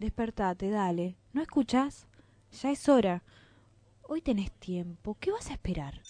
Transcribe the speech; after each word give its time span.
Despertate, 0.00 0.70
dale. 0.70 1.18
¿No 1.34 1.42
escuchas? 1.42 2.06
Ya 2.62 2.70
es 2.70 2.88
hora. 2.88 3.22
Hoy 4.08 4.22
tenés 4.22 4.50
tiempo. 4.50 5.18
¿Qué 5.20 5.30
vas 5.30 5.50
a 5.50 5.52
esperar? 5.52 6.00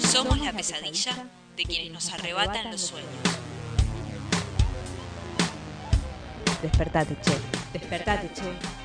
Somos 0.00 0.38
la 0.40 0.52
pesadilla 0.52 1.14
de 1.56 1.64
quienes 1.64 1.90
nos 1.90 2.12
arrebatan 2.12 2.70
los 2.70 2.82
sueños. 2.82 3.10
Despertate, 6.60 7.16
che. 7.22 7.38
Despertate, 7.72 8.30
che. 8.34 8.81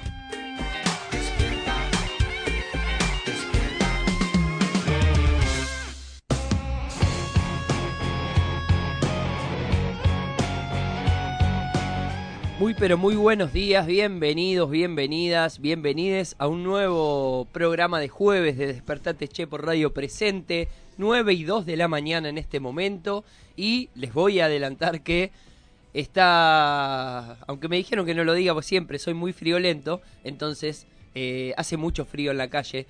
Muy 12.59 12.73
pero 12.73 12.97
muy 12.97 13.15
buenos 13.15 13.53
días, 13.53 13.85
bienvenidos, 13.85 14.71
bienvenidas, 14.71 15.61
bienvenides 15.61 16.35
a 16.39 16.47
un 16.47 16.63
nuevo 16.63 17.45
programa 17.51 17.99
de 17.99 18.07
jueves 18.09 18.57
de 18.57 18.65
Despertate 18.65 19.27
Che 19.27 19.45
por 19.45 19.63
Radio 19.63 19.93
Presente, 19.93 20.67
9 20.97 21.33
y 21.33 21.43
2 21.43 21.67
de 21.67 21.77
la 21.77 21.87
mañana 21.87 22.29
en 22.29 22.39
este 22.39 22.59
momento 22.59 23.23
y 23.55 23.89
les 23.93 24.11
voy 24.11 24.39
a 24.39 24.45
adelantar 24.45 25.01
que 25.01 25.29
está, 25.93 27.33
aunque 27.45 27.67
me 27.67 27.77
dijeron 27.77 28.07
que 28.07 28.15
no 28.15 28.23
lo 28.23 28.33
diga 28.33 28.55
pues 28.55 28.65
siempre, 28.65 28.97
soy 28.97 29.13
muy 29.13 29.33
friolento, 29.33 30.01
entonces 30.23 30.87
eh, 31.13 31.53
hace 31.57 31.77
mucho 31.77 32.05
frío 32.05 32.31
en 32.31 32.39
la 32.39 32.49
calle, 32.49 32.87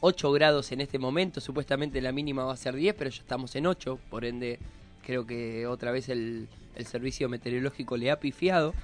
8 0.00 0.32
grados 0.32 0.72
en 0.72 0.80
este 0.80 0.98
momento, 0.98 1.40
supuestamente 1.40 2.00
la 2.00 2.10
mínima 2.10 2.44
va 2.44 2.54
a 2.54 2.56
ser 2.56 2.74
10, 2.74 2.96
pero 2.98 3.10
ya 3.10 3.20
estamos 3.20 3.54
en 3.54 3.68
8, 3.68 4.00
por 4.10 4.24
ende 4.24 4.58
creo 5.06 5.24
que 5.24 5.68
otra 5.68 5.92
vez 5.92 6.08
el, 6.08 6.48
servicio 6.84 7.28
meteorológico 7.28 7.96
le 7.96 8.10
ha 8.10 8.18
pifiado. 8.18 8.74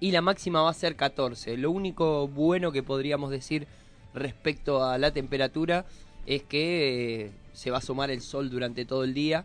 Y 0.00 0.12
la 0.12 0.22
máxima 0.22 0.62
va 0.62 0.70
a 0.70 0.74
ser 0.74 0.96
14. 0.96 1.56
Lo 1.58 1.70
único 1.70 2.26
bueno 2.26 2.72
que 2.72 2.82
podríamos 2.82 3.30
decir 3.30 3.66
respecto 4.14 4.82
a 4.84 4.96
la 4.96 5.12
temperatura 5.12 5.84
es 6.24 6.42
que 6.42 7.26
eh, 7.26 7.30
se 7.52 7.70
va 7.70 7.78
a 7.78 7.82
sumar 7.82 8.10
el 8.10 8.22
sol 8.22 8.48
durante 8.48 8.86
todo 8.86 9.04
el 9.04 9.12
día. 9.12 9.44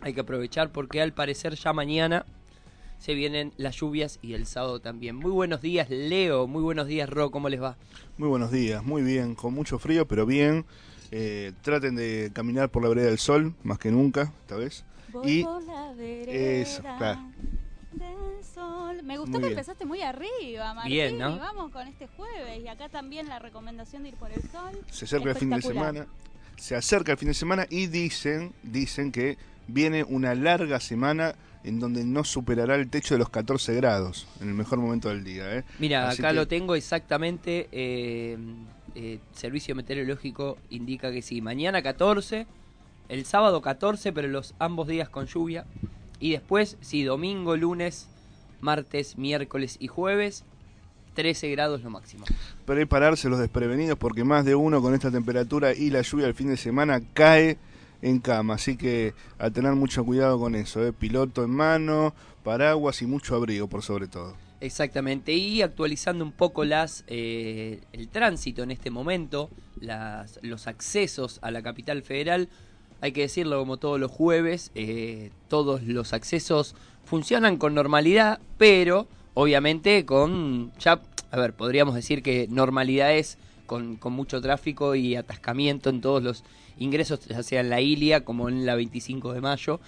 Hay 0.00 0.14
que 0.14 0.22
aprovechar 0.22 0.72
porque 0.72 1.02
al 1.02 1.12
parecer 1.12 1.54
ya 1.56 1.72
mañana 1.72 2.24
se 2.98 3.14
vienen 3.14 3.52
las 3.56 3.76
lluvias 3.76 4.18
y 4.22 4.32
el 4.32 4.46
sábado 4.46 4.80
también. 4.80 5.16
Muy 5.16 5.30
buenos 5.30 5.60
días 5.60 5.90
Leo, 5.90 6.46
muy 6.46 6.62
buenos 6.62 6.86
días 6.86 7.08
Ro, 7.08 7.30
¿cómo 7.30 7.48
les 7.48 7.60
va? 7.60 7.76
Muy 8.16 8.28
buenos 8.28 8.50
días, 8.50 8.84
muy 8.84 9.02
bien, 9.02 9.34
con 9.34 9.54
mucho 9.54 9.78
frío, 9.78 10.06
pero 10.06 10.26
bien. 10.26 10.64
Eh, 11.10 11.52
traten 11.62 11.96
de 11.96 12.30
caminar 12.32 12.70
por 12.70 12.82
la 12.82 12.88
vereda 12.88 13.06
del 13.06 13.18
sol, 13.18 13.54
más 13.62 13.78
que 13.78 13.90
nunca, 13.90 14.32
esta 14.42 14.56
vez. 14.56 14.84
Voy 15.12 15.30
Y 15.40 15.44
por 15.44 15.62
la 15.64 15.92
vereda 15.92 16.32
eso, 16.62 16.82
claro. 16.82 17.20
sol. 18.54 19.02
Me 19.02 19.18
gustó 19.18 19.32
Muy 19.32 19.40
que 19.40 19.46
bien. 19.48 19.58
empezaste 19.58 19.84
muy 19.84 20.02
arriba, 20.02 20.74
Martín. 20.74 20.92
Bien, 20.92 21.18
¿no? 21.18 21.36
Y 21.36 21.38
vamos 21.38 21.70
con 21.72 21.86
este 21.88 22.06
jueves. 22.16 22.60
Y 22.64 22.68
acá 22.68 22.88
también 22.88 23.28
la 23.28 23.38
recomendación 23.38 24.02
de 24.02 24.10
ir 24.10 24.14
por 24.16 24.30
el 24.32 24.42
sol. 24.50 24.78
Se 24.90 25.04
acerca 25.04 25.30
el 25.30 25.36
fin 25.36 25.50
de 25.50 25.62
semana. 25.62 26.06
Se 26.56 26.76
acerca 26.76 27.12
el 27.12 27.18
fin 27.18 27.28
de 27.28 27.34
semana 27.34 27.66
y 27.70 27.86
dicen, 27.86 28.52
dicen 28.62 29.12
que 29.12 29.38
viene 29.66 30.04
una 30.04 30.34
larga 30.34 30.78
semana 30.80 31.34
en 31.64 31.78
donde 31.80 32.04
no 32.04 32.24
superará 32.24 32.74
el 32.74 32.88
techo 32.88 33.14
de 33.14 33.18
los 33.18 33.28
14 33.30 33.74
grados 33.74 34.26
en 34.40 34.48
el 34.48 34.54
mejor 34.54 34.78
momento 34.78 35.08
del 35.10 35.24
día. 35.24 35.56
¿eh? 35.58 35.64
Mira, 35.78 36.08
Así 36.08 36.20
acá 36.22 36.28
que- 36.30 36.34
lo 36.34 36.48
tengo 36.48 36.74
exactamente. 36.74 37.68
eh, 37.72 38.36
eh, 38.94 39.18
Servicio 39.32 39.74
Meteorológico 39.74 40.58
indica 40.70 41.12
que 41.12 41.22
sí. 41.22 41.40
Mañana 41.40 41.80
14, 41.82 42.46
el 43.10 43.26
sábado 43.26 43.60
14, 43.60 44.12
pero 44.12 44.28
los 44.28 44.54
ambos 44.58 44.88
días 44.88 45.08
con 45.08 45.26
lluvia. 45.26 45.66
Y 46.20 46.30
después, 46.30 46.78
sí, 46.80 47.02
domingo, 47.02 47.56
lunes, 47.56 48.08
martes, 48.60 49.18
miércoles 49.18 49.76
y 49.80 49.88
jueves, 49.88 50.44
13 51.14 51.50
grados 51.50 51.82
lo 51.82 51.90
máximo. 51.90 52.24
Pero 52.64 52.78
hay 52.78 52.86
pararse 52.86 53.28
los 53.28 53.40
desprevenidos 53.40 53.98
porque 53.98 54.22
más 54.22 54.44
de 54.44 54.54
uno 54.54 54.80
con 54.80 54.94
esta 54.94 55.10
temperatura 55.10 55.74
y 55.74 55.90
la 55.90 56.02
lluvia 56.02 56.26
el 56.26 56.34
fin 56.34 56.48
de 56.48 56.56
semana 56.56 57.02
cae 57.12 57.58
en 58.00 58.20
cama. 58.20 58.54
Así 58.54 58.76
que 58.76 59.12
a 59.38 59.50
tener 59.50 59.72
mucho 59.72 60.04
cuidado 60.04 60.38
con 60.38 60.54
eso. 60.54 60.86
¿eh? 60.86 60.92
Piloto 60.92 61.42
en 61.42 61.50
mano, 61.50 62.14
paraguas 62.44 63.02
y 63.02 63.06
mucho 63.06 63.34
abrigo 63.34 63.66
por 63.66 63.82
sobre 63.82 64.06
todo. 64.06 64.36
Exactamente, 64.60 65.32
y 65.32 65.62
actualizando 65.62 66.22
un 66.22 66.32
poco 66.32 66.66
las 66.66 67.04
eh, 67.06 67.80
el 67.94 68.08
tránsito 68.08 68.62
en 68.62 68.70
este 68.70 68.90
momento, 68.90 69.48
las, 69.80 70.38
los 70.42 70.66
accesos 70.66 71.38
a 71.40 71.50
la 71.50 71.62
capital 71.62 72.02
federal, 72.02 72.50
hay 73.00 73.12
que 73.12 73.22
decirlo 73.22 73.58
como 73.58 73.76
todos 73.76 73.98
los 73.98 74.10
jueves, 74.10 74.70
eh, 74.74 75.30
todos 75.48 75.82
los 75.82 76.12
accesos 76.12 76.74
funcionan 77.04 77.56
con 77.56 77.74
normalidad, 77.74 78.40
pero 78.58 79.08
obviamente 79.34 80.04
con, 80.04 80.72
ya, 80.78 81.00
a 81.30 81.36
ver, 81.36 81.54
podríamos 81.54 81.94
decir 81.94 82.22
que 82.22 82.46
normalidad 82.48 83.14
es 83.14 83.38
con, 83.66 83.98
mucho 84.12 84.40
tráfico 84.40 84.94
y 84.94 85.16
atascamiento 85.16 85.90
en 85.90 86.00
todos 86.00 86.22
los 86.22 86.44
ingresos, 86.78 87.20
ya 87.26 87.42
sea 87.42 87.60
en 87.60 87.70
la 87.70 87.80
Ilia 87.80 88.24
como 88.24 88.48
en 88.48 88.66
la 88.66 88.74
25 88.74 89.32
de 89.32 89.40
mayo, 89.40 89.80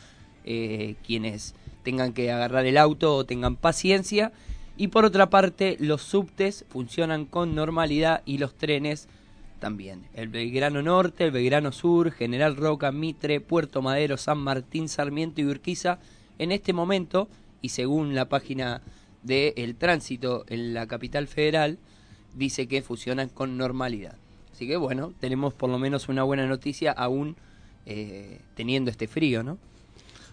eh, 0.45 0.95
quienes 1.05 1.55
tengan 1.83 2.13
que 2.13 2.31
agarrar 2.31 2.65
el 2.67 2.79
auto 2.79 3.17
o 3.17 3.25
tengan 3.25 3.57
paciencia. 3.57 4.33
Y 4.77 4.89
por 4.89 5.05
otra 5.05 5.31
parte, 5.31 5.77
los 5.81 6.03
subtes 6.03 6.65
funcionan 6.69 7.27
con 7.27 7.55
normalidad 7.55 8.23
y 8.25 8.39
los 8.39 8.55
trenes 8.55 9.09
también. 9.63 10.03
El 10.13 10.27
Belgrano 10.27 10.83
Norte, 10.83 11.23
el 11.23 11.31
Belgrano 11.31 11.71
Sur, 11.71 12.11
General 12.11 12.57
Roca, 12.57 12.91
Mitre, 12.91 13.41
Puerto 13.41 13.81
Madero, 13.81 14.17
San 14.17 14.39
Martín, 14.39 14.89
Sarmiento 14.89 15.41
y 15.41 15.45
Urquiza, 15.45 16.01
en 16.41 16.51
este 16.51 16.73
momento, 16.73 17.29
y 17.61 17.69
según 17.69 18.17
la 18.17 18.25
página 18.25 18.83
de 19.23 19.55
El 19.57 19.77
Tránsito 19.77 20.45
en 20.49 20.75
la 20.75 20.89
capital 20.89 21.29
federal, 21.29 21.79
dice 22.35 22.67
que 22.67 22.83
funcionan 22.83 23.29
con 23.29 23.57
normalidad. 23.57 24.17
Así 24.53 24.67
que 24.67 24.77
bueno, 24.77 25.15
tenemos 25.21 25.55
por 25.55 25.71
lo 25.71 25.79
menos 25.79 26.09
una 26.09 26.25
buena 26.25 26.45
noticia 26.49 26.91
aún 26.91 27.37
eh, 27.87 28.41
teniendo 28.57 28.91
este 28.91 29.07
frío, 29.07 29.45
¿no? 29.45 29.59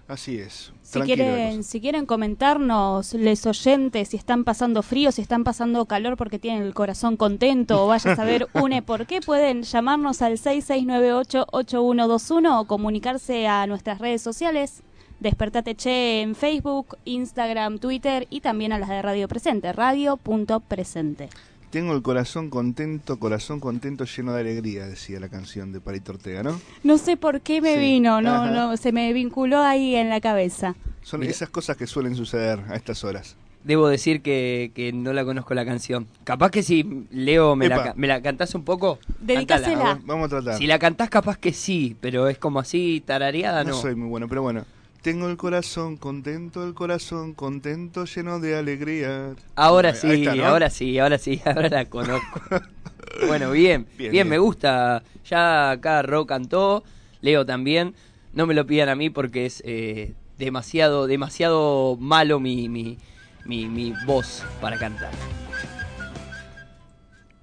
Así 0.10 0.40
es. 0.40 0.74
Si 0.82 1.00
quieren, 1.02 1.64
si 1.64 1.80
quieren 1.80 2.08
comentarnos, 2.08 3.14
les 3.14 3.46
oyentes, 3.46 4.10
si 4.10 4.18
están 4.18 4.44
pasando 4.44 4.82
frío, 4.82 5.12
si 5.12 5.22
están 5.22 5.44
pasando 5.44 5.86
calor 5.86 6.18
porque 6.18 6.40
tienen 6.40 6.64
el 6.64 6.74
corazón 6.74 7.16
contento 7.16 7.84
o 7.84 7.88
vaya 7.88 8.14
a 8.14 8.16
saber 8.16 8.48
une 8.56 8.82
por 8.82 9.06
qué, 9.06 9.22
pueden 9.22 9.62
llamarnos 9.62 10.24
al 10.24 10.40
6698-8121 10.40 12.60
o 12.60 12.66
comunicarse 12.66 13.48
a 13.48 13.68
nuestras 13.68 14.00
redes 14.00 14.24
sociales. 14.24 14.82
Despertate 15.20 15.76
Che 15.76 16.22
en 16.22 16.34
Facebook, 16.34 16.98
Instagram, 17.06 17.78
Twitter 17.78 18.26
y 18.32 18.42
también 18.42 18.74
a 18.74 18.80
las 18.80 18.90
de 18.90 19.04
Radio 19.04 19.28
Presente, 19.28 19.74
radio.presente. 19.74 21.30
Tengo 21.70 21.94
el 21.94 22.02
corazón 22.02 22.50
contento, 22.50 23.20
corazón 23.20 23.60
contento 23.60 24.06
lleno 24.06 24.34
de 24.34 24.42
alegría, 24.42 24.88
decía 24.88 25.20
la 25.20 25.30
canción 25.30 25.72
de 25.72 25.80
Parito 25.80 26.14
Ortega, 26.14 26.42
¿no? 26.42 26.60
No 26.84 26.98
sé 26.98 27.16
por 27.16 27.42
qué 27.42 27.62
me 27.62 27.76
Sí. 27.76 27.80
vino, 27.80 28.22
no, 28.22 28.34
Ajá. 28.44 28.52
no, 28.52 28.78
se 28.78 28.92
me 28.92 29.14
vinculó 29.14 29.60
ahí 29.62 29.96
en 29.96 30.10
la 30.10 30.20
cabeza. 30.20 30.76
Son 31.04 31.20
Mira. 31.20 31.32
esas 31.32 31.50
cosas 31.50 31.78
que 31.78 31.86
suelen 31.86 32.16
suceder 32.16 32.60
a 32.70 32.76
estas 32.76 33.04
horas. 33.04 33.36
Debo 33.64 33.88
decir 33.88 34.22
que, 34.22 34.72
que 34.74 34.94
no 34.94 35.14
la 35.14 35.24
conozco 35.26 35.54
la 35.54 35.66
canción. 35.66 36.08
Capaz 36.24 36.50
que 36.50 36.64
si, 36.64 37.06
Leo, 37.12 37.56
me 37.56 37.68
la, 37.68 37.94
me 37.96 38.08
la 38.08 38.22
cantás 38.22 38.56
un 38.56 38.64
poco. 38.64 38.98
Dedicásela. 39.20 40.00
vamos 40.06 40.26
a 40.28 40.30
tratar. 40.30 40.58
Si 40.58 40.66
la 40.66 40.80
cantás, 40.80 41.10
capaz 41.10 41.38
que 41.38 41.54
sí, 41.54 41.96
pero 42.02 42.30
es 42.30 42.38
como 42.40 42.60
así, 42.60 43.04
tarareada, 43.06 43.64
no 43.64 43.72
no. 43.72 43.76
soy 43.76 43.96
muy 43.96 44.08
bueno, 44.10 44.28
pero 44.28 44.42
bueno. 44.42 44.66
Tengo 45.02 45.30
el 45.30 45.38
corazón 45.38 45.96
contento, 45.96 46.66
el 46.66 46.74
corazón 46.74 47.34
contento, 47.34 48.04
lleno 48.04 48.40
de 48.42 48.58
alegría. 48.58 49.34
Ahora 49.56 49.96
sí, 49.96 50.12
está, 50.12 50.36
¿no? 50.36 50.46
ahora 50.46 50.70
sí, 50.70 51.00
ahora 51.00 51.18
sí, 51.18 51.42
ahora 51.46 51.70
la 51.70 51.86
conozco. 51.86 52.42
bueno, 53.28 53.52
bien, 53.52 53.86
bien, 53.86 53.98
Bien, 53.98 54.12
bien. 54.12 54.30
me 54.30 54.38
gusta. 54.40 55.02
Ya 55.26 55.72
acá 55.72 56.02
Ro 56.02 56.26
cantó, 56.26 56.84
Leo 57.22 57.46
también. 57.46 57.96
No 58.34 58.46
me 58.46 58.54
lo 58.54 58.66
pidan 58.68 58.90
a 58.90 58.96
mí 58.96 59.10
porque 59.10 59.46
es 59.46 59.64
eh, 59.66 60.14
demasiado, 60.38 61.08
demasiado 61.08 61.96
malo 61.98 62.42
mi, 62.42 62.68
mi, 62.68 62.98
mi, 63.46 63.68
mi 63.68 63.94
voz 64.06 64.44
para 64.60 64.78
cantar. 64.78 65.12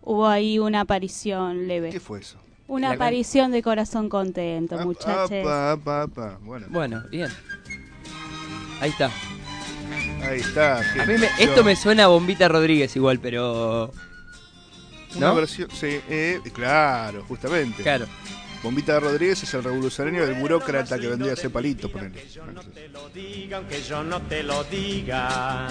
Hubo 0.02 0.29
ahí 0.29 0.59
una 0.59 0.82
aparición 0.82 1.67
leve. 1.67 1.91
¿Qué 1.91 2.00
fue 2.00 2.20
eso? 2.20 2.38
Una 2.68 2.88
La 2.88 2.94
aparición 2.96 3.52
de 3.52 3.62
corazón 3.62 4.08
contento, 4.08 4.74
Apa, 4.74 4.84
muchachos. 4.84 5.30
Bueno, 6.42 6.66
Bueno, 6.70 7.04
bien. 7.10 7.30
Ahí 8.80 8.90
está. 8.90 9.10
ahí 10.28 10.40
está. 10.40 10.78
A 10.78 11.06
mí 11.06 11.14
me- 11.18 11.28
esto 11.38 11.62
me 11.64 11.76
suena 11.76 12.04
a 12.04 12.06
Bombita 12.08 12.48
Rodríguez 12.48 12.94
igual, 12.96 13.20
pero... 13.20 13.92
Una 15.16 15.28
¿no? 15.28 15.34
versión, 15.36 15.70
sí, 15.70 16.00
eh, 16.10 16.40
claro, 16.52 17.24
justamente. 17.26 17.82
Claro. 17.82 18.06
Bombita 18.62 18.99
Rodríguez 18.99 19.43
es 19.43 19.55
el 19.55 19.62
revolucionario 19.62 20.26
del 20.26 20.35
burócrata 20.35 20.99
que 20.99 21.08
vendría 21.08 21.35
a 21.35 21.37
ser 21.37 21.50
palito, 21.50 21.91
ponele. 21.91 22.26
yo 22.29 22.47
no 22.47 22.62
te 22.62 22.88
lo 22.88 23.08
diga, 23.11 23.58
aunque 23.58 23.82
yo 23.82 24.03
no 24.03 24.23
te 24.23 24.43
lo 24.43 24.64
diga. 24.64 25.69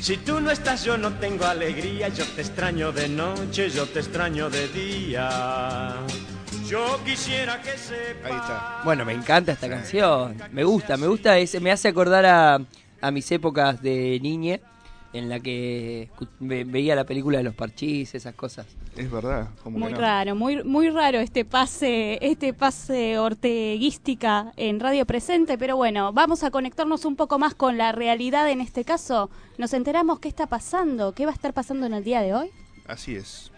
Si 0.00 0.18
tú 0.18 0.40
no 0.40 0.50
estás, 0.50 0.84
yo 0.84 0.96
no 0.96 1.14
tengo 1.14 1.44
alegría. 1.46 2.08
Yo 2.08 2.24
te 2.24 2.42
extraño 2.42 2.92
de 2.92 3.08
noche, 3.08 3.70
yo 3.70 3.86
te 3.86 4.00
extraño 4.00 4.48
de 4.50 4.68
día. 4.68 5.94
Yo 6.68 7.00
quisiera 7.04 7.60
que 7.62 7.76
sepas. 7.76 8.30
Ahí 8.30 8.36
está. 8.36 8.80
Bueno, 8.84 9.04
me 9.04 9.12
encanta 9.12 9.52
esta 9.52 9.68
canción. 9.68 10.36
Me 10.52 10.64
gusta, 10.64 10.96
me 10.96 11.06
gusta. 11.06 11.38
ese 11.38 11.60
me 11.60 11.72
hace 11.72 11.88
acordar 11.88 12.26
a, 12.26 12.60
a 13.00 13.10
mis 13.10 13.30
épocas 13.32 13.82
de 13.82 14.18
niñe, 14.20 14.60
en 15.18 15.28
la 15.28 15.40
que 15.40 16.10
ve- 16.40 16.64
veía 16.64 16.94
la 16.94 17.04
película 17.04 17.38
de 17.38 17.44
los 17.44 17.54
parchís, 17.54 18.14
esas 18.14 18.34
cosas. 18.34 18.66
Es 18.96 19.10
verdad. 19.10 19.48
¿cómo 19.62 19.78
Muy 19.78 19.88
que 19.88 19.94
no? 19.94 20.00
raro, 20.00 20.34
muy 20.34 20.62
muy 20.64 20.88
raro 20.90 21.18
este 21.18 21.44
pase, 21.44 22.18
este 22.22 22.52
pase 22.54 23.18
orteguística 23.18 24.52
en 24.56 24.80
Radio 24.80 25.04
Presente, 25.06 25.58
pero 25.58 25.76
bueno, 25.76 26.12
vamos 26.12 26.42
a 26.44 26.50
conectarnos 26.50 27.04
un 27.04 27.16
poco 27.16 27.38
más 27.38 27.54
con 27.54 27.76
la 27.76 27.92
realidad 27.92 28.48
en 28.50 28.60
este 28.60 28.84
caso. 28.84 29.30
Nos 29.58 29.72
enteramos 29.74 30.18
qué 30.20 30.28
está 30.28 30.46
pasando, 30.46 31.12
qué 31.12 31.24
va 31.26 31.32
a 31.32 31.34
estar 31.34 31.52
pasando 31.52 31.86
en 31.86 31.94
el 31.94 32.04
día 32.04 32.20
de 32.22 32.34
hoy. 32.34 32.50
Así 32.86 33.14
es. 33.16 33.50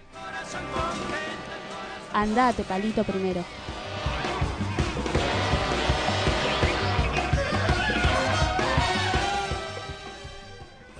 Andate, 2.13 2.65
palito 2.65 3.05
primero. 3.05 3.45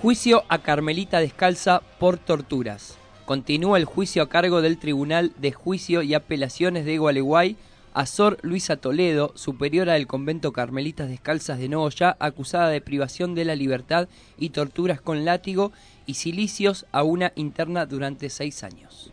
Juicio 0.01 0.45
a 0.47 0.59
Carmelita 0.59 1.19
Descalza 1.19 1.81
por 1.99 2.17
torturas. 2.17 2.97
Continúa 3.25 3.77
el 3.77 3.83
juicio 3.83 4.23
a 4.23 4.29
cargo 4.29 4.61
del 4.61 4.77
Tribunal 4.77 5.33
de 5.35 5.51
Juicio 5.51 6.03
y 6.03 6.13
Apelaciones 6.13 6.85
de 6.85 6.97
Gualeguay 6.97 7.57
a 7.93 8.05
Sor 8.05 8.37
Luisa 8.41 8.77
Toledo, 8.77 9.33
superiora 9.35 9.95
del 9.95 10.07
convento 10.07 10.53
Carmelitas 10.53 11.09
Descalzas 11.09 11.59
de 11.59 11.67
Nogoyá, 11.67 12.15
acusada 12.21 12.69
de 12.69 12.79
privación 12.79 13.35
de 13.35 13.43
la 13.43 13.57
libertad 13.57 14.07
y 14.37 14.51
torturas 14.51 15.01
con 15.01 15.25
látigo 15.25 15.73
y 16.05 16.13
silicios 16.13 16.85
a 16.93 17.03
una 17.03 17.33
interna 17.35 17.85
durante 17.85 18.29
seis 18.29 18.63
años. 18.63 19.11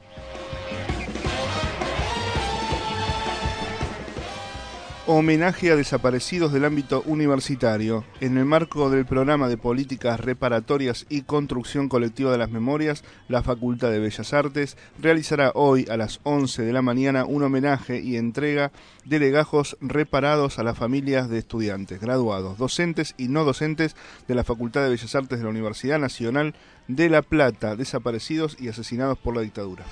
Homenaje 5.08 5.70
a 5.70 5.76
desaparecidos 5.76 6.52
del 6.52 6.64
ámbito 6.64 7.04
universitario. 7.06 8.04
En 8.18 8.36
el 8.38 8.44
marco 8.44 8.90
del 8.90 9.06
programa 9.06 9.48
de 9.48 9.56
políticas 9.56 10.18
reparatorias 10.18 11.06
y 11.08 11.22
construcción 11.22 11.88
colectiva 11.88 12.32
de 12.32 12.38
las 12.38 12.50
memorias, 12.50 13.04
la 13.28 13.44
Facultad 13.44 13.92
de 13.92 14.00
Bellas 14.00 14.32
Artes 14.32 14.76
realizará 14.98 15.52
hoy 15.54 15.86
a 15.88 15.96
las 15.96 16.18
11 16.24 16.62
de 16.62 16.72
la 16.72 16.82
mañana 16.82 17.24
un 17.24 17.44
homenaje 17.44 18.00
y 18.00 18.16
entrega 18.16 18.72
de 19.04 19.20
legajos 19.20 19.76
reparados 19.80 20.58
a 20.58 20.64
las 20.64 20.76
familias 20.76 21.30
de 21.30 21.38
estudiantes, 21.38 22.00
graduados, 22.00 22.58
docentes 22.58 23.14
y 23.16 23.28
no 23.28 23.44
docentes 23.44 23.94
de 24.26 24.34
la 24.34 24.42
Facultad 24.42 24.82
de 24.82 24.90
Bellas 24.90 25.14
Artes 25.14 25.38
de 25.38 25.44
la 25.44 25.50
Universidad 25.50 26.00
Nacional 26.00 26.56
de 26.88 27.10
La 27.10 27.22
Plata, 27.22 27.76
desaparecidos 27.76 28.56
y 28.58 28.70
asesinados 28.70 29.18
por 29.18 29.36
la 29.36 29.42
dictadura. 29.42 29.84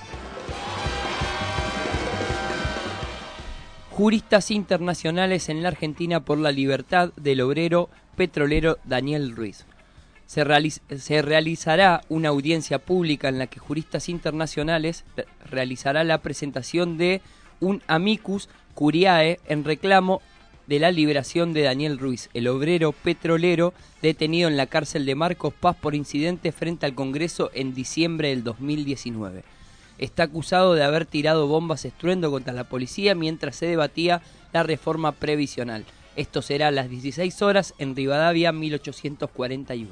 Juristas 3.95 4.51
internacionales 4.51 5.47
en 5.47 5.63
la 5.63 5.69
Argentina 5.69 6.19
por 6.19 6.37
la 6.37 6.51
libertad 6.51 7.13
del 7.15 7.39
obrero 7.39 7.89
petrolero 8.17 8.77
Daniel 8.83 9.33
Ruiz. 9.33 9.65
Se, 10.25 10.43
realiz- 10.43 10.81
se 10.97 11.21
realizará 11.21 12.01
una 12.09 12.27
audiencia 12.27 12.79
pública 12.79 13.29
en 13.29 13.39
la 13.39 13.47
que 13.47 13.59
juristas 13.59 14.09
internacionales 14.09 15.05
re- 15.15 15.25
realizará 15.49 16.03
la 16.03 16.17
presentación 16.17 16.97
de 16.97 17.21
un 17.61 17.81
amicus 17.87 18.49
curiae 18.73 19.39
en 19.47 19.63
reclamo 19.63 20.21
de 20.67 20.79
la 20.79 20.91
liberación 20.91 21.53
de 21.53 21.61
Daniel 21.61 21.97
Ruiz, 21.97 22.29
el 22.33 22.49
obrero 22.49 22.91
petrolero 22.91 23.73
detenido 24.01 24.49
en 24.49 24.57
la 24.57 24.65
cárcel 24.65 25.05
de 25.05 25.15
Marcos 25.15 25.53
Paz 25.53 25.77
por 25.79 25.95
incidente 25.95 26.51
frente 26.51 26.85
al 26.85 26.95
Congreso 26.95 27.49
en 27.53 27.73
diciembre 27.73 28.27
del 28.27 28.43
2019 28.43 29.45
está 29.97 30.23
acusado 30.23 30.73
de 30.73 30.83
haber 30.83 31.05
tirado 31.05 31.47
bombas 31.47 31.85
estruendo 31.85 32.31
contra 32.31 32.53
la 32.53 32.65
policía 32.65 33.15
mientras 33.15 33.55
se 33.55 33.65
debatía 33.65 34.21
la 34.53 34.63
reforma 34.63 35.11
previsional. 35.11 35.85
Esto 36.15 36.41
será 36.41 36.69
a 36.69 36.71
las 36.71 36.89
16 36.89 37.41
horas 37.41 37.73
en 37.77 37.95
Rivadavia 37.95 38.51
1841. 38.51 39.91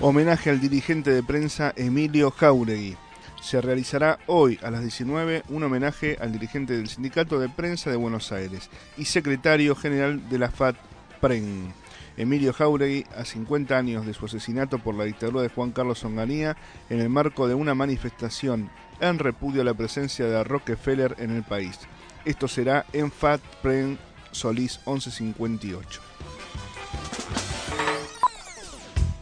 Homenaje 0.00 0.50
al 0.50 0.60
dirigente 0.60 1.10
de 1.10 1.24
prensa 1.24 1.72
Emilio 1.76 2.30
Jauregui. 2.30 2.96
Se 3.42 3.60
realizará 3.60 4.18
hoy 4.26 4.58
a 4.62 4.70
las 4.70 4.82
19 4.82 5.42
un 5.48 5.62
homenaje 5.64 6.16
al 6.20 6.32
dirigente 6.32 6.76
del 6.76 6.88
Sindicato 6.88 7.40
de 7.40 7.48
Prensa 7.48 7.90
de 7.90 7.96
Buenos 7.96 8.30
Aires 8.30 8.70
y 8.96 9.06
secretario 9.06 9.74
general 9.74 10.28
de 10.28 10.38
la 10.38 10.50
FAT-PREN. 10.50 11.72
Emilio 12.18 12.52
Jauregui, 12.52 13.06
a 13.16 13.24
50 13.24 13.78
años 13.78 14.04
de 14.04 14.12
su 14.12 14.26
asesinato 14.26 14.80
por 14.80 14.96
la 14.96 15.04
dictadura 15.04 15.40
de 15.40 15.48
Juan 15.50 15.70
Carlos 15.70 16.04
Onganía, 16.04 16.56
en 16.90 16.98
el 16.98 17.08
marco 17.08 17.46
de 17.46 17.54
una 17.54 17.76
manifestación 17.76 18.70
en 19.00 19.20
repudio 19.20 19.62
a 19.62 19.64
la 19.64 19.72
presencia 19.72 20.26
de 20.26 20.42
Rockefeller 20.42 21.14
en 21.18 21.30
el 21.30 21.44
país. 21.44 21.78
Esto 22.24 22.48
será 22.48 22.84
en 22.92 23.12
FAT-PREN 23.12 23.98
Solís 24.32 24.80
1158. 24.84 26.00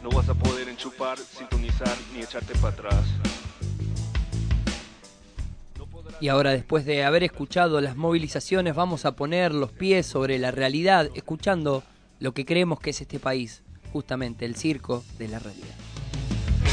No 0.01 0.09
vas 0.09 0.27
a 0.29 0.33
poder 0.33 0.67
enchupar, 0.67 1.19
sintonizar 1.19 1.95
ni 2.15 2.21
echarte 2.21 2.53
para 2.55 2.73
atrás. 2.73 3.05
Y 6.19 6.29
ahora, 6.29 6.49
después 6.49 6.83
de 6.85 7.03
haber 7.03 7.21
escuchado 7.21 7.79
las 7.79 7.95
movilizaciones, 7.95 8.73
vamos 8.73 9.05
a 9.05 9.11
poner 9.15 9.53
los 9.53 9.71
pies 9.71 10.07
sobre 10.07 10.39
la 10.39 10.49
realidad, 10.49 11.11
escuchando 11.13 11.83
lo 12.19 12.33
que 12.33 12.45
creemos 12.45 12.79
que 12.79 12.91
es 12.91 13.01
este 13.01 13.19
país, 13.19 13.63
justamente 13.91 14.45
el 14.45 14.55
circo 14.55 15.03
de 15.17 15.27
la 15.27 15.39
realidad. 15.39 15.75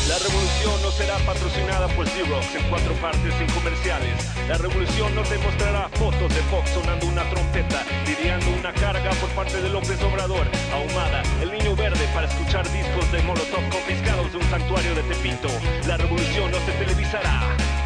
La 0.09 0.19
revolución 0.19 0.83
no 0.83 0.91
será 0.91 1.17
patrocinada 1.25 1.89
por 1.97 2.07
Xerox 2.07 2.55
en 2.55 2.69
cuatro 2.69 2.93
partes 3.01 3.35
sin 3.39 3.47
comerciales. 3.55 4.13
La 4.49 4.59
revolución 4.59 5.15
no 5.15 5.23
te 5.23 5.39
mostrará 5.39 5.89
fotos 5.89 6.29
de 6.35 6.43
Fox 6.51 6.69
sonando 6.71 7.07
una 7.07 7.23
trompeta, 7.31 7.83
lidiando 8.07 8.51
una 8.51 8.75
carga 8.75 9.11
por 9.13 9.31
parte 9.31 9.63
de 9.63 9.71
López 9.71 10.03
Obrador, 10.03 10.47
ahumada, 10.75 11.23
el 11.41 11.53
niño 11.53 11.75
verde 11.75 12.07
para 12.13 12.29
escuchar 12.29 12.71
discos 12.71 13.11
de 13.13 13.23
Molotov 13.23 13.67
confiscados 13.71 14.31
de 14.33 14.39
un 14.39 14.45
santuario 14.45 14.95
de 14.95 15.03
Tepito. 15.05 15.49
La 15.87 15.97
revolución 15.97 16.51
no 16.51 16.59
se 16.59 16.73
televisará. 16.73 17.84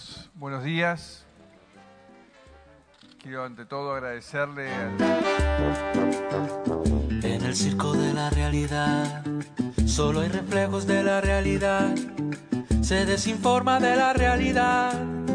Buenos, 0.00 0.30
buenos 0.34 0.64
días. 0.64 1.26
Quiero 3.22 3.44
ante 3.44 3.66
todo 3.66 3.92
agradecerle 3.92 4.72
al, 4.72 4.96
En 7.22 7.44
el 7.44 7.54
circo 7.54 7.92
de 7.92 8.14
la 8.14 8.30
realidad, 8.30 9.22
solo 9.86 10.20
hay 10.20 10.28
reflejos 10.28 10.86
de 10.86 11.02
la 11.02 11.20
realidad. 11.20 11.94
Se 12.80 13.04
desinforma 13.04 13.78
de 13.78 13.96
la 13.96 14.14
realidad, 14.14 14.92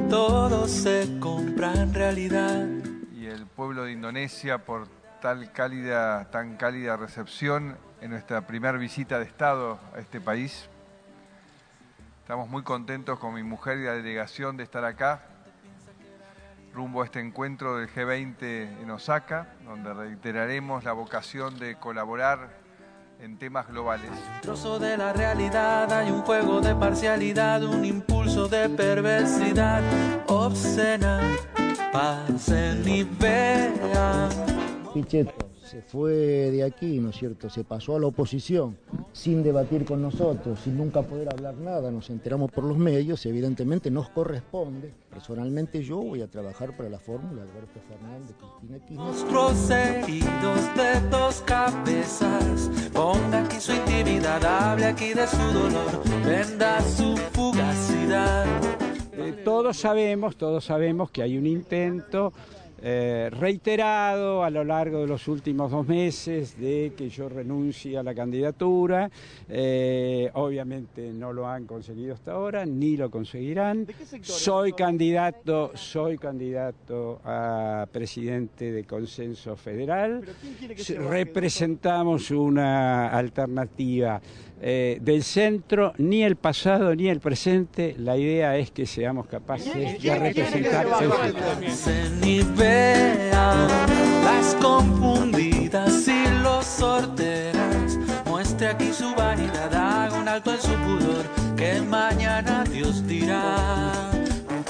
todo 0.09 0.67
se 0.67 1.19
compra 1.19 1.73
en 1.73 1.93
realidad. 1.93 2.65
y 3.13 3.27
el 3.27 3.45
pueblo 3.45 3.83
de 3.83 3.91
Indonesia 3.91 4.65
por 4.65 4.87
tal 5.21 5.51
cálida, 5.51 6.31
tan 6.31 6.57
cálida 6.57 6.97
recepción 6.97 7.77
en 8.01 8.09
nuestra 8.09 8.47
primera 8.47 8.79
visita 8.79 9.19
de 9.19 9.25
Estado 9.25 9.79
a 9.95 9.99
este 9.99 10.19
país. 10.19 10.69
Estamos 12.25 12.49
muy 12.49 12.63
contentos 12.63 13.19
con 13.19 13.35
mi 13.35 13.43
mujer 13.43 13.77
y 13.77 13.83
la 13.83 13.91
delegación 13.91 14.57
de 14.57 14.63
estar 14.63 14.83
acá, 14.83 15.21
rumbo 16.73 17.03
a 17.03 17.05
este 17.05 17.19
encuentro 17.19 17.77
del 17.77 17.87
G20 17.87 18.81
en 18.81 18.89
Osaka, 18.89 19.53
donde 19.63 19.93
reiteraremos 19.93 20.83
la 20.83 20.93
vocación 20.93 21.59
de 21.59 21.75
colaborar 21.75 22.49
en 23.19 23.37
temas 23.37 23.67
globales. 23.67 24.09
Trozo 24.41 24.79
de 24.79 24.97
la 24.97 25.13
realidad, 25.13 25.93
hay 25.93 26.09
un 26.09 26.23
juego 26.23 26.61
de 26.61 26.73
parcialidad, 26.73 27.63
un 27.63 27.85
impulso 27.85 28.47
de 28.47 28.69
perversidad 28.69 29.83
obscena. 30.25 31.21
Pasen 31.93 32.89
y 32.89 33.03
vean. 33.03 34.29
Pichetto 34.95 35.54
se 35.75 35.81
fue 35.81 36.13
de 36.51 36.63
aquí, 36.63 36.99
¿no 36.99 37.09
es 37.09 37.17
cierto? 37.17 37.49
Se 37.49 37.65
pasó 37.65 37.97
a 37.97 37.99
la 37.99 38.07
oposición 38.07 38.77
sin 39.11 39.43
debatir 39.43 39.83
con 39.83 40.01
nosotros, 40.01 40.57
sin 40.61 40.77
nunca 40.77 41.01
poder 41.01 41.27
hablar 41.27 41.55
nada. 41.55 41.91
Nos 41.91 42.09
enteramos 42.09 42.49
por 42.49 42.63
los 42.63 42.77
medios, 42.77 43.25
evidentemente 43.25 43.91
nos 43.91 44.07
corresponde. 44.07 44.93
Personalmente 45.09 45.83
yo 45.83 45.97
voy 45.97 46.21
a 46.21 46.27
trabajar 46.27 46.77
para 46.77 46.87
la 46.87 46.97
fórmula 46.97 47.43
de 47.43 47.51
Alberto 47.51 47.81
Fernández, 47.89 48.35
Cristina 48.39 48.79
Kirchner. 48.79 48.99
Monstruos 48.99 49.69
heridos 49.69 50.75
de 50.77 51.09
dos 51.09 51.41
cabezas. 51.41 52.71
Ponga 52.93 53.43
aquí 53.43 53.59
su 53.59 53.73
intimidad, 53.73 54.45
hable 54.45 54.85
aquí 54.85 55.13
de 55.13 55.27
su 55.27 55.43
dolor, 55.51 56.03
venda 56.25 56.79
su 56.83 57.17
fugacidad. 57.33 58.45
Eh, 59.11 59.41
todos 59.43 59.75
sabemos, 59.75 60.37
todos 60.37 60.63
sabemos 60.63 61.11
que 61.11 61.21
hay 61.21 61.37
un 61.37 61.45
intento 61.47 62.31
eh, 62.87 63.31
reiterado 63.31 64.43
a 64.43 64.51
lo 64.51 64.63
largo 64.63 65.01
de 65.01 65.07
los 65.07 65.27
últimos 65.27 65.71
dos 65.71 65.87
meses 65.87 66.55
de 66.59 66.93
que 66.95 67.09
yo 67.09 67.27
renuncie 67.27 67.97
a 67.97 68.03
la 68.03 68.13
candidatura. 68.13 69.09
Eh, 69.49 70.29
obviamente 70.35 71.11
no 71.11 71.33
lo 71.33 71.47
han 71.47 71.65
conseguido 71.65 72.13
hasta 72.13 72.33
ahora, 72.33 72.63
ni 72.63 72.95
lo 72.95 73.09
conseguirán. 73.09 73.87
Soy 74.21 74.73
candidato, 74.73 75.71
soy 75.73 76.19
candidato 76.19 77.21
a 77.25 77.87
presidente 77.91 78.71
de 78.71 78.83
Consenso 78.83 79.55
Federal. 79.55 80.21
Representamos 81.09 82.29
una 82.29 83.09
alternativa 83.09 84.21
eh, 84.67 84.97
del 84.99 85.21
centro, 85.21 85.93
ni 85.99 86.23
el 86.23 86.37
pasado 86.37 86.95
ni 86.95 87.07
el 87.07 87.19
presente. 87.19 87.95
La 87.99 88.17
idea 88.17 88.57
es 88.57 88.71
que 88.71 88.87
seamos 88.87 89.27
capaces 89.27 90.01
de 90.01 90.15
representar 90.15 90.87
el 90.87 91.11
futuro. 91.11 91.71
Se 91.71 92.09
nivelan 92.09 93.67
las 94.23 94.55
confundidas 94.55 96.07
y 96.07 96.25
los 96.41 96.65
sorteras. 96.65 97.99
Muestre 98.25 98.69
aquí 98.69 98.91
su 98.91 99.13
vanidad, 99.13 99.71
haga 99.71 100.19
un 100.19 100.27
alto 100.27 100.51
en 100.51 100.59
su 100.59 100.73
pudor, 100.73 101.25
que 101.55 101.81
mañana 101.81 102.63
Dios 102.63 103.05
dirá. 103.05 104.09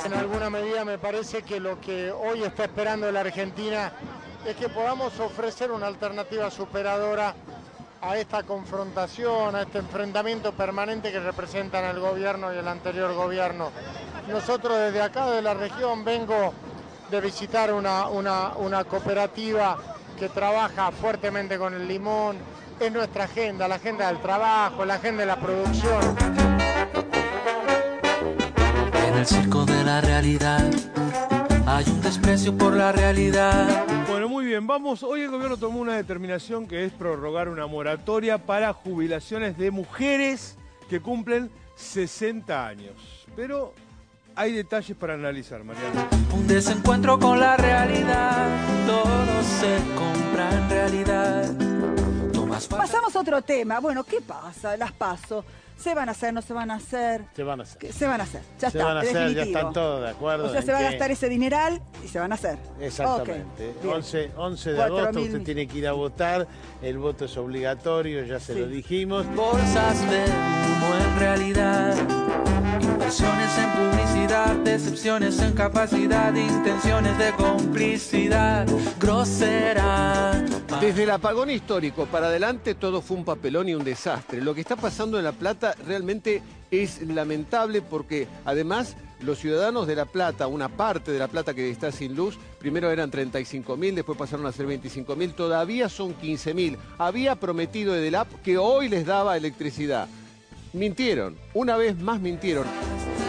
En 0.06 0.14
alguna 0.14 0.50
medida 0.50 0.84
me 0.84 0.98
parece 0.98 1.42
que 1.42 1.62
lo 1.62 1.80
que 1.80 2.12
hoy 2.12 2.44
está 2.44 2.66
esperando 2.66 3.10
la 3.14 3.22
Argentina 3.22 3.94
es 4.46 4.58
que 4.58 4.68
podamos 4.68 5.18
ofrecer 5.22 5.72
una 5.72 5.88
alternativa 5.88 6.52
superadora 6.52 7.34
a 8.06 8.18
esta 8.18 8.44
confrontación, 8.44 9.56
a 9.56 9.64
este 9.64 9.80
enfrentamiento 9.80 10.52
permanente 10.52 11.12
que 11.12 11.20
representan 11.20 11.86
el 11.86 12.00
gobierno 12.00 12.54
y 12.54 12.58
el 12.58 12.68
anterior 12.68 13.14
gobierno. 13.16 13.72
Nosotros 14.30 14.78
desde 14.78 15.02
acá 15.02 15.32
de 15.32 15.42
la 15.42 15.56
región 15.56 16.06
vengo 16.06 16.54
de 17.10 17.22
visitar 17.22 17.74
una, 17.74 18.08
una, 18.08 18.50
una 18.58 18.84
cooperativa 18.84 19.78
que 20.20 20.30
trabaja 20.30 20.92
fuertemente 20.92 21.58
con 21.58 21.74
el 21.74 21.88
limón, 21.88 22.38
es 22.80 22.92
nuestra 22.92 23.24
agenda, 23.24 23.68
la 23.68 23.76
agenda 23.76 24.08
del 24.08 24.22
trabajo, 24.22 24.86
la 24.86 24.96
agenda 24.96 25.22
de 25.22 25.28
la 25.28 25.40
producción. 25.40 26.16
En 29.08 29.16
el 29.16 29.26
circo 29.26 29.66
de 29.66 29.84
la 29.84 30.02
realidad 30.02 30.70
hay 31.66 31.86
un 31.88 32.02
desprecio 32.02 32.56
por 32.56 32.76
la 32.76 32.92
realidad. 32.92 34.05
Muy 34.28 34.46
bien, 34.46 34.66
vamos. 34.66 35.04
Hoy 35.04 35.22
el 35.22 35.30
gobierno 35.30 35.58
tomó 35.58 35.80
una 35.80 35.96
determinación 35.96 36.68
que 36.68 36.86
es 36.86 36.92
prorrogar 36.92 37.48
una 37.48 37.68
moratoria 37.68 38.38
para 38.38 38.74
jubilaciones 38.74 39.58
de 39.58 39.72
mujeres 39.72 40.58
que 40.90 41.00
cumplen 41.00 41.52
60 41.76 42.68
años. 42.68 43.26
Pero 43.36 43.74
hay 44.36 44.54
detalles 44.54 44.98
para 44.98 45.14
analizar, 45.14 45.64
Mariana. 45.64 46.08
Un 46.34 46.48
desencuentro 46.48 47.20
con 47.20 47.40
la 47.40 47.56
realidad, 47.58 48.48
todo 48.88 49.44
se 49.44 49.78
compra 49.96 50.52
en 50.58 50.70
realidad. 50.70 52.05
Fabra- 52.60 52.86
Pasamos 52.86 53.16
a 53.16 53.20
otro 53.20 53.42
tema. 53.42 53.80
Bueno, 53.80 54.04
¿qué 54.04 54.22
pasa? 54.22 54.76
Las 54.78 54.92
paso. 54.92 55.44
¿Se 55.78 55.94
van 55.94 56.08
a 56.08 56.14
hacer, 56.14 56.34
no 56.34 56.42
se 56.42 56.54
van 56.54 56.72
a 56.72 56.76
hacer? 56.76 57.26
Se 57.36 57.44
van 57.44 57.60
a 57.60 57.64
hacer. 57.64 57.78
¿Qué- 57.78 57.92
Se 57.92 58.08
van 58.08 58.22
a 58.22 58.24
hacer. 58.24 58.42
Ya 58.62 58.72
Se 58.72 58.78
está. 58.78 58.88
van 58.88 58.98
a 58.98 59.00
hacer, 59.02 59.14
ya 59.14 59.20
definitivo. 59.26 59.58
están 59.60 59.74
todos 59.74 60.02
de 60.04 60.10
acuerdo 60.10 60.46
O 60.46 60.50
sea, 60.50 60.62
se 60.62 60.72
va 60.72 60.78
a 60.78 60.82
gastar 60.84 61.12
ese 61.12 61.28
dineral 61.28 61.82
y 62.04 62.08
se 62.08 62.18
van 62.18 62.32
a 62.32 62.36
hacer. 62.36 62.58
Exactamente. 62.80 63.72
Ok, 63.76 63.84
bien. 63.84 63.94
11, 63.94 64.32
11 64.38 64.70
de 64.72 64.78
Cuatro 64.78 64.98
agosto 65.00 65.20
mil 65.20 65.28
usted 65.32 65.44
tiene 65.44 65.68
que 65.68 65.78
ir 65.80 65.88
a 65.90 65.92
votar. 65.92 66.48
El 66.82 66.98
voto 66.98 67.26
es 67.26 67.36
obligatorio, 67.36 68.24
ya 68.24 68.40
se 68.40 68.54
Sí. 68.54 68.60
lo 68.62 68.68
dijimos. 68.68 69.26
Bolsas 69.36 70.00
de 70.10 70.24
humo 70.24 70.96
en 70.96 71.20
realidad. 71.20 71.94
Inversiones 72.82 73.58
en 73.58 73.70
publicidad, 73.72 74.56
decepciones 74.64 75.40
en 75.40 75.52
capacidad, 75.54 76.34
intenciones 76.34 77.18
de 77.18 77.32
complicidad 77.34 78.66
grosera. 78.98 80.42
Desde 80.82 81.04
el 81.04 81.12
apagón 81.12 81.50
histórico 81.50 82.06
para 82.06 82.28
adelante 82.28 82.76
todo 82.76 83.02
fue 83.02 83.18
un 83.18 83.26
papelón 83.26 83.70
y 83.70 83.76
un 83.76 83.84
desastre. 83.84 84.42
Lo 84.42 84.54
que 84.54 84.62
está 84.62 84.76
pasando 84.76 85.18
en 85.18 85.24
La 85.24 85.32
Plata 85.32 85.76
realmente 85.86 86.42
es 86.70 87.02
lamentable 87.02 87.82
porque 87.82 88.28
además 88.44 88.96
los 89.22 89.40
ciudadanos 89.40 89.88
de 89.88 89.96
La 89.96 90.06
Plata, 90.06 90.48
una 90.48 90.70
parte 90.70 91.12
de 91.12 91.20
La 91.20 91.28
Plata 91.28 91.54
que 91.54 91.70
está 91.70 91.92
sin 91.92 92.16
luz, 92.16 92.38
primero 92.60 92.92
eran 92.92 93.10
35 93.10 93.78
mil, 93.78 93.96
después 93.96 94.18
pasaron 94.18 94.46
a 94.46 94.52
ser 94.52 94.66
25 94.66 95.16
mil, 95.16 95.34
todavía 95.34 95.88
son 95.90 96.14
15 96.14 96.54
mil. 96.54 96.78
Había 96.98 97.36
prometido 97.36 97.96
Edelap 97.96 98.28
que 98.44 98.58
hoy 98.58 98.90
les 98.90 99.06
daba 99.06 99.38
electricidad. 99.38 100.08
Mintieron, 100.74 101.38
una 101.54 101.78
vez 101.78 101.98
más 101.98 102.20
mintieron. 102.20 102.66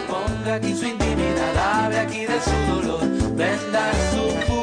Ponga 0.07 0.55
aquí 0.55 0.75
su 0.75 0.85
intimidad, 0.85 1.83
hable 1.83 1.99
aquí 1.99 2.25
de 2.25 2.41
su 2.41 2.75
dolor, 2.75 3.35
venda 3.35 3.91
su 4.11 4.56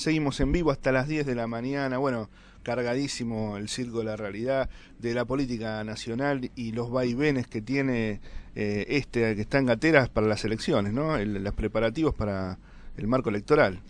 Seguimos 0.00 0.40
en 0.40 0.50
vivo 0.50 0.70
hasta 0.70 0.92
las 0.92 1.08
10 1.08 1.26
de 1.26 1.34
la 1.34 1.46
mañana. 1.46 1.98
Bueno, 1.98 2.30
cargadísimo 2.62 3.58
el 3.58 3.68
circo 3.68 3.98
de 3.98 4.04
la 4.04 4.16
realidad, 4.16 4.70
de 4.98 5.12
la 5.12 5.26
política 5.26 5.84
nacional 5.84 6.50
y 6.56 6.72
los 6.72 6.90
vaivenes 6.90 7.46
que 7.46 7.60
tiene 7.60 8.18
eh, 8.54 8.86
este, 8.88 9.36
que 9.36 9.42
está 9.42 9.58
en 9.58 9.66
gateras 9.66 10.08
para 10.08 10.26
las 10.26 10.42
elecciones, 10.46 10.94
¿no? 10.94 11.18
Los 11.18 11.52
preparativos 11.52 12.14
para 12.14 12.56
el 12.96 13.08
marco 13.08 13.28
electoral. 13.28 13.80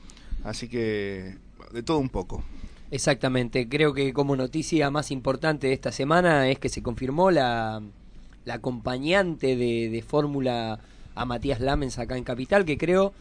Así 0.42 0.66
que, 0.66 1.36
de 1.72 1.82
todo 1.84 1.98
un 1.98 2.08
poco. 2.08 2.42
Exactamente, 2.90 3.68
creo 3.68 3.94
que 3.94 4.12
como 4.12 4.34
noticia 4.34 4.90
más 4.90 5.12
importante 5.12 5.68
de 5.68 5.74
esta 5.74 5.92
semana 5.92 6.48
es 6.48 6.58
que 6.58 6.70
se 6.70 6.82
confirmó 6.82 7.30
la, 7.30 7.80
la 8.46 8.54
acompañante 8.54 9.54
de, 9.54 9.88
de 9.88 10.02
fórmula 10.02 10.80
a 11.14 11.24
Matías 11.24 11.60
Lamens 11.60 12.00
acá 12.00 12.16
en 12.16 12.24
Capital, 12.24 12.64
que 12.64 12.76
creo 12.76 13.12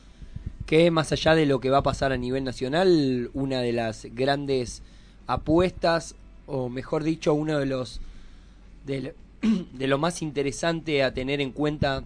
que 0.69 0.91
más 0.91 1.11
allá 1.11 1.33
de 1.33 1.47
lo 1.47 1.59
que 1.59 1.71
va 1.71 1.79
a 1.79 1.81
pasar 1.81 2.11
a 2.11 2.17
nivel 2.17 2.43
nacional, 2.43 3.31
una 3.33 3.59
de 3.59 3.73
las 3.73 4.05
grandes 4.13 4.83
apuestas, 5.25 6.13
o 6.45 6.69
mejor 6.69 7.03
dicho, 7.03 7.33
uno 7.33 7.57
de 7.57 7.65
los 7.65 7.99
de, 8.85 9.13
lo- 9.88 9.97
más 9.97 10.21
interesante 10.21 11.01
a 11.01 11.11
tener 11.11 11.41
en 11.41 11.53
cuenta 11.53 12.03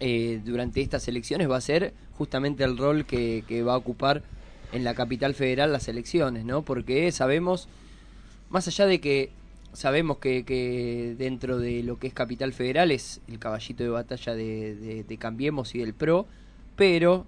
eh, 0.00 0.40
durante 0.44 0.80
estas 0.80 1.06
elecciones 1.06 1.48
va 1.48 1.58
a 1.58 1.60
ser 1.60 1.94
justamente 2.18 2.64
el 2.64 2.76
rol 2.76 3.04
que, 3.06 3.44
va 3.64 3.74
a 3.74 3.76
ocupar 3.76 4.22
en 4.72 4.82
la 4.82 4.94
capital 4.94 5.36
federal 5.36 5.70
las 5.72 5.86
elecciones, 5.86 6.44
¿no? 6.44 6.62
Porque 6.62 7.12
sabemos, 7.12 7.68
más 8.50 8.66
allá 8.66 8.86
de 8.86 9.00
que 9.00 9.30
sabemos 9.74 10.18
que, 10.18 10.42
que 10.44 11.14
dentro 11.16 11.58
de 11.58 11.84
lo 11.84 12.00
que 12.00 12.08
es 12.08 12.14
capital 12.14 12.52
federal 12.52 12.90
es 12.90 13.20
el 13.28 13.38
caballito 13.38 13.84
de 13.84 13.90
batalla 13.90 14.34
de- 14.34 15.04
de 15.04 15.16
Cambiemos 15.18 15.72
y 15.76 15.78
del 15.78 15.94
PRO, 15.94 16.26
pero 16.74 17.26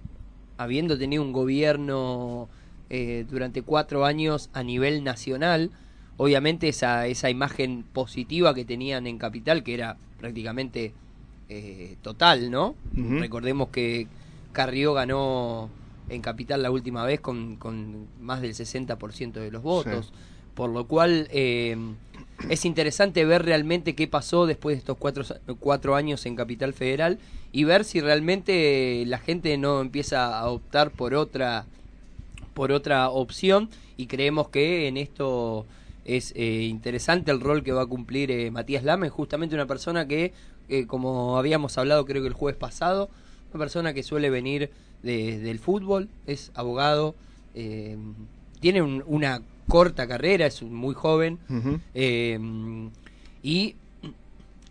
habiendo 0.63 0.99
tenido 0.99 1.23
un 1.23 1.33
gobierno 1.33 2.49
eh, 2.91 3.25
durante 3.31 3.63
cuatro 3.63 4.05
años 4.05 4.51
a 4.53 4.63
nivel 4.63 5.05
nacional, 5.05 5.71
obviamente 6.17 6.69
esa, 6.69 7.07
esa 7.07 7.31
imagen 7.31 7.85
positiva 7.93 8.55
que 8.55 8.65
tenían 8.65 9.07
en 9.07 9.19
capital, 9.19 9.63
que 9.63 9.75
era 9.75 9.97
prácticamente 10.19 10.93
eh, 11.49 11.97
total, 12.03 12.51
¿no? 12.51 12.75
Recordemos 13.21 13.69
que 13.69 14.07
Carrió 14.53 14.95
ganó 14.95 15.69
en 16.09 16.21
Capital 16.21 16.63
la 16.63 16.71
última 16.71 17.05
vez 17.05 17.21
con, 17.21 17.57
con 17.57 18.07
más 18.21 18.41
del 18.41 18.55
60% 18.55 19.33
de 19.33 19.51
los 19.51 19.63
votos, 19.63 20.13
por 20.55 20.71
lo 20.71 20.87
cual 20.87 21.29
eh, 21.31 21.77
es 22.49 22.65
interesante 22.65 23.25
ver 23.25 23.45
realmente 23.45 23.95
qué 23.95 24.07
pasó 24.09 24.47
después 24.47 24.75
de 24.77 24.79
estos 24.81 24.97
cuatro, 24.99 25.25
cuatro 25.61 25.95
años 25.95 26.27
en 26.27 26.37
Capital 26.37 26.73
Federal 26.75 27.19
y 27.53 27.65
ver 27.65 27.85
si 27.85 28.01
realmente 28.01 29.05
la 29.07 29.19
gente 29.19 29.57
no 29.59 29.81
empieza 29.81 30.39
a 30.39 30.49
optar 30.51 30.91
por 30.91 31.15
otra 31.15 31.67
por 32.55 32.71
otra 32.73 33.09
opción. 33.09 33.71
Y 33.97 34.07
creemos 34.07 34.49
que 34.49 34.89
en 34.89 34.97
esto 34.97 35.65
es 36.05 36.33
eh, 36.37 36.63
interesante 36.65 37.31
el 37.31 37.41
rol 37.41 37.63
que 37.63 37.73
va 37.73 37.83
a 37.83 37.87
cumplir 37.87 38.31
eh, 38.31 38.51
Matías 38.51 38.85
Lame, 38.85 39.09
justamente 39.09 39.55
una 39.55 39.67
persona 39.67 40.07
que, 40.09 40.33
eh, 40.69 40.87
como 40.87 41.39
habíamos 41.39 41.79
hablado 41.79 42.05
creo 42.05 42.23
que 42.23 42.29
el 42.29 42.35
jueves 42.35 42.59
pasado, 42.59 43.09
una 43.53 43.59
persona 43.61 43.95
que 43.95 44.03
suele 44.03 44.29
venir 44.31 44.71
de- 45.03 45.39
del 45.39 45.59
fútbol, 45.61 46.09
es 46.27 46.51
abogado, 46.55 47.15
tiene 48.61 48.83
un- 48.83 49.03
una 49.07 49.43
corta 49.69 50.07
carrera, 50.07 50.47
es 50.47 50.63
muy 50.63 50.95
joven 50.95 51.39
eh, 51.95 52.39
y 53.43 53.77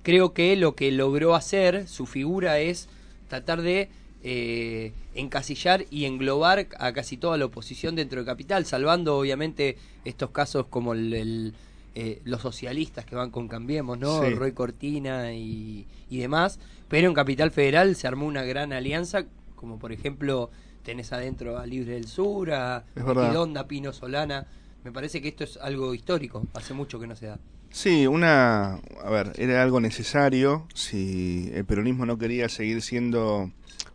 creo 0.04 0.34
que 0.34 0.56
lo 0.56 0.76
que 0.76 0.92
logró 0.92 1.36
hacer, 1.36 1.88
su 1.88 2.06
figura 2.06 2.60
es 2.60 2.90
tratar 3.28 3.62
de 3.62 3.90
eh, 4.24 4.94
encasillar 5.16 5.86
y 5.90 6.06
englobar 6.06 6.68
a 6.78 6.94
casi 6.94 7.18
toda 7.18 7.38
la 7.38 7.46
oposición 7.46 7.96
dentro 7.96 8.20
de 8.20 8.26
Capital, 8.26 8.66
salvando 8.66 9.18
obviamente 9.18 9.78
estos 10.06 10.32
casos 10.32 10.68
como 10.70 10.94
el, 10.94 11.14
el, 11.14 11.54
eh, 11.96 12.22
los 12.24 12.42
socialistas 12.42 13.06
que 13.06 13.16
van 13.16 13.32
con 13.32 13.48
Cambiemos, 13.48 13.98
¿no? 13.98 14.24
Sí. 14.24 14.30
Roy 14.34 14.52
Cortina 14.52 15.34
y, 15.34 15.88
y 16.10 16.18
demás, 16.20 16.60
pero 16.88 17.08
en 17.08 17.14
Capital 17.14 17.52
Federal 17.52 17.96
se 17.96 18.08
armó 18.08 18.26
una 18.26 18.44
gran 18.44 18.74
alianza, 18.74 19.26
como 19.56 19.80
por 19.80 19.92
ejemplo 19.92 20.52
tenés 20.84 21.14
adentro 21.14 21.58
a 21.58 21.66
Libre 21.66 21.94
del 21.94 22.08
Sur, 22.08 22.52
a. 22.52 22.84
Equidonda, 22.96 23.68
Pino 23.68 23.94
Solana, 23.94 24.48
me 24.84 24.92
parece 24.92 25.22
que 25.22 25.30
esto 25.30 25.44
es 25.44 25.58
algo 25.58 25.94
histórico, 25.94 26.46
hace 26.54 26.74
mucho 26.74 27.00
que 27.00 27.08
no 27.08 27.16
se 27.16 27.28
da. 27.28 27.40
Sí, 27.70 28.06
una, 28.06 28.76
a 28.76 29.10
ver, 29.10 29.32
era 29.38 29.64
algo 29.64 29.80
necesario 29.80 30.68
si 30.74 31.50
el 31.54 31.64
peronismo 31.66 32.06
no 32.06 32.18
quería 32.18 32.50
seguir 32.50 32.82
siendo 32.82 33.50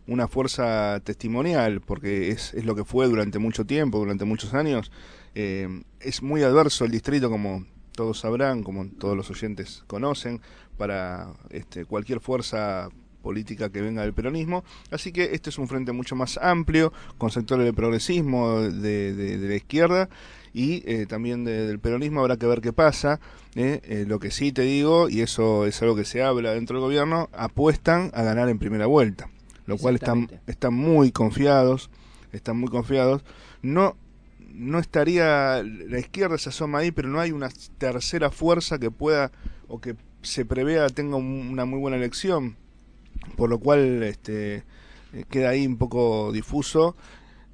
una 0.07 0.27
fuerza 0.27 0.99
testimonial, 1.03 1.81
porque 1.81 2.29
es, 2.29 2.53
es 2.53 2.65
lo 2.65 2.75
que 2.75 2.85
fue 2.85 3.07
durante 3.07 3.39
mucho 3.39 3.65
tiempo, 3.65 3.99
durante 3.99 4.25
muchos 4.25 4.53
años. 4.53 4.91
Eh, 5.35 5.83
es 5.99 6.23
muy 6.23 6.41
adverso 6.41 6.85
el 6.85 6.91
distrito, 6.91 7.29
como 7.29 7.65
todos 7.91 8.19
sabrán, 8.19 8.63
como 8.63 8.87
todos 8.87 9.15
los 9.15 9.29
oyentes 9.29 9.83
conocen, 9.85 10.41
para 10.77 11.33
este, 11.49 11.85
cualquier 11.85 12.19
fuerza 12.19 12.89
política 13.27 13.69
que 13.69 13.81
venga 13.81 14.01
del 14.03 14.13
peronismo. 14.13 14.63
Así 14.89 15.11
que 15.11 15.23
este 15.33 15.49
es 15.49 15.57
un 15.57 15.67
frente 15.67 15.91
mucho 15.91 16.15
más 16.15 16.37
amplio, 16.41 16.93
con 17.17 17.29
sectores 17.29 17.65
del 17.65 17.73
progresismo, 17.75 18.61
de, 18.61 19.13
de- 19.13 19.37
de 19.37 19.47
la 19.49 19.55
izquierda 19.55 20.07
y 20.53 20.81
eh, 20.85 21.05
también 21.07 21.43
de- 21.43 21.67
del 21.67 21.79
peronismo. 21.79 22.21
Habrá 22.21 22.37
que 22.37 22.47
ver 22.47 22.61
qué 22.61 22.71
pasa. 22.73 23.19
¿eh? 23.55 23.81
Eh, 23.83 24.05
lo 24.07 24.19
que 24.19 24.31
sí 24.31 24.51
te 24.51 24.61
digo, 24.61 25.09
y 25.09 25.21
eso 25.21 25.65
es 25.65 25.81
algo 25.81 25.95
que 25.95 26.05
se 26.05 26.23
habla 26.23 26.53
dentro 26.53 26.77
del 26.77 26.85
gobierno, 26.85 27.27
apuestan 27.33 28.11
a 28.13 28.23
ganar 28.23 28.47
en 28.49 28.59
primera 28.59 28.85
vuelta, 28.85 29.29
lo 29.65 29.77
cual 29.77 29.95
están, 29.95 30.29
están 30.47 30.73
muy 30.73 31.11
confiados, 31.11 31.89
están 32.31 32.57
muy 32.59 32.69
confiados. 32.69 33.23
No 33.61 33.95
no 34.53 34.79
estaría 34.79 35.61
la 35.63 35.99
izquierda 35.99 36.37
se 36.39 36.49
asoma 36.49 36.79
ahí, 36.79 36.91
pero 36.91 37.09
no 37.09 37.19
hay 37.19 37.31
una 37.31 37.49
tercera 37.77 38.31
fuerza 38.31 38.79
que 38.79 38.89
pueda 38.89 39.31
o 39.67 39.79
que 39.79 39.95
se 40.23 40.45
prevea 40.45 40.87
tenga 40.89 41.15
un- 41.17 41.49
una 41.51 41.65
muy 41.65 41.79
buena 41.79 41.97
elección, 41.97 42.55
por 43.35 43.49
lo 43.49 43.59
cual 43.59 44.03
este 44.03 44.63
queda 45.29 45.49
ahí 45.49 45.65
un 45.65 45.77
poco 45.77 46.31
difuso 46.31 46.95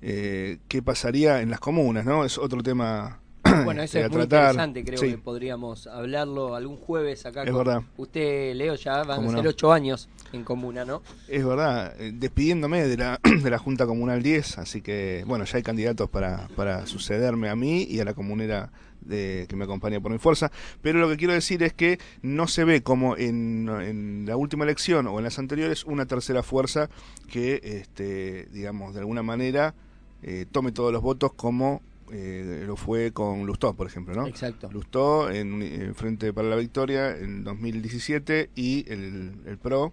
eh, 0.02 0.58
qué 0.68 0.82
pasaría 0.82 1.42
en 1.42 1.50
las 1.50 1.60
comunas, 1.60 2.04
¿no? 2.06 2.26
Es 2.26 2.38
otro 2.38 2.62
tema 2.62 3.20
Bueno, 3.64 3.82
eso 3.84 4.00
es 4.00 4.10
muy 4.10 4.20
tratar. 4.28 4.52
interesante, 4.56 4.84
creo 4.84 4.98
Sí. 5.00 5.12
que 5.12 5.18
podríamos 5.18 5.88
hablarlo 5.88 6.56
algún 6.56 6.76
jueves 6.78 7.26
acá. 7.26 7.44
Es 7.44 7.52
con 7.52 7.60
verdad. 7.60 7.82
Usted, 7.98 8.54
Leo, 8.56 8.76
ya 8.76 9.04
van 9.04 9.26
a 9.26 9.30
ser 9.32 9.44
no. 9.44 9.50
ocho 9.50 9.72
años 9.72 10.10
en 10.34 10.44
comuna, 10.44 10.84
¿no? 10.84 11.02
Es 11.30 11.46
verdad, 11.46 11.94
eh, 12.02 12.12
despidiéndome 12.14 12.86
de 12.88 12.98
la, 12.98 13.20
de 13.44 13.50
la 13.50 13.58
Junta 13.60 13.86
Comunal 13.86 14.22
10, 14.24 14.58
así 14.58 14.82
que, 14.82 15.24
bueno, 15.28 15.46
ya 15.46 15.58
hay 15.58 15.64
candidatos 15.64 16.10
para, 16.10 16.48
para 16.56 16.86
sucederme 16.88 17.48
a 17.50 17.56
mí 17.56 17.84
y 17.84 18.00
a 18.00 18.06
la 18.06 18.14
comunera 18.14 18.72
de, 19.06 19.46
que 19.48 19.56
me 19.56 19.66
acompaña 19.66 20.00
por 20.00 20.12
mi 20.12 20.18
fuerza, 20.18 20.52
pero 20.82 21.00
lo 21.00 21.10
que 21.10 21.18
quiero 21.18 21.34
decir 21.34 21.64
es 21.64 21.74
que 21.74 22.00
no 22.22 22.48
se 22.48 22.64
ve 22.64 22.84
como 22.84 23.18
en, 23.18 23.70
en 23.70 24.26
la 24.28 24.36
última 24.38 24.64
elección 24.64 25.08
o 25.08 25.18
en 25.18 25.24
las 25.24 25.40
anteriores 25.40 25.86
una 25.86 26.06
tercera 26.06 26.44
fuerza 26.44 26.90
que, 27.30 27.62
este, 27.64 28.48
digamos, 28.52 28.94
de 28.94 29.00
alguna 29.02 29.24
manera 29.24 29.76
eh, 30.22 30.46
tome 30.52 30.72
todos 30.72 30.92
los 30.92 31.02
votos 31.02 31.34
como 31.34 31.82
eh, 32.12 32.64
lo 32.68 32.76
fue 32.76 33.12
con 33.12 33.46
Lustó, 33.46 33.74
por 33.74 33.88
ejemplo, 33.88 34.14
¿no? 34.14 34.28
Exacto. 34.28 34.70
Lustó 34.72 35.30
en, 35.32 35.62
en 35.62 35.96
Frente 35.96 36.32
para 36.32 36.48
la 36.48 36.56
Victoria 36.56 37.18
en 37.18 37.44
2017 37.44 38.52
y 38.56 38.86
el, 38.92 39.32
el 39.46 39.58
PRO 39.58 39.92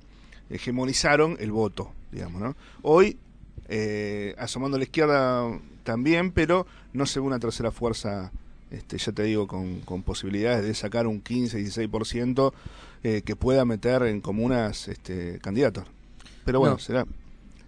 hegemonizaron 0.50 1.36
el 1.40 1.52
voto, 1.52 1.92
digamos, 2.12 2.42
¿no? 2.42 2.56
Hoy, 2.82 3.16
eh, 3.68 4.34
asomando 4.36 4.76
a 4.76 4.78
la 4.78 4.84
izquierda 4.84 5.58
también, 5.84 6.32
pero 6.32 6.66
no 6.92 7.06
se 7.06 7.20
ve 7.20 7.26
una 7.26 7.38
tercera 7.38 7.70
fuerza, 7.70 8.32
este, 8.70 8.98
ya 8.98 9.12
te 9.12 9.22
digo, 9.24 9.46
con, 9.46 9.80
con 9.80 10.02
posibilidades 10.02 10.64
de 10.64 10.74
sacar 10.74 11.06
un 11.06 11.22
15-16% 11.22 12.52
eh, 13.02 13.22
que 13.24 13.36
pueda 13.36 13.64
meter 13.64 14.02
en 14.02 14.20
comunas 14.20 14.88
este, 14.88 15.38
candidatos. 15.40 15.84
Pero 16.44 16.60
bueno, 16.60 16.74
No. 16.74 16.78
será 16.80 17.06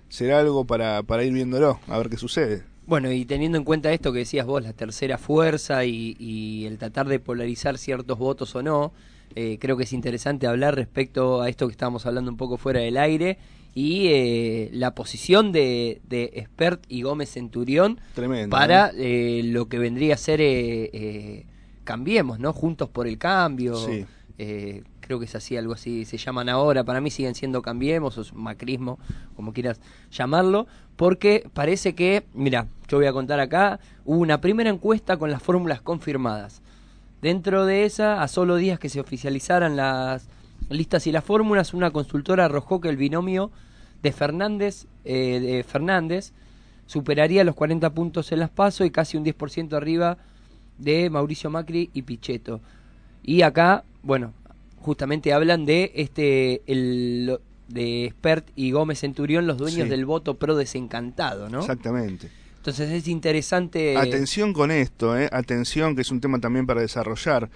será 0.08 0.40
algo 0.40 0.66
para, 0.66 1.02
para 1.02 1.24
ir 1.24 1.32
viéndolo, 1.32 1.80
a 1.88 1.96
ver 1.98 2.10
qué 2.10 2.18
sucede. 2.18 2.64
Bueno, 2.86 3.10
y 3.10 3.24
teniendo 3.24 3.56
en 3.56 3.64
cuenta 3.64 3.92
esto 3.92 4.12
que 4.12 4.18
decías 4.20 4.44
vos, 4.44 4.62
la 4.62 4.72
tercera 4.74 5.16
fuerza 5.16 5.84
y, 5.86 6.16
y 6.18 6.66
el 6.66 6.76
tratar 6.78 7.08
de 7.08 7.18
polarizar 7.18 7.78
ciertos 7.78 8.18
votos 8.18 8.54
o 8.54 8.62
no, 8.62 8.92
eh, 9.34 9.56
creo 9.58 9.78
que 9.78 9.84
es 9.84 9.92
interesante 9.94 10.46
hablar 10.46 10.74
respecto 10.74 11.40
a 11.40 11.48
esto 11.48 11.66
que 11.66 11.72
estábamos 11.72 12.04
hablando 12.04 12.30
un 12.30 12.36
poco 12.36 12.58
fuera 12.58 12.80
del 12.80 12.98
aire 12.98 13.38
y 13.74 14.08
eh, 14.08 14.70
la 14.72 14.94
posición 14.94 15.50
de, 15.52 16.00
de 16.08 16.30
Espert 16.34 16.84
y 16.88 17.02
Gómez 17.02 17.30
Centurión 17.32 18.00
Tremendo, 18.14 18.50
para 18.54 18.92
eh, 18.96 19.42
lo 19.44 19.68
que 19.68 19.78
vendría 19.78 20.14
a 20.14 20.18
ser 20.18 20.40
eh, 20.40 20.90
eh, 20.92 21.46
Cambiemos, 21.84 22.38
¿no? 22.38 22.52
Juntos 22.52 22.88
por 22.88 23.06
el 23.08 23.18
Cambio. 23.18 23.76
Sí. 23.76 24.04
eh, 24.38 24.82
creo 25.00 25.18
que 25.18 25.24
es 25.24 25.34
así, 25.34 25.56
algo 25.56 25.72
así 25.72 26.04
se 26.04 26.16
llaman 26.16 26.48
ahora. 26.48 26.84
Para 26.84 27.00
mí 27.00 27.10
siguen 27.10 27.34
siendo 27.34 27.60
Cambiemos 27.60 28.16
o 28.18 28.34
Macrismo, 28.34 28.98
como 29.34 29.52
quieras 29.52 29.80
llamarlo, 30.10 30.66
porque 30.96 31.44
parece 31.52 31.94
que, 31.94 32.24
mira, 32.34 32.68
yo 32.88 32.98
voy 32.98 33.06
a 33.06 33.12
contar 33.12 33.40
acá, 33.40 33.80
hubo 34.04 34.20
una 34.20 34.40
primera 34.40 34.70
encuesta 34.70 35.16
con 35.16 35.30
las 35.30 35.42
fórmulas 35.42 35.80
confirmadas. 35.80 36.62
Dentro 37.20 37.66
de 37.66 37.84
esa, 37.84 38.22
a 38.22 38.28
solo 38.28 38.56
días 38.56 38.78
que 38.78 38.88
se 38.88 39.00
oficializaran 39.00 39.76
las 39.76 40.28
listas 40.70 41.06
y 41.06 41.12
las 41.12 41.24
fórmulas, 41.24 41.74
una 41.74 41.90
consultora 41.90 42.46
arrojó 42.46 42.80
que 42.80 42.88
el 42.88 42.96
binomio 42.96 43.50
de 44.02 44.12
Fernández, 44.12 44.86
eh, 45.04 45.40
de 45.40 45.64
Fernández 45.64 46.32
superaría 46.86 47.44
los 47.44 47.54
40 47.54 47.90
puntos 47.90 48.32
en 48.32 48.40
las 48.40 48.50
PASO 48.50 48.84
y 48.84 48.90
casi 48.90 49.16
un 49.16 49.24
10% 49.24 49.74
arriba 49.76 50.18
de 50.78 51.08
Mauricio 51.10 51.50
Macri 51.50 51.90
y 51.94 52.02
Pichetto. 52.02 52.60
Y 53.22 53.42
acá, 53.42 53.84
bueno, 54.02 54.32
justamente 54.80 55.32
hablan 55.32 55.64
de 55.64 55.92
este 55.94 56.62
el 56.66 57.38
de 57.68 58.08
Spert 58.10 58.48
y 58.56 58.72
Gómez 58.72 59.00
Centurión, 59.00 59.46
los 59.46 59.56
dueños 59.56 59.84
Sí. 59.84 59.88
del 59.88 60.04
voto 60.04 60.34
pro 60.34 60.56
desencantado, 60.56 61.48
¿no? 61.48 61.60
Exactamente. 61.60 62.28
Entonces 62.56 62.90
es 62.90 63.08
interesante. 63.08 63.96
Atención 63.96 64.52
con 64.52 64.70
esto, 64.70 65.18
¿eh? 65.18 65.28
atención, 65.32 65.94
que 65.96 66.02
es 66.02 66.10
un 66.10 66.20
tema 66.20 66.38
también 66.38 66.66
para 66.66 66.80
desarrollar. 66.80 67.48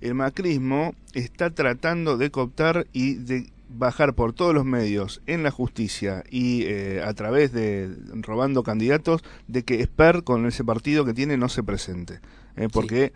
El 0.00 0.14
macrismo 0.14 0.94
está 1.14 1.50
tratando 1.50 2.16
de 2.16 2.30
cooptar 2.30 2.86
y 2.92 3.14
de 3.14 3.50
bajar 3.70 4.14
por 4.14 4.32
todos 4.32 4.54
los 4.54 4.64
medios 4.64 5.20
en 5.26 5.42
la 5.42 5.50
justicia 5.50 6.24
y 6.30 6.62
eh, 6.64 7.02
a 7.04 7.12
través 7.14 7.52
de 7.52 7.90
robando 8.22 8.62
candidatos 8.62 9.22
de 9.46 9.62
que 9.62 9.80
Esper 9.80 10.22
con 10.24 10.46
ese 10.46 10.64
partido 10.64 11.04
que 11.04 11.12
tiene 11.14 11.36
no 11.36 11.48
se 11.48 11.62
presente. 11.62 12.20
¿eh? 12.56 12.68
Porque, 12.72 13.12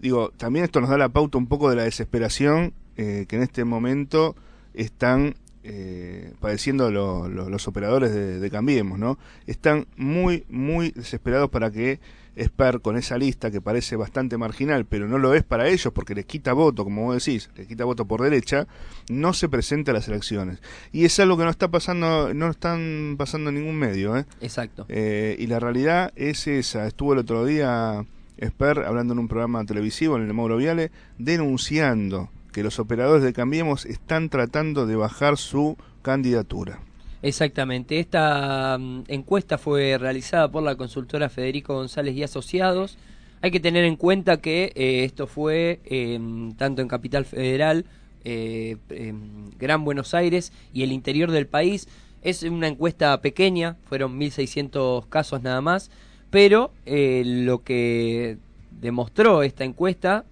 digo, 0.00 0.30
también 0.36 0.64
esto 0.66 0.80
nos 0.80 0.90
da 0.90 0.98
la 0.98 1.08
pauta 1.08 1.38
un 1.38 1.46
poco 1.46 1.70
de 1.70 1.76
la 1.76 1.84
desesperación 1.84 2.74
eh, 2.96 3.24
que 3.28 3.36
en 3.36 3.42
este 3.42 3.64
momento 3.64 4.36
están 4.74 5.36
eh, 5.62 6.34
padeciendo 6.40 6.90
lo- 6.90 7.28
lo- 7.28 7.48
los 7.48 7.66
operadores 7.66 8.12
de, 8.12 8.38
de 8.38 8.50
Cambiemos, 8.50 8.98
¿no? 8.98 9.18
Están 9.46 9.86
muy, 9.96 10.44
muy 10.50 10.90
desesperados 10.90 11.48
para 11.48 11.70
que 11.70 12.00
Esper, 12.36 12.80
con 12.80 12.96
esa 12.96 13.16
lista 13.18 13.50
que 13.50 13.60
parece 13.60 13.96
bastante 13.96 14.36
marginal, 14.36 14.86
pero 14.86 15.06
no 15.06 15.18
lo 15.18 15.34
es 15.34 15.42
para 15.42 15.68
ellos 15.68 15.92
porque 15.92 16.14
les 16.14 16.26
quita 16.26 16.52
voto, 16.52 16.84
como 16.84 17.04
vos 17.04 17.24
decís, 17.24 17.50
les 17.56 17.66
quita 17.66 17.84
voto 17.84 18.06
por 18.06 18.22
derecha, 18.22 18.66
no 19.08 19.32
se 19.32 19.48
presente 19.48 19.90
a 19.90 19.94
las 19.94 20.08
elecciones. 20.08 20.60
Y 20.92 21.04
es 21.04 21.18
algo 21.20 21.36
que 21.36 21.44
no 21.44 21.50
está 21.50 21.68
pasando, 21.68 22.34
no 22.34 22.50
están 22.50 23.16
pasando 23.18 23.50
en 23.50 23.56
ningún 23.56 23.76
medio, 23.76 24.16
¿eh? 24.16 24.26
Exacto. 24.40 24.86
Eh, 24.88 25.36
y 25.38 25.46
la 25.46 25.60
realidad 25.60 26.12
es 26.16 26.46
esa. 26.46 26.86
Estuvo 26.86 27.12
el 27.12 27.20
otro 27.20 27.44
día 27.44 28.04
Esper 28.36 28.80
hablando 28.80 29.12
en 29.12 29.20
un 29.20 29.28
programa 29.28 29.64
televisivo, 29.64 30.16
en 30.16 30.22
el 30.24 30.34
Mauro 30.34 30.56
Viale, 30.56 30.90
denunciando 31.18 32.30
que 32.52 32.62
los 32.62 32.78
operadores 32.78 33.22
de 33.22 33.32
Cambiemos 33.32 33.84
están 33.84 34.28
tratando 34.28 34.86
de 34.86 34.96
bajar 34.96 35.36
su 35.36 35.76
candidatura. 36.02 36.80
Exactamente. 37.24 38.00
Esta 38.00 38.76
mm, 38.78 39.04
encuesta 39.08 39.56
fue 39.56 39.96
realizada 39.96 40.50
por 40.50 40.62
la 40.62 40.76
consultora 40.76 41.30
Federico 41.30 41.74
González 41.74 42.14
y 42.14 42.22
Asociados. 42.22 42.98
Hay 43.40 43.50
que 43.50 43.60
tener 43.60 43.86
en 43.86 43.96
cuenta 43.96 44.42
que 44.42 44.72
eh, 44.74 45.04
esto 45.04 45.26
fue 45.26 45.80
eh, 45.86 46.20
tanto 46.58 46.82
en 46.82 46.88
Capital 46.88 47.24
Federal, 47.24 47.86
eh, 48.24 48.76
em, 48.90 49.50
Gran 49.58 49.84
Buenos 49.84 50.12
Aires 50.12 50.52
y 50.74 50.82
el 50.82 50.92
interior 50.92 51.30
del 51.30 51.46
país. 51.46 51.88
Es 52.20 52.42
una 52.42 52.68
encuesta 52.68 53.18
pequeña, 53.22 53.76
fueron 53.84 54.20
1.600 54.20 55.08
casos 55.08 55.42
nada 55.42 55.62
más, 55.62 55.90
pero 56.28 56.72
eh, 56.84 57.22
lo 57.24 57.62
que 57.62 58.36
demostró 58.82 59.42
esta 59.42 59.64
encuesta, 59.64 60.26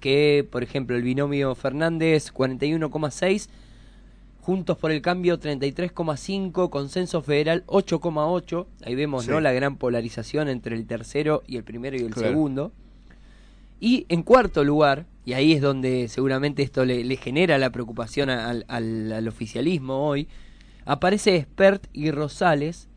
que 0.00 0.46
por 0.50 0.62
ejemplo 0.62 0.96
el 0.96 1.02
binomio 1.02 1.54
Fernández 1.54 2.32
41,6, 2.32 3.48
Juntos 4.44 4.76
por 4.76 4.90
el 4.90 5.00
Cambio 5.00 5.40
33,5, 5.40 6.68
Consenso 6.68 7.22
Federal 7.22 7.64
8,8. 7.66 8.66
Ahí 8.84 8.94
vemos 8.94 9.24
Sí. 9.24 9.30
¿no? 9.30 9.40
la 9.40 9.52
gran 9.52 9.76
polarización 9.78 10.50
entre 10.50 10.76
el 10.76 10.86
tercero 10.86 11.42
y 11.46 11.56
el 11.56 11.64
primero 11.64 11.96
y 11.96 12.00
el 12.00 12.10
Claro. 12.10 12.28
segundo. 12.28 12.72
Y 13.80 14.04
en 14.10 14.22
cuarto 14.22 14.62
lugar, 14.62 15.06
y 15.24 15.32
ahí 15.32 15.54
es 15.54 15.62
donde 15.62 16.08
seguramente 16.08 16.62
esto 16.62 16.84
le, 16.84 17.04
le 17.04 17.16
genera 17.16 17.56
la 17.56 17.70
preocupación 17.70 18.28
al, 18.28 18.66
al- 18.68 19.12
al 19.14 19.28
oficialismo 19.28 20.06
hoy, 20.06 20.28
aparece 20.84 21.40
Spert 21.40 21.86
y 21.94 22.10
Rosales 22.10 22.88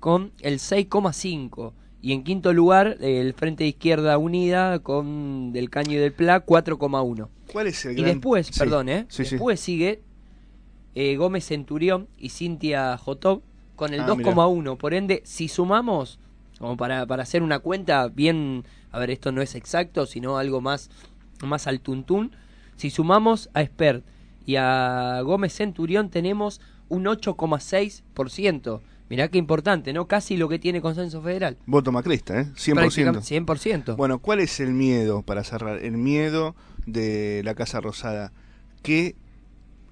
con 0.00 0.32
el 0.42 0.58
6,5. 0.58 1.72
Y 2.02 2.12
en 2.12 2.24
quinto 2.24 2.52
lugar, 2.52 2.98
el 3.00 3.32
Frente 3.32 3.64
de 3.64 3.70
Izquierda 3.70 4.18
Unida 4.18 4.80
con 4.80 5.54
Del 5.54 5.70
Caño 5.70 5.92
y 5.92 5.96
del 5.96 6.12
Pla 6.12 6.44
4,1. 6.44 7.28
¿Cuál 7.50 7.68
es 7.68 7.86
el 7.86 7.92
Y 7.98 8.02
gran- 8.02 8.16
después, 8.16 8.48
Sí, 8.48 8.58
perdón, 8.58 8.90
¿eh? 8.90 9.06
sí. 9.08 9.22
después 9.22 9.58
sigue 9.60 10.02
eh, 10.94 11.16
Gómez 11.16 11.46
Centurión 11.46 12.08
y 12.18 12.30
Cintia 12.30 12.96
Jotov 12.98 13.42
con 13.76 13.94
el 13.94 14.00
Ah, 14.00 14.06
2,1. 14.08 14.76
Por 14.76 14.94
ende, 14.94 15.22
si 15.24 15.48
sumamos, 15.48 16.18
como 16.58 16.76
para, 16.76 17.06
para 17.06 17.22
hacer 17.22 17.42
una 17.42 17.60
cuenta 17.60 18.08
bien, 18.08 18.64
a 18.92 18.98
ver, 18.98 19.10
esto 19.10 19.32
no 19.32 19.40
es 19.42 19.54
exacto, 19.54 20.06
sino 20.06 20.36
algo 20.36 20.60
más, 20.60 20.90
más 21.42 21.66
al 21.66 21.80
tuntún, 21.80 22.32
si 22.76 22.90
sumamos 22.90 23.50
a 23.54 23.64
Spert 23.64 24.04
y 24.46 24.56
a 24.56 25.20
Gómez 25.22 25.54
Centurión 25.54 26.10
tenemos 26.10 26.60
un 26.88 27.04
8,6%. 27.04 28.80
Mirá 29.08 29.28
qué 29.28 29.38
importante, 29.38 29.92
¿no? 29.92 30.06
Casi 30.06 30.36
lo 30.36 30.48
que 30.48 30.58
tiene 30.58 30.80
Consenso 30.80 31.20
Federal. 31.20 31.56
Voto 31.66 31.90
macrista, 31.90 32.40
¿eh? 32.40 32.44
100%. 32.54 32.74
Prácticamente 32.74 33.40
100%. 33.40 33.96
Bueno, 33.96 34.20
¿cuál 34.20 34.38
es 34.40 34.60
el 34.60 34.72
miedo, 34.72 35.22
para 35.22 35.42
cerrar? 35.42 35.78
El 35.84 35.96
miedo 35.96 36.54
de 36.86 37.42
la 37.44 37.54
Casa 37.54 37.80
Rosada. 37.80 38.32
Que 38.82 39.16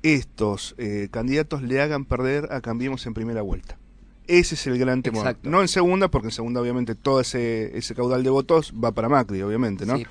estos 0.02 0.74
eh, 0.78 1.08
candidatos 1.10 1.62
le 1.62 1.80
hagan 1.80 2.04
perder 2.04 2.52
a 2.52 2.60
Cambiemos 2.60 3.06
en 3.06 3.14
primera 3.14 3.42
vuelta. 3.42 3.78
Ese 4.26 4.54
es 4.54 4.66
el 4.66 4.78
gran 4.78 5.02
temor. 5.02 5.20
Exacto. 5.20 5.48
No 5.48 5.62
en 5.62 5.68
segunda, 5.68 6.08
porque 6.08 6.28
en 6.28 6.32
segunda 6.32 6.60
obviamente 6.60 6.94
todo 6.94 7.20
ese, 7.20 7.76
ese 7.76 7.94
caudal 7.94 8.22
de 8.22 8.30
votos 8.30 8.72
va 8.72 8.92
para 8.92 9.08
Macri, 9.08 9.40
obviamente, 9.42 9.86
¿no? 9.86 9.96
Sí. 9.96 10.06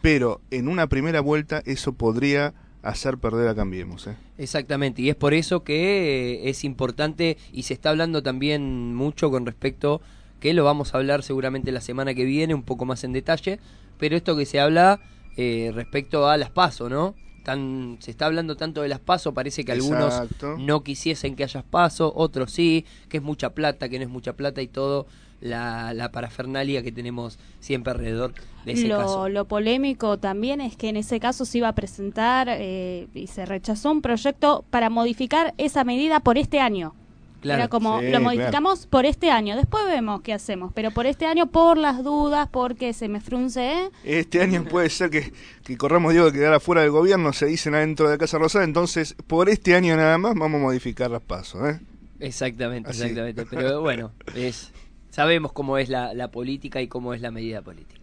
Pero 0.00 0.40
en 0.50 0.68
una 0.68 0.86
primera 0.86 1.20
vuelta 1.20 1.62
eso 1.66 1.92
podría 1.92 2.54
hacer 2.82 3.18
perder 3.18 3.48
a 3.48 3.54
Cambiemos. 3.54 4.06
¿eh? 4.06 4.16
Exactamente, 4.38 5.02
y 5.02 5.10
es 5.10 5.16
por 5.16 5.34
eso 5.34 5.64
que 5.64 6.44
eh, 6.44 6.50
es 6.50 6.64
importante 6.64 7.36
y 7.52 7.64
se 7.64 7.74
está 7.74 7.90
hablando 7.90 8.22
también 8.22 8.94
mucho 8.94 9.30
con 9.30 9.46
respecto, 9.46 10.00
que 10.40 10.54
lo 10.54 10.64
vamos 10.64 10.94
a 10.94 10.98
hablar 10.98 11.22
seguramente 11.22 11.72
la 11.72 11.80
semana 11.80 12.14
que 12.14 12.24
viene, 12.24 12.54
un 12.54 12.62
poco 12.62 12.84
más 12.84 13.04
en 13.04 13.12
detalle, 13.12 13.58
pero 13.98 14.16
esto 14.16 14.36
que 14.36 14.46
se 14.46 14.60
habla 14.60 15.00
eh, 15.36 15.72
respecto 15.74 16.28
a 16.28 16.36
las 16.36 16.50
PASO, 16.50 16.88
¿no? 16.88 17.14
Tan, 17.48 17.96
se 18.00 18.10
está 18.10 18.26
hablando 18.26 18.58
tanto 18.58 18.82
de 18.82 18.88
las 18.88 19.00
PASO, 19.00 19.32
parece 19.32 19.64
que 19.64 19.72
algunos 19.72 20.12
Exacto. 20.12 20.58
no 20.58 20.84
quisiesen 20.84 21.34
que 21.34 21.44
hayas 21.44 21.64
PASO, 21.64 22.12
otros 22.14 22.52
sí, 22.52 22.84
que 23.08 23.16
es 23.16 23.22
mucha 23.22 23.54
plata, 23.54 23.88
que 23.88 23.98
no 23.98 24.04
es 24.04 24.10
mucha 24.10 24.34
plata 24.34 24.60
y 24.60 24.66
todo 24.66 25.06
la, 25.40 25.94
la 25.94 26.12
parafernalia 26.12 26.82
que 26.82 26.92
tenemos 26.92 27.38
siempre 27.60 27.92
alrededor 27.92 28.34
de 28.66 28.72
ese 28.72 28.88
lo, 28.88 28.98
caso. 28.98 29.28
lo 29.30 29.46
polémico 29.46 30.18
también 30.18 30.60
es 30.60 30.76
que 30.76 30.90
en 30.90 30.98
ese 30.98 31.20
caso 31.20 31.46
se 31.46 31.56
iba 31.56 31.68
a 31.68 31.74
presentar 31.74 32.48
eh, 32.50 33.08
y 33.14 33.28
se 33.28 33.46
rechazó 33.46 33.92
un 33.92 34.02
proyecto 34.02 34.66
para 34.68 34.90
modificar 34.90 35.54
esa 35.56 35.84
medida 35.84 36.20
por 36.20 36.36
este 36.36 36.60
año. 36.60 36.94
Claro. 37.40 37.60
Era 37.60 37.68
como, 37.68 37.98
Sí, 38.00 38.04
lo 38.06 38.10
claro. 38.10 38.24
modificamos 38.24 38.86
por 38.86 39.06
este 39.06 39.30
año, 39.30 39.54
después 39.56 39.84
vemos 39.86 40.22
qué 40.22 40.32
hacemos, 40.32 40.72
pero 40.74 40.90
por 40.90 41.06
este 41.06 41.24
año, 41.26 41.46
por 41.46 41.76
las 41.78 42.02
dudas, 42.02 42.48
porque 42.50 42.92
se 42.92 43.08
me 43.08 43.20
frunce, 43.20 43.72
¿eh? 43.72 43.90
Este 44.02 44.42
año 44.42 44.64
puede 44.64 44.90
ser 44.90 45.10
que, 45.10 45.32
que 45.64 45.76
corramos 45.76 46.12
Diego 46.12 46.30
de 46.30 46.32
quedar 46.38 46.52
afuera 46.54 46.82
del 46.82 46.90
gobierno, 46.90 47.32
se 47.32 47.46
dicen 47.46 47.74
adentro 47.74 48.10
de 48.10 48.18
Casa 48.18 48.38
Rosada, 48.38 48.64
entonces 48.64 49.14
por 49.26 49.48
este 49.48 49.74
año 49.76 49.96
nada 49.96 50.18
más 50.18 50.34
vamos 50.34 50.60
a 50.60 50.64
modificar 50.64 51.10
las 51.10 51.22
pasos. 51.22 51.68
¿eh? 51.68 51.80
Exactamente, 52.20 52.90
Así. 52.90 53.02
exactamente. 53.02 53.46
Pero 53.48 53.80
bueno, 53.82 54.10
es 54.34 54.72
sabemos 55.10 55.52
cómo 55.52 55.78
es 55.78 55.88
la, 55.88 56.14
la 56.14 56.30
política 56.30 56.80
y 56.82 56.88
cómo 56.88 57.14
es 57.14 57.20
la 57.20 57.30
medida 57.30 57.62
política. 57.62 58.02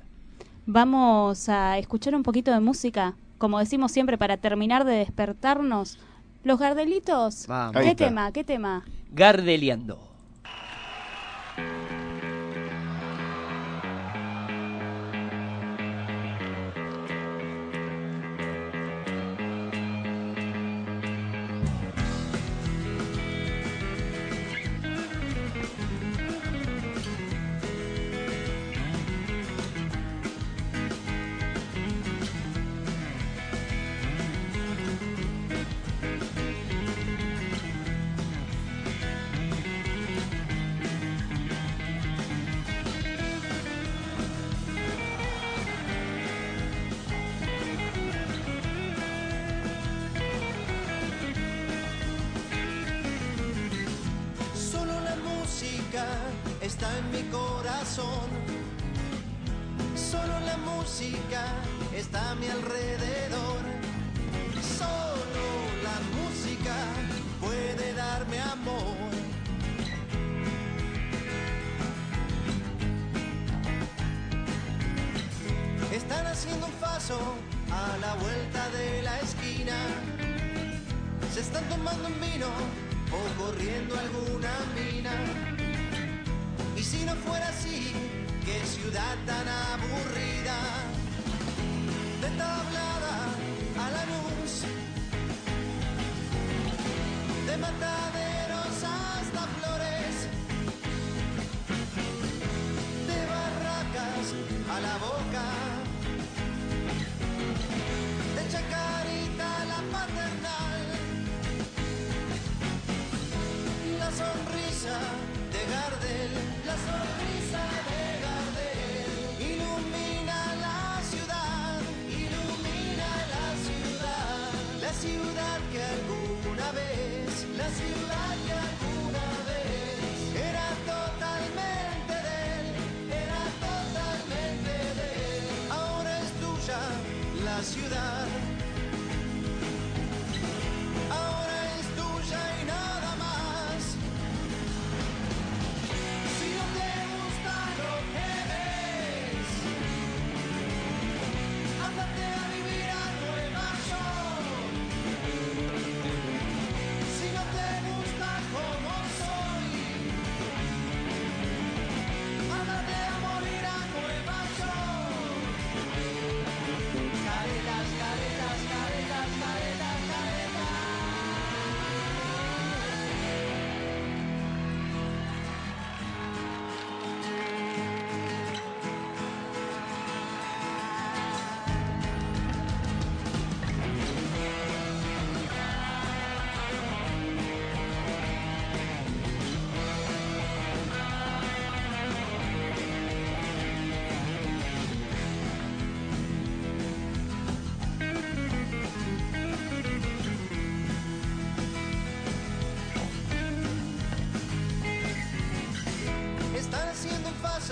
Vamos 0.65 1.47
a 1.49 1.77
escuchar 1.77 2.15
un 2.15 2.23
poquito 2.23 2.51
de 2.51 2.59
música, 2.59 3.15
como 3.37 3.59
decimos 3.59 3.91
siempre, 3.91 4.17
para 4.17 4.37
terminar 4.37 4.83
de 4.85 4.93
despertarnos. 4.95 5.99
Los 6.45 6.59
Gardelitos, 6.59 7.47
Vamos. 7.47 7.75
Ahí 7.75 7.85
¿qué 7.85 7.91
está. 7.93 8.05
tema? 8.05 8.31
¿Qué 8.31 8.43
tema? 8.43 8.85
Gardeliando. 9.11 9.97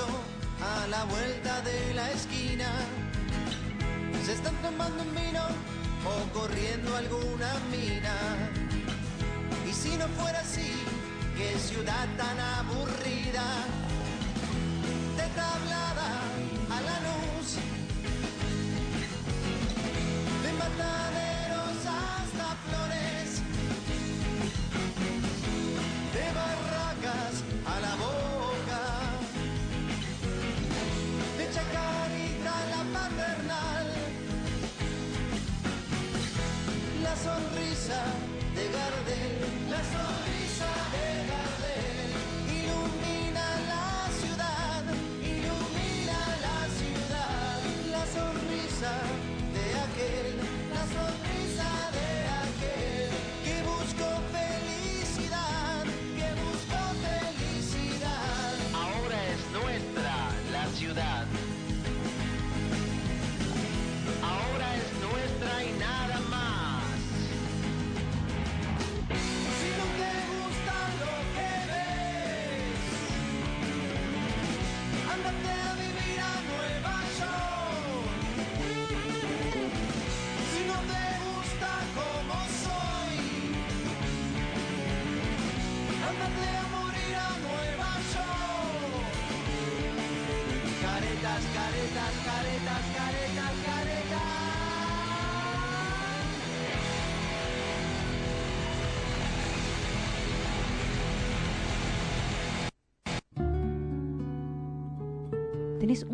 A 0.01 0.87
la 0.87 1.03
vuelta 1.03 1.61
de 1.61 1.93
la 1.93 2.09
esquina. 2.11 2.65
Se 4.25 4.33
están 4.33 4.55
tomando 4.55 5.03
un 5.03 5.13
vino 5.13 5.43
o 6.03 6.39
corriendo 6.39 6.95
alguna 6.95 7.53
mina. 7.69 8.15
Y 9.69 9.71
si 9.71 9.95
no 9.95 10.07
fuera 10.19 10.39
así, 10.39 10.71
qué 11.37 11.59
ciudad 11.59 12.07
tan 12.17 12.39
aburrida. 12.39 13.43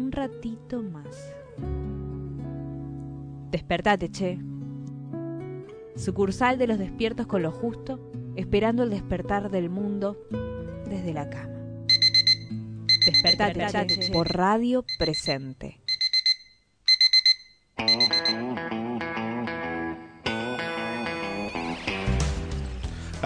Un 0.10 0.14
ratito 0.14 0.82
más. 0.82 1.36
Despertate, 3.52 4.10
che. 4.10 4.40
Sucursal 5.96 6.58
de 6.58 6.66
los 6.66 6.80
despiertos 6.80 7.28
con 7.28 7.44
lo 7.44 7.52
justo, 7.52 8.00
esperando 8.36 8.84
el 8.84 8.90
despertar 8.90 9.52
del 9.52 9.70
mundo 9.70 10.18
desde 10.90 11.14
la 11.14 11.30
cama. 11.30 11.54
Despertate, 13.06 13.86
che, 13.86 14.12
por 14.12 14.36
radio 14.36 14.84
presente. 14.98 15.80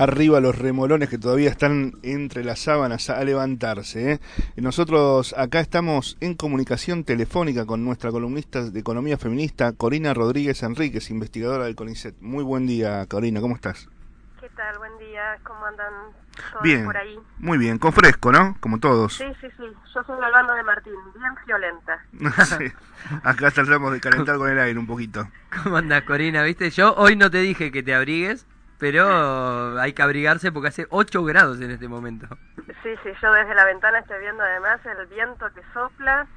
Arriba 0.04 0.42
los 0.42 0.58
remolones 0.58 1.08
que 1.08 1.18
todavía 1.18 1.50
están 1.50 1.94
entre 2.04 2.44
las 2.44 2.60
sábanas 2.60 3.10
a 3.10 3.24
levantarse. 3.24 4.12
¿eh? 4.12 4.20
Y 4.58 4.62
Nosotros 4.62 5.34
acá 5.38 5.62
estamos 5.62 6.18
en 6.20 6.34
comunicación 6.36 7.06
telefónica 7.06 7.66
con 7.66 7.86
nuestra 7.86 8.12
columnista 8.12 8.64
de 8.70 8.78
economía 8.82 9.18
feminista, 9.18 9.72
Corina 9.72 10.14
Rodríguez 10.14 10.62
Enríquez, 10.62 11.10
investigadora 11.10 11.64
del 11.64 11.76
CONICET. 11.78 12.16
Muy 12.20 12.44
buen 12.44 12.68
día, 12.68 13.06
Corina, 13.08 13.40
¿cómo 13.40 13.56
estás? 13.56 13.88
¿Qué 14.42 14.50
tal? 14.50 14.78
Buen 14.78 14.98
día. 14.98 15.40
¿Cómo 15.44 15.66
andan 15.66 15.94
todos 16.52 16.64
Bien, 16.64 16.84
por 16.84 16.98
ahí? 16.98 17.18
muy 17.38 17.58
bien, 17.58 17.78
con 17.80 17.94
fresco, 17.94 18.30
¿no? 18.34 18.58
Como 18.60 18.80
todos. 18.82 19.14
Sí, 19.16 19.24
sí, 19.40 19.48
sí. 19.56 19.64
Yo 19.96 20.04
soy 20.04 20.18
el 20.22 20.32
bando 20.34 20.54
de 20.54 20.64
Martín, 20.64 20.94
bien 21.18 21.34
violenta. 21.48 22.06
Sí. 22.58 22.66
Acá 23.24 23.52
tratamos 23.52 23.94
de 23.94 24.02
calentar 24.02 24.36
con 24.38 24.50
el 24.50 24.60
aire 24.60 24.78
un 24.78 24.86
poquito. 24.86 25.30
¿Cómo 25.64 25.78
andas, 25.78 26.04
Corina? 26.04 26.44
¿Viste? 26.44 26.72
Yo 26.72 26.94
hoy 26.96 27.16
no 27.16 27.32
te 27.32 27.38
dije 27.38 27.72
que 27.72 27.84
te 27.84 27.96
abrigues, 27.96 28.46
pero 28.84 29.80
hay 29.80 29.94
que 29.94 30.02
abrigarse 30.02 30.52
porque 30.52 30.68
hace 30.68 30.88
8 30.90 31.24
grados 31.24 31.62
en 31.62 31.72
este 31.72 31.88
momento. 31.88 32.28
Sí, 32.84 32.90
sí, 33.02 33.10
yo 33.22 33.32
desde 33.32 33.56
la 33.56 33.64
ventana 33.64 34.00
estoy 34.00 34.20
viendo 34.20 34.44
además 34.44 34.82
el 34.86 35.08
viento 35.08 35.46
que 35.54 35.62
sopla. 35.74 36.28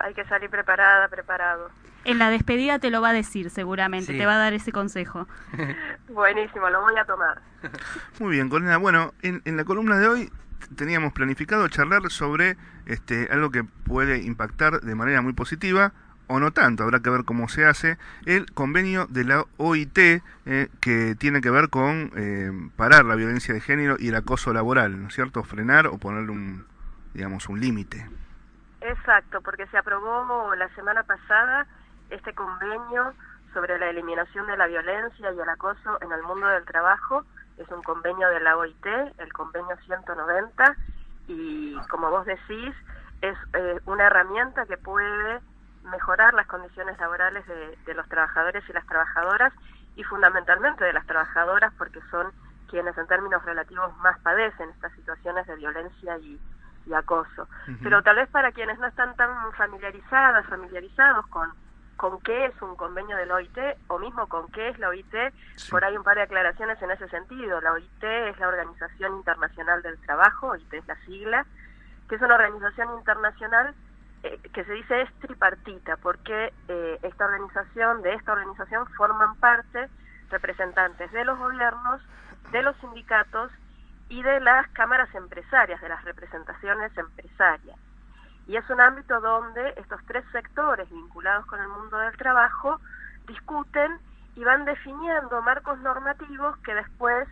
Hay 0.00 0.12
que 0.14 0.24
salir 0.24 0.50
preparada, 0.50 1.06
preparado. 1.06 1.70
En 2.04 2.18
la 2.18 2.28
despedida 2.28 2.80
te 2.80 2.90
lo 2.90 3.00
va 3.00 3.10
a 3.10 3.12
decir 3.12 3.50
seguramente, 3.50 4.10
Sí. 4.12 4.18
te 4.18 4.26
va 4.26 4.34
a 4.34 4.38
dar 4.38 4.52
ese 4.52 4.72
consejo. 4.72 5.28
Buenísimo, 6.08 6.68
lo 6.70 6.80
voy 6.80 6.98
a 6.98 7.04
tomar. 7.04 7.40
Muy 8.18 8.32
bien, 8.32 8.48
Corina. 8.48 8.76
Bueno, 8.78 9.14
en, 9.22 9.40
en 9.44 9.56
la 9.56 9.62
columna 9.64 9.96
de 9.98 10.08
hoy 10.08 10.32
teníamos 10.74 11.12
planificado 11.12 11.68
charlar 11.68 12.10
sobre 12.10 12.56
este, 12.86 13.28
algo 13.30 13.50
que 13.52 13.62
puede 13.62 14.18
impactar 14.24 14.80
de 14.80 14.94
manera 14.96 15.22
muy 15.22 15.34
positiva 15.34 15.92
o 16.30 16.38
no 16.38 16.52
tanto, 16.52 16.84
habrá 16.84 17.00
que 17.00 17.10
ver 17.10 17.24
cómo 17.24 17.48
se 17.48 17.66
hace, 17.66 17.98
el 18.24 18.52
convenio 18.52 19.06
de 19.08 19.24
la 19.24 19.44
OIT 19.56 19.98
eh, 19.98 20.22
que 20.80 21.16
tiene 21.16 21.40
que 21.40 21.50
ver 21.50 21.70
con 21.70 22.12
eh, 22.14 22.52
parar 22.76 23.04
la 23.04 23.16
violencia 23.16 23.52
de 23.52 23.60
género 23.60 23.96
y 23.98 24.08
el 24.08 24.14
acoso 24.14 24.52
laboral, 24.52 25.02
¿no 25.02 25.08
es 25.08 25.14
cierto? 25.14 25.42
Frenar 25.42 25.88
o 25.88 25.98
ponerle 25.98 26.30
un, 26.30 26.66
digamos, 27.14 27.48
un 27.48 27.58
límite. 27.58 28.08
Exacto, 28.80 29.40
porque 29.40 29.66
se 29.66 29.76
aprobó 29.76 30.54
la 30.54 30.68
semana 30.76 31.02
pasada 31.02 31.66
este 32.10 32.32
convenio 32.32 33.12
sobre 33.52 33.76
la 33.80 33.90
eliminación 33.90 34.46
de 34.46 34.56
la 34.56 34.68
violencia 34.68 35.32
y 35.32 35.40
el 35.40 35.48
acoso 35.48 35.98
en 36.00 36.12
el 36.12 36.22
mundo 36.22 36.46
del 36.46 36.64
trabajo. 36.64 37.24
Es 37.58 37.68
un 37.70 37.82
convenio 37.82 38.28
de 38.28 38.38
la 38.38 38.56
OIT, 38.56 38.86
el 39.18 39.32
convenio 39.32 39.76
190, 39.84 40.76
y 41.26 41.74
como 41.88 42.08
vos 42.08 42.24
decís, 42.24 42.72
es 43.20 43.36
eh, 43.52 43.80
una 43.86 44.06
herramienta 44.06 44.64
que 44.66 44.76
puede 44.76 45.40
mejorar 45.90 46.34
las 46.34 46.46
condiciones 46.46 46.98
laborales 46.98 47.46
de, 47.46 47.78
de 47.84 47.94
los 47.94 48.08
trabajadores 48.08 48.64
y 48.68 48.72
las 48.72 48.86
trabajadoras, 48.86 49.52
y 49.96 50.04
fundamentalmente 50.04 50.84
de 50.84 50.92
las 50.92 51.06
trabajadoras, 51.06 51.72
porque 51.76 52.00
son 52.10 52.32
quienes 52.68 52.96
en 52.96 53.06
términos 53.06 53.44
relativos 53.44 53.96
más 53.98 54.18
padecen 54.20 54.70
estas 54.70 54.92
situaciones 54.92 55.46
de 55.46 55.56
violencia 55.56 56.16
y, 56.18 56.40
y 56.86 56.94
acoso. 56.94 57.48
Pero 57.82 58.02
tal 58.02 58.16
vez 58.16 58.28
para 58.28 58.52
quienes 58.52 58.78
no 58.78 58.86
están 58.86 59.14
tan 59.16 59.52
familiarizadas, 59.52 60.46
familiarizados 60.46 61.26
con, 61.26 61.52
con 61.96 62.20
qué 62.20 62.46
es 62.46 62.62
un 62.62 62.76
convenio 62.76 63.16
de 63.16 63.26
la 63.26 63.34
OIT 63.34 63.58
o 63.88 63.98
mismo 63.98 64.26
con 64.28 64.50
qué 64.52 64.68
es 64.68 64.78
la 64.78 64.88
OIT, 64.88 65.14
por 65.70 65.84
ahí 65.84 65.96
un 65.96 66.04
par 66.04 66.16
de 66.16 66.22
aclaraciones 66.22 66.80
en 66.80 66.92
ese 66.92 67.08
sentido. 67.08 67.60
La 67.60 67.72
OIT 67.72 68.02
es 68.02 68.38
la 68.38 68.48
Organización 68.48 69.16
Internacional 69.16 69.82
del 69.82 69.98
Trabajo, 70.00 70.48
OIT 70.48 70.72
es 70.72 70.86
la 70.86 70.96
sigla, 71.04 71.46
que 72.08 72.14
es 72.14 72.22
una 72.22 72.36
organización 72.36 72.96
internacional 72.98 73.74
que 74.22 74.64
se 74.64 74.72
dice 74.72 75.02
es 75.02 75.12
tripartita, 75.20 75.96
porque 75.96 76.52
eh, 76.68 76.98
esta 77.02 77.24
organización, 77.24 78.02
de 78.02 78.14
esta 78.14 78.32
organización 78.32 78.86
forman 78.96 79.36
parte 79.36 79.88
representantes 80.30 81.10
de 81.12 81.24
los 81.24 81.38
gobiernos, 81.38 82.00
de 82.52 82.62
los 82.62 82.76
sindicatos 82.76 83.50
y 84.08 84.22
de 84.22 84.40
las 84.40 84.68
cámaras 84.70 85.12
empresarias, 85.14 85.80
de 85.80 85.88
las 85.88 86.04
representaciones 86.04 86.96
empresarias. 86.96 87.78
Y 88.46 88.56
es 88.56 88.68
un 88.68 88.80
ámbito 88.80 89.20
donde 89.20 89.74
estos 89.76 90.00
tres 90.06 90.24
sectores 90.32 90.88
vinculados 90.90 91.46
con 91.46 91.60
el 91.60 91.68
mundo 91.68 91.96
del 91.98 92.16
trabajo 92.16 92.80
discuten 93.26 93.98
y 94.36 94.44
van 94.44 94.64
definiendo 94.64 95.40
marcos 95.42 95.78
normativos 95.80 96.56
que 96.58 96.74
después 96.74 97.28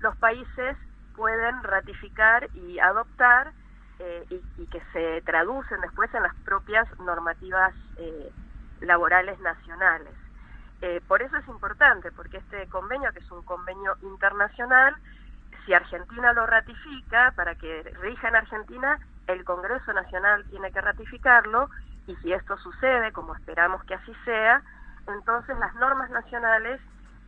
los 0.00 0.16
países 0.16 0.76
pueden 1.16 1.62
ratificar 1.62 2.48
y 2.54 2.78
adoptar 2.78 3.52
eh, 4.00 4.24
y, 4.30 4.62
y 4.62 4.66
que 4.66 4.82
se 4.92 5.20
traducen 5.22 5.80
después 5.82 6.12
en 6.14 6.22
las 6.22 6.34
propias 6.44 6.88
normativas 7.00 7.74
eh, 7.96 8.32
laborales 8.80 9.38
nacionales. 9.40 10.14
Eh, 10.80 11.02
por 11.06 11.20
eso 11.20 11.36
es 11.36 11.46
importante, 11.48 12.10
porque 12.10 12.38
este 12.38 12.66
convenio, 12.68 13.12
que 13.12 13.18
es 13.18 13.30
un 13.30 13.42
convenio 13.42 13.96
internacional, 14.00 14.96
si 15.64 15.74
Argentina 15.74 16.32
lo 16.32 16.46
ratifica, 16.46 17.32
para 17.36 17.54
que 17.54 17.82
rija 18.00 18.28
en 18.28 18.36
Argentina, 18.36 18.98
el 19.26 19.44
Congreso 19.44 19.92
Nacional 19.92 20.46
tiene 20.48 20.72
que 20.72 20.80
ratificarlo, 20.80 21.68
y 22.06 22.16
si 22.16 22.32
esto 22.32 22.56
sucede, 22.56 23.12
como 23.12 23.34
esperamos 23.34 23.84
que 23.84 23.94
así 23.94 24.14
sea, 24.24 24.62
entonces 25.06 25.58
las 25.58 25.74
normas 25.74 26.08
nacionales 26.10 26.80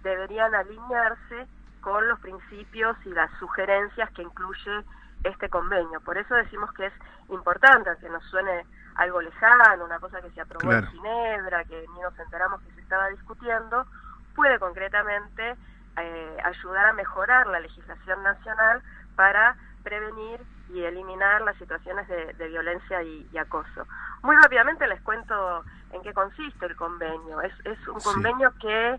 deberían 0.03 0.55
alinearse 0.55 1.47
con 1.83 2.09
los 2.09 2.19
principios 2.21 2.97
y 3.05 3.11
las 3.11 3.31
sugerencias 3.39 4.11
que 4.13 4.23
incluye 4.23 4.85
este 5.25 5.49
convenio. 5.49 6.01
Por 6.01 6.19
eso 6.19 6.35
decimos 6.35 6.73
que 6.75 6.87
es 6.87 6.93
importante, 7.29 7.91
aunque 7.91 8.09
nos 8.09 8.25
suene 8.25 8.65
algo 8.97 9.21
lejano, 9.21 9.85
una 9.85 9.99
cosa 9.99 10.21
que 10.21 10.31
se 10.31 10.41
aprobó 10.41 10.69
Claro. 10.69 10.87
en 10.87 10.93
Ginebra, 10.93 11.65
que 11.65 11.85
ni 11.95 12.01
nos 12.01 12.19
enteramos 12.19 12.61
que 12.63 12.73
se 12.73 12.81
estaba 12.81 13.09
discutiendo, 13.09 13.87
puede 14.35 14.59
concretamente 14.59 15.57
eh, 15.97 16.37
ayudar 16.45 16.87
a 16.87 16.93
mejorar 16.93 17.47
la 17.47 17.61
legislación 17.61 18.23
nacional 18.23 18.83
para 19.17 19.57
prevenir 19.83 20.41
y 20.71 20.83
eliminar 20.85 21.43
las 21.43 21.57
situaciones 21.57 22.09
de, 22.09 22.33
de 22.35 22.49
violencia 22.49 23.03
y, 23.03 23.29
y 23.33 23.39
acoso. 23.39 23.87
Muy 24.23 24.35
rápidamente 24.37 24.87
les 24.87 25.01
cuento 25.03 25.65
en 25.91 26.03
qué 26.03 26.15
consiste 26.15 26.65
el 26.67 26.77
convenio. 26.77 27.41
Es, 27.43 27.53
es 27.67 27.89
un 27.89 28.01
Sí. 28.01 28.09
convenio 28.09 28.53
que 28.61 28.99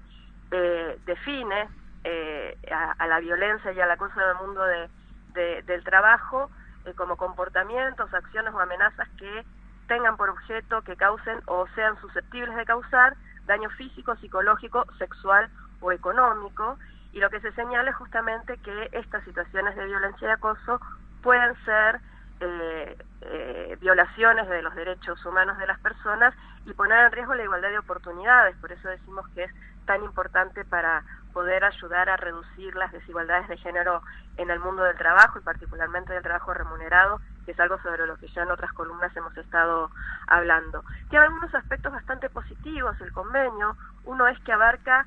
eh, 0.51 0.99
define 1.05 1.67
eh, 2.03 2.57
a, 2.71 2.91
a 2.99 3.07
la 3.07 3.19
violencia 3.19 3.71
y 3.71 3.79
al 3.81 3.89
acoso 3.89 4.13
en 4.21 4.29
el 4.29 4.35
mundo 4.45 4.63
de- 4.65 4.89
de- 5.33 5.61
del 5.63 5.83
trabajo 5.83 6.49
eh, 6.85 6.93
como 6.95 7.15
comportamientos, 7.17 8.13
acciones 8.13 8.53
o 8.53 8.59
amenazas 8.59 9.07
que 9.17 9.45
tengan 9.87 10.17
por 10.17 10.29
objeto 10.29 10.81
que 10.81 10.95
causen 10.95 11.41
o 11.45 11.67
sean 11.75 11.99
susceptibles 12.01 12.55
de 12.55 12.65
causar 12.65 13.15
daño 13.45 13.69
físico, 13.71 14.15
psicológico, 14.17 14.85
sexual 14.97 15.49
o 15.81 15.91
económico. 15.91 16.77
Y 17.11 17.19
lo 17.19 17.29
que 17.29 17.39
se 17.41 17.51
señala 17.53 17.91
es 17.91 17.95
justamente 17.97 18.57
que 18.57 18.89
estas 18.91 19.23
situaciones 19.23 19.75
de 19.75 19.85
violencia 19.85 20.27
y 20.27 20.31
acoso 20.31 20.79
pueden 21.21 21.55
ser 21.65 21.99
eh, 22.39 22.97
eh, 23.21 23.77
violaciones 23.79 24.47
de 24.49 24.61
los 24.61 24.73
derechos 24.75 25.23
humanos 25.25 25.57
de 25.57 25.67
las 25.67 25.79
personas 25.79 26.33
y 26.65 26.73
poner 26.73 27.05
en 27.05 27.11
riesgo 27.11 27.33
la 27.35 27.43
igualdad 27.43 27.69
de 27.69 27.79
oportunidades. 27.79 28.55
Por 28.57 28.71
eso 28.71 28.87
decimos 28.87 29.27
que 29.29 29.43
es 29.45 29.51
tan 29.85 30.03
importante 30.03 30.63
para 30.65 31.03
poder 31.33 31.63
ayudar 31.63 32.09
a 32.09 32.17
reducir 32.17 32.75
las 32.75 32.91
desigualdades 32.91 33.47
de 33.47 33.57
género 33.57 34.01
en 34.37 34.49
el 34.49 34.59
mundo 34.59 34.83
del 34.83 34.95
trabajo 34.97 35.39
y 35.39 35.41
particularmente 35.41 36.13
del 36.13 36.23
trabajo 36.23 36.53
remunerado, 36.53 37.19
que 37.45 37.51
es 37.51 37.59
algo 37.59 37.77
sobre 37.81 38.05
lo 38.07 38.15
que 38.17 38.27
ya 38.27 38.43
en 38.43 38.51
otras 38.51 38.71
columnas 38.73 39.15
hemos 39.17 39.35
estado 39.37 39.89
hablando. 40.27 40.83
Tiene 41.09 41.25
algunos 41.25 41.53
aspectos 41.55 41.91
bastante 41.91 42.29
positivos 42.29 42.99
el 43.01 43.11
convenio. 43.11 43.75
Uno 44.05 44.27
es 44.27 44.39
que 44.41 44.53
abarca 44.53 45.05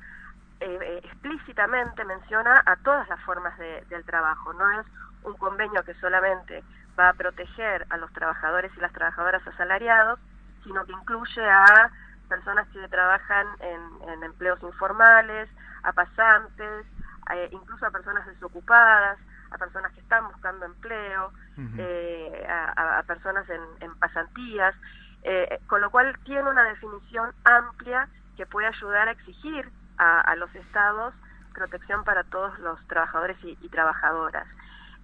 eh, 0.59 0.79
eh, 0.81 1.01
explícitamente 1.03 2.03
menciona 2.03 2.61
a 2.65 2.75
todas 2.77 3.07
las 3.09 3.19
formas 3.21 3.55
de- 3.59 3.83
del 3.89 4.03
trabajo. 4.05 4.53
No 4.53 4.79
es 4.79 4.87
un 5.23 5.35
convenio 5.37 5.83
que 5.83 5.93
solamente 5.95 6.63
va 6.99 7.09
a 7.09 7.13
proteger 7.13 7.85
a 7.89 7.97
los 7.97 8.11
trabajadores 8.11 8.71
y 8.75 8.79
las 8.79 8.91
trabajadoras 8.91 9.45
asalariados, 9.47 10.19
sino 10.67 10.85
que 10.85 10.91
incluye 10.91 11.49
a 11.49 11.89
personas 12.27 12.67
que 12.69 12.87
trabajan 12.89 13.47
en, 13.59 14.09
en 14.09 14.23
empleos 14.23 14.61
informales, 14.63 15.49
a 15.83 15.93
pasantes, 15.93 16.85
a- 17.27 17.35
incluso 17.51 17.85
a 17.85 17.91
personas 17.91 18.25
desocupadas, 18.27 19.17
a 19.51 19.57
personas 19.57 19.91
que 19.93 20.01
están 20.01 20.27
buscando 20.27 20.65
empleo, 20.65 21.31
eh, 21.77 22.45
a, 22.49 23.03
personas 23.03 23.49
en, 23.49 23.61
en 23.79 23.95
pasantías. 23.95 24.75
Eh, 25.23 25.59
con 25.67 25.81
lo 25.81 25.89
cual 25.89 26.15
tiene 26.25 26.49
una 26.49 26.63
definición 26.63 27.33
amplia 27.43 28.07
que 28.35 28.45
puede 28.45 28.67
ayudar 28.67 29.07
a 29.07 29.11
exigir 29.11 29.69
a, 29.97 30.21
a 30.21 30.35
los 30.35 30.53
estados 30.55 31.13
protección 31.53 32.03
para 32.03 32.23
todos 32.25 32.57
los 32.59 32.79
trabajadores 32.87 33.37
y, 33.43 33.57
y 33.61 33.69
trabajadoras. 33.69 34.47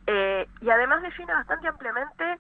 Eh, 0.06 0.48
y 0.62 0.70
además 0.70 1.02
define 1.02 1.34
bastante 1.34 1.68
ampliamente 1.68 2.40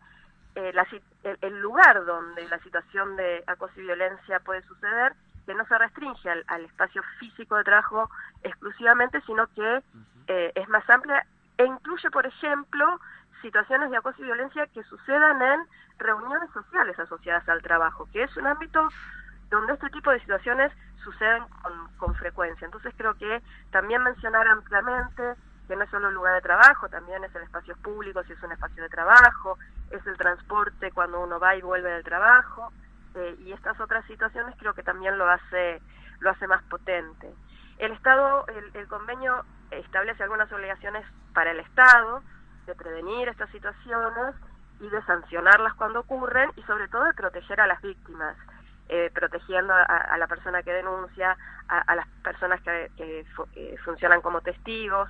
eh, 0.55 0.71
la 0.73 0.85
si- 0.85 1.01
el, 1.23 1.37
el 1.41 1.59
lugar 1.61 2.05
donde 2.05 2.47
la 2.47 2.59
situación 2.59 3.15
de 3.15 3.43
acoso 3.47 3.73
y 3.79 3.83
violencia 3.83 4.39
puede 4.39 4.61
suceder, 4.63 5.13
que 5.45 5.53
no 5.53 5.65
se 5.65 5.77
restringe 5.77 6.29
al, 6.29 6.43
al 6.47 6.65
espacio 6.65 7.01
físico 7.19 7.55
de 7.55 7.63
trabajo 7.63 8.09
exclusivamente, 8.43 9.21
sino 9.21 9.47
que 9.47 9.83
eh, 10.27 10.51
es 10.55 10.69
más 10.69 10.89
amplia 10.89 11.25
e 11.57 11.65
incluye, 11.65 12.09
por 12.09 12.25
ejemplo, 12.25 12.99
situaciones 13.41 13.91
de 13.91 13.97
acoso 13.97 14.21
y 14.21 14.25
violencia 14.25 14.67
que 14.67 14.83
sucedan 14.83 15.41
en 15.41 15.59
reuniones 15.99 16.49
sociales 16.51 16.97
asociadas 16.97 17.47
al 17.49 17.61
trabajo, 17.61 18.07
que 18.11 18.23
es 18.23 18.37
un 18.37 18.47
ámbito 18.47 18.87
donde 19.49 19.73
este 19.73 19.89
tipo 19.89 20.11
de 20.11 20.19
situaciones 20.19 20.71
suceden 21.03 21.43
con, 21.61 21.87
con 21.97 22.15
frecuencia. 22.15 22.65
Entonces 22.65 22.93
creo 22.97 23.13
que 23.15 23.41
también 23.71 24.01
mencionar 24.01 24.47
ampliamente 24.47 25.35
que 25.67 25.75
no 25.75 25.83
es 25.83 25.89
solo 25.89 26.09
el 26.09 26.15
lugar 26.15 26.35
de 26.35 26.41
trabajo, 26.41 26.89
también 26.89 27.23
es 27.23 27.33
el 27.35 27.43
espacio 27.43 27.75
público 27.77 28.23
si 28.23 28.33
es 28.33 28.43
un 28.43 28.51
espacio 28.51 28.83
de 28.83 28.89
trabajo, 28.89 29.57
es 29.91 30.05
el 30.05 30.17
transporte 30.17 30.91
cuando 30.91 31.21
uno 31.21 31.39
va 31.39 31.55
y 31.55 31.61
vuelve 31.61 31.89
del 31.91 32.03
trabajo, 32.03 32.71
eh, 33.15 33.35
y 33.39 33.51
estas 33.51 33.79
otras 33.79 34.05
situaciones 34.05 34.55
creo 34.57 34.73
que 34.73 34.83
también 34.83 35.17
lo 35.17 35.29
hace, 35.29 35.81
lo 36.19 36.31
hace 36.31 36.47
más 36.47 36.63
potente. 36.63 37.33
El 37.77 37.91
Estado, 37.91 38.45
el, 38.47 38.71
el 38.75 38.87
convenio 38.87 39.45
establece 39.71 40.23
algunas 40.23 40.51
obligaciones 40.51 41.05
para 41.33 41.51
el 41.51 41.59
Estado 41.59 42.21
de 42.65 42.75
prevenir 42.75 43.27
estas 43.27 43.49
situaciones 43.51 44.35
y 44.79 44.89
de 44.89 45.01
sancionarlas 45.03 45.73
cuando 45.75 46.01
ocurren 46.01 46.51
y 46.55 46.63
sobre 46.63 46.87
todo 46.87 47.05
de 47.05 47.13
proteger 47.13 47.61
a 47.61 47.67
las 47.67 47.81
víctimas, 47.81 48.35
eh, 48.89 49.11
protegiendo 49.13 49.73
a, 49.73 49.83
a 49.83 50.17
la 50.17 50.27
persona 50.27 50.61
que 50.63 50.73
denuncia, 50.73 51.37
a, 51.69 51.79
a 51.79 51.95
las 51.95 52.07
personas 52.23 52.61
que, 52.61 52.91
que 52.97 53.25
fu- 53.35 53.47
funcionan 53.83 54.21
como 54.21 54.41
testigos, 54.41 55.09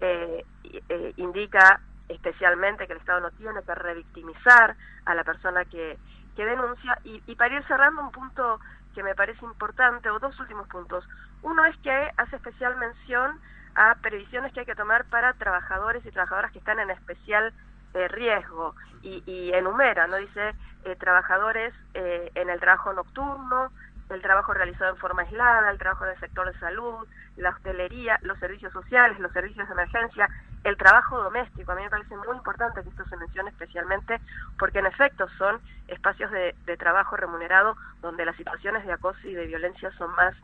eh, 0.00 0.44
eh, 0.88 1.12
indica 1.16 1.80
especialmente 2.08 2.86
que 2.86 2.92
el 2.92 2.98
Estado 2.98 3.20
no 3.20 3.30
tiene 3.32 3.62
que 3.62 3.74
revictimizar 3.74 4.76
a 5.06 5.14
la 5.14 5.24
persona 5.24 5.64
que, 5.64 5.98
que 6.36 6.44
denuncia 6.44 6.98
y 7.04 7.34
para 7.34 7.54
ir 7.54 7.64
cerrando 7.66 8.02
un 8.02 8.10
punto 8.10 8.60
que 8.94 9.02
me 9.02 9.14
parece 9.14 9.44
importante, 9.44 10.08
o 10.08 10.18
dos 10.18 10.38
últimos 10.40 10.68
puntos. 10.68 11.04
Uno 11.42 11.64
es 11.64 11.76
que 11.78 12.10
hace 12.16 12.36
especial 12.36 12.76
mención 12.76 13.38
a 13.74 13.96
previsiones 13.96 14.52
que 14.52 14.60
hay 14.60 14.66
que 14.66 14.74
tomar 14.76 15.04
para 15.06 15.32
trabajadores 15.34 16.04
y 16.06 16.10
trabajadoras 16.12 16.52
que 16.52 16.60
están 16.60 16.78
en 16.78 16.90
especial 16.90 17.52
eh, 17.94 18.08
riesgo 18.08 18.74
y, 19.02 19.22
y 19.26 19.52
enumera, 19.52 20.06
¿no? 20.06 20.16
Dice 20.16 20.54
eh, 20.84 20.96
trabajadores 20.96 21.72
eh, 21.94 22.30
en 22.34 22.50
el 22.50 22.60
trabajo 22.60 22.92
nocturno, 22.92 23.70
el 24.10 24.20
trabajo 24.20 24.52
realizado 24.52 24.90
en 24.90 24.98
forma 24.98 25.22
aislada, 25.22 25.70
el 25.70 25.78
trabajo 25.78 26.04
en 26.04 26.12
el 26.12 26.20
sector 26.20 26.52
de 26.52 26.58
salud, 26.58 27.06
la 27.36 27.50
hostelería, 27.50 28.18
los 28.22 28.38
servicios 28.38 28.72
sociales, 28.72 29.18
los 29.18 29.32
servicios 29.32 29.66
de 29.66 29.72
emergencia, 29.72 30.28
el 30.62 30.76
trabajo 30.76 31.22
doméstico. 31.22 31.72
A 31.72 31.74
mí 31.74 31.82
me 31.82 31.90
parece 31.90 32.16
muy 32.16 32.36
importante 32.36 32.82
que 32.82 32.88
esto 32.88 33.04
se 33.06 33.16
mencione 33.16 33.50
especialmente 33.50 34.20
porque 34.58 34.80
en 34.80 34.86
efecto 34.86 35.26
son 35.38 35.60
espacios 35.88 36.30
de, 36.30 36.54
de 36.66 36.76
trabajo 36.76 37.16
remunerado 37.16 37.76
donde 38.02 38.24
las 38.24 38.36
situaciones 38.36 38.84
de 38.84 38.92
acoso 38.92 39.20
y 39.26 39.34
de 39.34 39.46
violencia 39.46 39.90
son 39.92 40.14
más 40.14 40.34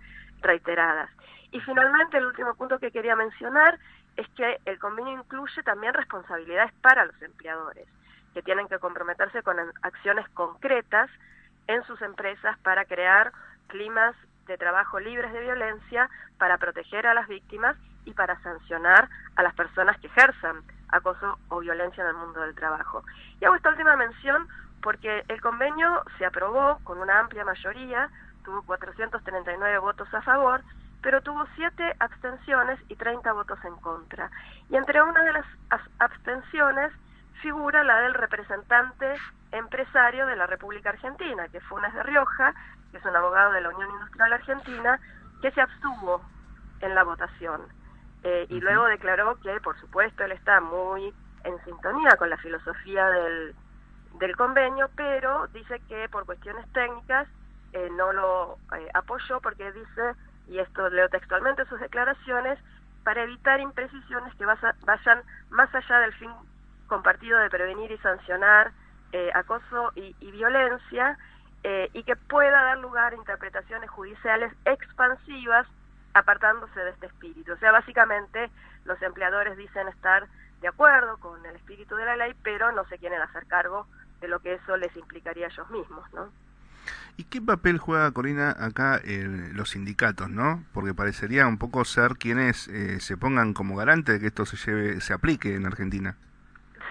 reiteradas. 0.41 1.11
Y 1.53 1.61
finalmente, 1.61 2.17
el 2.17 2.27
último 2.27 2.55
punto 2.55 2.79
que 2.79 2.93
quería 2.93 3.17
mencionar 3.17 3.79
es 4.16 4.29
que 4.31 4.61
el 4.64 4.79
convenio 4.79 5.12
incluye 5.12 5.62
también 5.62 5.94
responsabilidades 5.94 6.73
para 6.83 7.05
los 7.05 7.20
empleadores, 7.23 7.87
que 8.35 8.42
tienen 8.42 8.68
que 8.68 8.79
comprometerse 8.79 9.42
con 9.42 9.57
acciones 9.83 10.29
concretas 10.31 11.11
en 11.66 11.83
sus 11.85 12.01
empresas 12.03 12.59
para 12.59 12.85
crear 12.85 13.33
climas 13.68 14.14
de 14.46 14.59
trabajo 14.59 14.99
libres 14.99 15.33
de 15.33 15.40
violencia, 15.40 16.11
para 16.38 16.59
proteger 16.59 17.07
a 17.07 17.14
las 17.14 17.29
víctimas 17.29 17.77
y 18.05 18.12
para 18.12 18.40
sancionar 18.42 19.09
a 19.37 19.42
las 19.42 19.55
personas 19.55 19.99
que 20.01 20.09
ejerzan 20.09 20.62
acoso 20.88 21.38
o 21.49 21.61
violencia 21.61 22.03
en 22.03 22.11
el 22.11 22.16
mundo 22.16 22.40
del 22.40 22.55
trabajo. 22.55 23.05
Y 23.40 23.44
hago 23.44 23.55
esta 23.55 23.70
última 23.70 23.96
mención 23.96 24.49
porque 24.83 25.25
el 25.29 25.40
convenio 25.40 26.03
se 26.18 26.25
aprobó 26.25 26.79
con 26.85 26.99
una 26.99 27.20
amplia 27.20 27.44
mayoría, 27.44 28.11
tuvo 28.44 28.62
439 28.62 29.79
votos 29.79 30.12
a 30.12 30.23
favor, 30.23 30.62
pero 31.03 31.21
tuvo 31.23 31.45
7 31.57 31.97
abstenciones 31.99 32.79
y 32.89 32.97
30 32.97 33.33
votos 33.33 33.59
en 33.65 33.77
contra. 33.77 34.31
Y 34.69 34.77
entre 34.77 35.03
una 35.03 35.23
de 35.23 35.33
las 35.33 35.47
as- 35.71 35.91
abstenciones 35.99 36.93
figura 37.43 37.83
la 37.85 38.01
del 38.03 38.15
representante 38.15 39.17
empresario 39.53 40.27
de 40.27 40.37
la 40.37 40.47
República 40.47 40.91
Argentina, 40.91 41.49
que 41.49 41.61
fue 41.61 41.81
Funes 41.81 41.95
de 41.95 42.03
Rioja, 42.03 42.55
que 42.91 42.99
es 42.99 43.05
un 43.05 43.17
abogado 43.17 43.53
de 43.53 43.61
la 43.63 43.71
Unión 43.71 43.91
Industrial 43.91 44.33
Argentina, 44.33 45.01
que 45.41 45.51
se 45.53 45.61
abstuvo 45.61 46.23
en 46.81 46.95
la 46.95 47.03
votación. 47.05 47.63
Eh, 48.23 48.47
y 48.51 48.61
luego 48.61 48.85
declaró 48.87 49.41
que, 49.41 49.59
por 49.61 49.79
supuesto, 49.81 50.25
él 50.25 50.33
está 50.33 50.61
muy 50.61 51.15
en 51.45 51.65
sintonía 51.65 52.17
con 52.19 52.29
la 52.29 52.37
filosofía 52.37 53.07
del, 53.09 53.55
del 54.19 54.37
convenio, 54.37 54.91
pero 54.95 55.47
dice 55.49 55.81
que 55.89 56.09
por 56.11 56.27
cuestiones 56.27 56.71
técnicas 56.73 57.27
eh, 57.73 57.89
no 57.93 58.13
lo 58.13 58.59
eh, 58.77 58.89
apoyó 58.93 59.41
porque 59.41 59.73
dice, 59.73 60.15
y 60.51 60.59
esto 60.59 60.91
leo 60.91 61.09
textualmente 61.09 61.65
sus 61.67 61.81
declaraciones, 61.81 62.59
para 63.05 63.23
evitar 63.23 63.61
imprecisiones 63.61 64.35
que 64.35 64.45
vayan 64.45 65.22
más 65.49 65.74
allá 65.74 66.01
del 66.01 66.12
fin 66.14 66.31
compartido 66.87 67.39
de 67.39 67.49
prevenir 67.49 67.91
y 67.91 67.99
sancionar 67.99 68.72
eh, 69.12 69.31
acoso 69.33 69.93
y, 69.95 70.14
y 70.20 70.31
violencia 70.33 71.16
eh, 71.62 71.89
y 71.93 72.03
que 72.03 72.16
pueda 72.16 72.62
dar 72.62 72.79
lugar 72.79 73.12
a 73.12 73.16
interpretaciones 73.16 73.89
judiciales 73.91 74.53
expansivas 74.64 75.66
apartándose 76.14 76.79
de 76.81 76.91
este 76.91 77.07
espíritu. 77.07 77.53
O 77.53 77.57
sea, 77.57 77.70
básicamente 77.70 78.51
los 78.85 79.01
empleadores 79.03 79.57
dicen 79.57 79.89
estar 79.89 80.27
de 80.61 80.68
acuerdo 80.68 81.18
con 81.18 81.45
el 81.47 81.57
espíritu 81.57 81.95
de 81.97 82.05
la 82.05 82.16
ley, 82.16 82.35
pero 82.43 82.72
no 82.72 82.85
se 82.87 82.99
quieren 82.99 83.22
hacer 83.22 83.47
cargo 83.47 83.87
de 84.20 84.29
lo 84.29 84.41
que 84.41 84.55
eso 84.55 84.77
les 84.77 84.95
implicaría 84.97 85.47
a 85.47 85.51
ellos 85.51 85.70
mismos, 85.70 86.12
¿no? 86.12 86.31
¿Y 87.17 87.25
qué 87.25 87.41
papel 87.43 87.79
juega, 87.79 88.11
Corina, 88.13 88.51
acá 88.59 88.97
el- 88.97 89.55
los 89.55 89.71
sindicatos, 89.71 90.31
no? 90.31 90.65
Porque 90.73 90.95
parecería 90.95 91.47
un 91.47 91.59
poco 91.59 91.85
ser 91.85 92.13
quienes 92.17 92.69
eh, 92.69 92.99
se 93.01 93.17
pongan 93.17 93.53
como 93.53 93.77
garante 93.77 94.13
de 94.13 94.21
que 94.21 94.27
esto 94.29 94.47
se 94.47 94.57
lleve, 94.57 95.01
se 95.01 95.13
aplique 95.13 95.55
en 95.55 95.67
Argentina. 95.67 96.17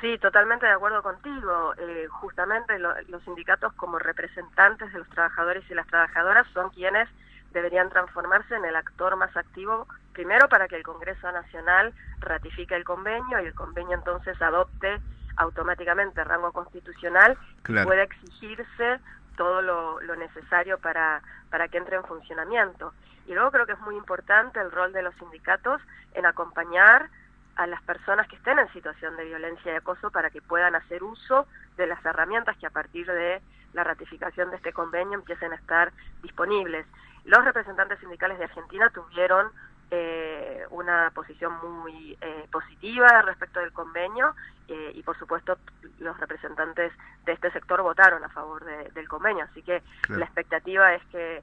Sí, 0.01 0.17
totalmente 0.19 0.65
de 0.65 0.71
acuerdo 0.71 1.01
contigo. 1.03 1.73
Eh, 1.77 2.07
justamente 2.09 2.77
lo- 2.79 2.93
los 3.09 3.23
sindicatos 3.23 3.73
como 3.73 3.99
representantes 3.99 4.93
de 4.93 4.99
los 4.99 5.09
trabajadores 5.09 5.63
y 5.69 5.73
las 5.73 5.87
trabajadoras 5.87 6.47
son 6.53 6.69
quienes 6.69 7.09
deberían 7.51 7.89
transformarse 7.89 8.55
en 8.55 8.63
el 8.65 8.75
actor 8.75 9.15
más 9.17 9.35
activo, 9.35 9.87
primero 10.13 10.47
para 10.47 10.67
que 10.67 10.75
el 10.75 10.83
Congreso 10.83 11.31
Nacional 11.31 11.93
ratifique 12.19 12.75
el 12.75 12.83
convenio 12.83 13.41
y 13.41 13.47
el 13.47 13.55
convenio 13.55 13.97
entonces 13.97 14.39
adopte 14.41 15.01
automáticamente 15.37 16.23
rango 16.23 16.51
constitucional 16.51 17.37
Claro. 17.63 17.83
y 17.83 17.85
pueda 17.87 18.03
exigirse 18.03 18.99
todo 19.39 19.61
lo, 19.61 20.15
necesario 20.17 20.77
para, 20.79 21.21
para 21.49 21.69
que 21.69 21.77
entre 21.77 21.95
en 21.95 22.03
funcionamiento. 22.03 22.93
Y 23.25 23.33
luego 23.33 23.51
creo 23.51 23.65
que 23.65 23.71
es 23.71 23.79
muy 23.79 23.95
importante 23.95 24.59
el 24.59 24.69
rol 24.69 24.91
de 24.91 25.01
los 25.01 25.15
sindicatos 25.15 25.81
en 26.13 26.25
acompañar 26.25 27.09
a 27.55 27.65
las 27.65 27.81
personas 27.83 28.27
que 28.27 28.35
estén 28.35 28.59
en 28.59 28.67
situación 28.73 29.15
de 29.15 29.23
violencia 29.23 29.71
y 29.71 29.75
acoso 29.77 30.11
para 30.11 30.29
que 30.29 30.41
puedan 30.41 30.75
hacer 30.75 31.03
uso 31.03 31.47
de 31.77 31.87
las 31.87 32.05
herramientas 32.05 32.57
que 32.57 32.67
a 32.67 32.69
partir 32.69 33.05
de 33.05 33.41
la 33.71 33.85
ratificación 33.85 34.49
de 34.49 34.57
este 34.57 34.73
convenio 34.73 35.17
empiecen 35.17 35.53
a 35.53 35.55
estar 35.55 35.93
disponibles. 36.21 36.85
Los 37.23 37.45
representantes 37.45 37.97
sindicales 37.99 38.39
de 38.39 38.43
Argentina 38.43 38.89
tuvieron 38.89 39.51
eh, 39.91 40.65
una 40.69 41.11
posición 41.15 41.53
muy 41.63 42.17
eh, 42.21 42.47
positiva 42.51 43.21
respecto 43.23 43.59
del 43.59 43.71
convenio 43.73 44.35
eh, 44.67 44.91
y 44.93 45.01
por 45.03 45.17
supuesto 45.17 45.57
los 45.99 46.17
representantes 46.19 46.93
de 47.25 47.33
este 47.33 47.51
sector 47.51 47.81
votaron 47.81 48.23
a 48.23 48.29
favor 48.29 48.63
de- 48.63 48.89
del 48.91 49.07
convenio, 49.07 49.45
así 49.45 49.61
que 49.63 49.81
Claro. 50.01 50.19
la 50.19 50.25
expectativa 50.25 50.93
es 50.93 51.03
que, 51.07 51.41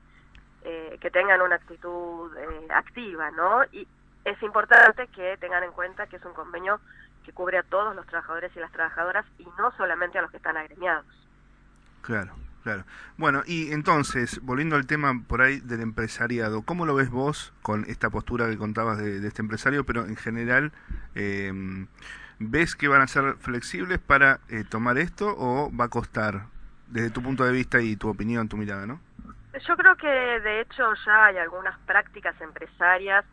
eh, 0.62 0.99
que 1.01 1.11
tengan 1.11 1.42
una 1.42 1.57
actitud 1.57 2.36
eh, 2.36 2.66
activa, 2.70 3.30
¿no? 3.32 3.64
Y 3.72 3.86
es 4.24 4.40
importante 4.42 5.07
que 5.09 5.36
tengan 5.38 5.62
en 5.64 5.72
cuenta 5.72 6.07
que 6.07 6.16
es 6.16 6.24
un 6.24 6.32
convenio 6.34 6.80
que 7.24 7.32
cubre 7.32 7.59
a 7.59 7.62
todos 7.64 7.94
los 7.97 8.07
trabajadores 8.07 8.55
y 8.57 8.61
las 8.61 8.70
trabajadoras 8.72 9.24
y 9.38 9.47
no 9.59 9.72
solamente 9.76 10.18
a 10.18 10.22
los 10.22 10.30
que 10.30 10.36
están 10.36 10.57
agremiados. 10.57 11.05
Claro, 12.03 12.34
claro. 12.66 12.84
Bueno, 13.16 13.44
y 13.46 13.70
entonces, 13.70 14.40
volviendo 14.42 14.74
al 14.74 14.88
tema 14.88 15.22
por 15.28 15.40
ahí 15.40 15.60
del 15.60 15.80
empresariado, 15.82 16.62
¿cómo 16.62 16.84
lo 16.84 16.96
ves 16.96 17.10
vos 17.10 17.52
con 17.62 17.84
esta 17.84 18.10
postura 18.10 18.48
que 18.48 18.58
contabas 18.58 18.98
de, 18.98 19.24
este 19.24 19.40
empresario, 19.40 19.86
pero 19.86 20.04
en 20.04 20.16
general, 20.16 20.72
eh, 21.14 21.52
¿ves 22.40 22.74
que 22.74 22.88
van 22.88 23.02
a 23.02 23.06
ser 23.06 23.36
flexibles 23.36 24.00
para 24.00 24.40
eh, 24.48 24.64
tomar 24.68 24.98
esto 24.98 25.32
o 25.38 25.70
va 25.76 25.84
a 25.84 25.88
costar, 25.88 26.46
desde 26.88 27.10
tu 27.10 27.22
punto 27.22 27.44
de 27.44 27.52
vista 27.52 27.80
y 27.80 27.94
tu 27.94 28.08
opinión, 28.08 28.48
tu 28.48 28.56
mirada, 28.56 28.84
no? 28.84 29.00
Yo 29.64 29.76
creo 29.76 29.94
que 29.94 30.08
de 30.08 30.62
hecho 30.62 30.92
ya 31.06 31.26
hay 31.26 31.36
algunas 31.36 31.78
prácticas 31.86 32.34
empresarias 32.40 33.24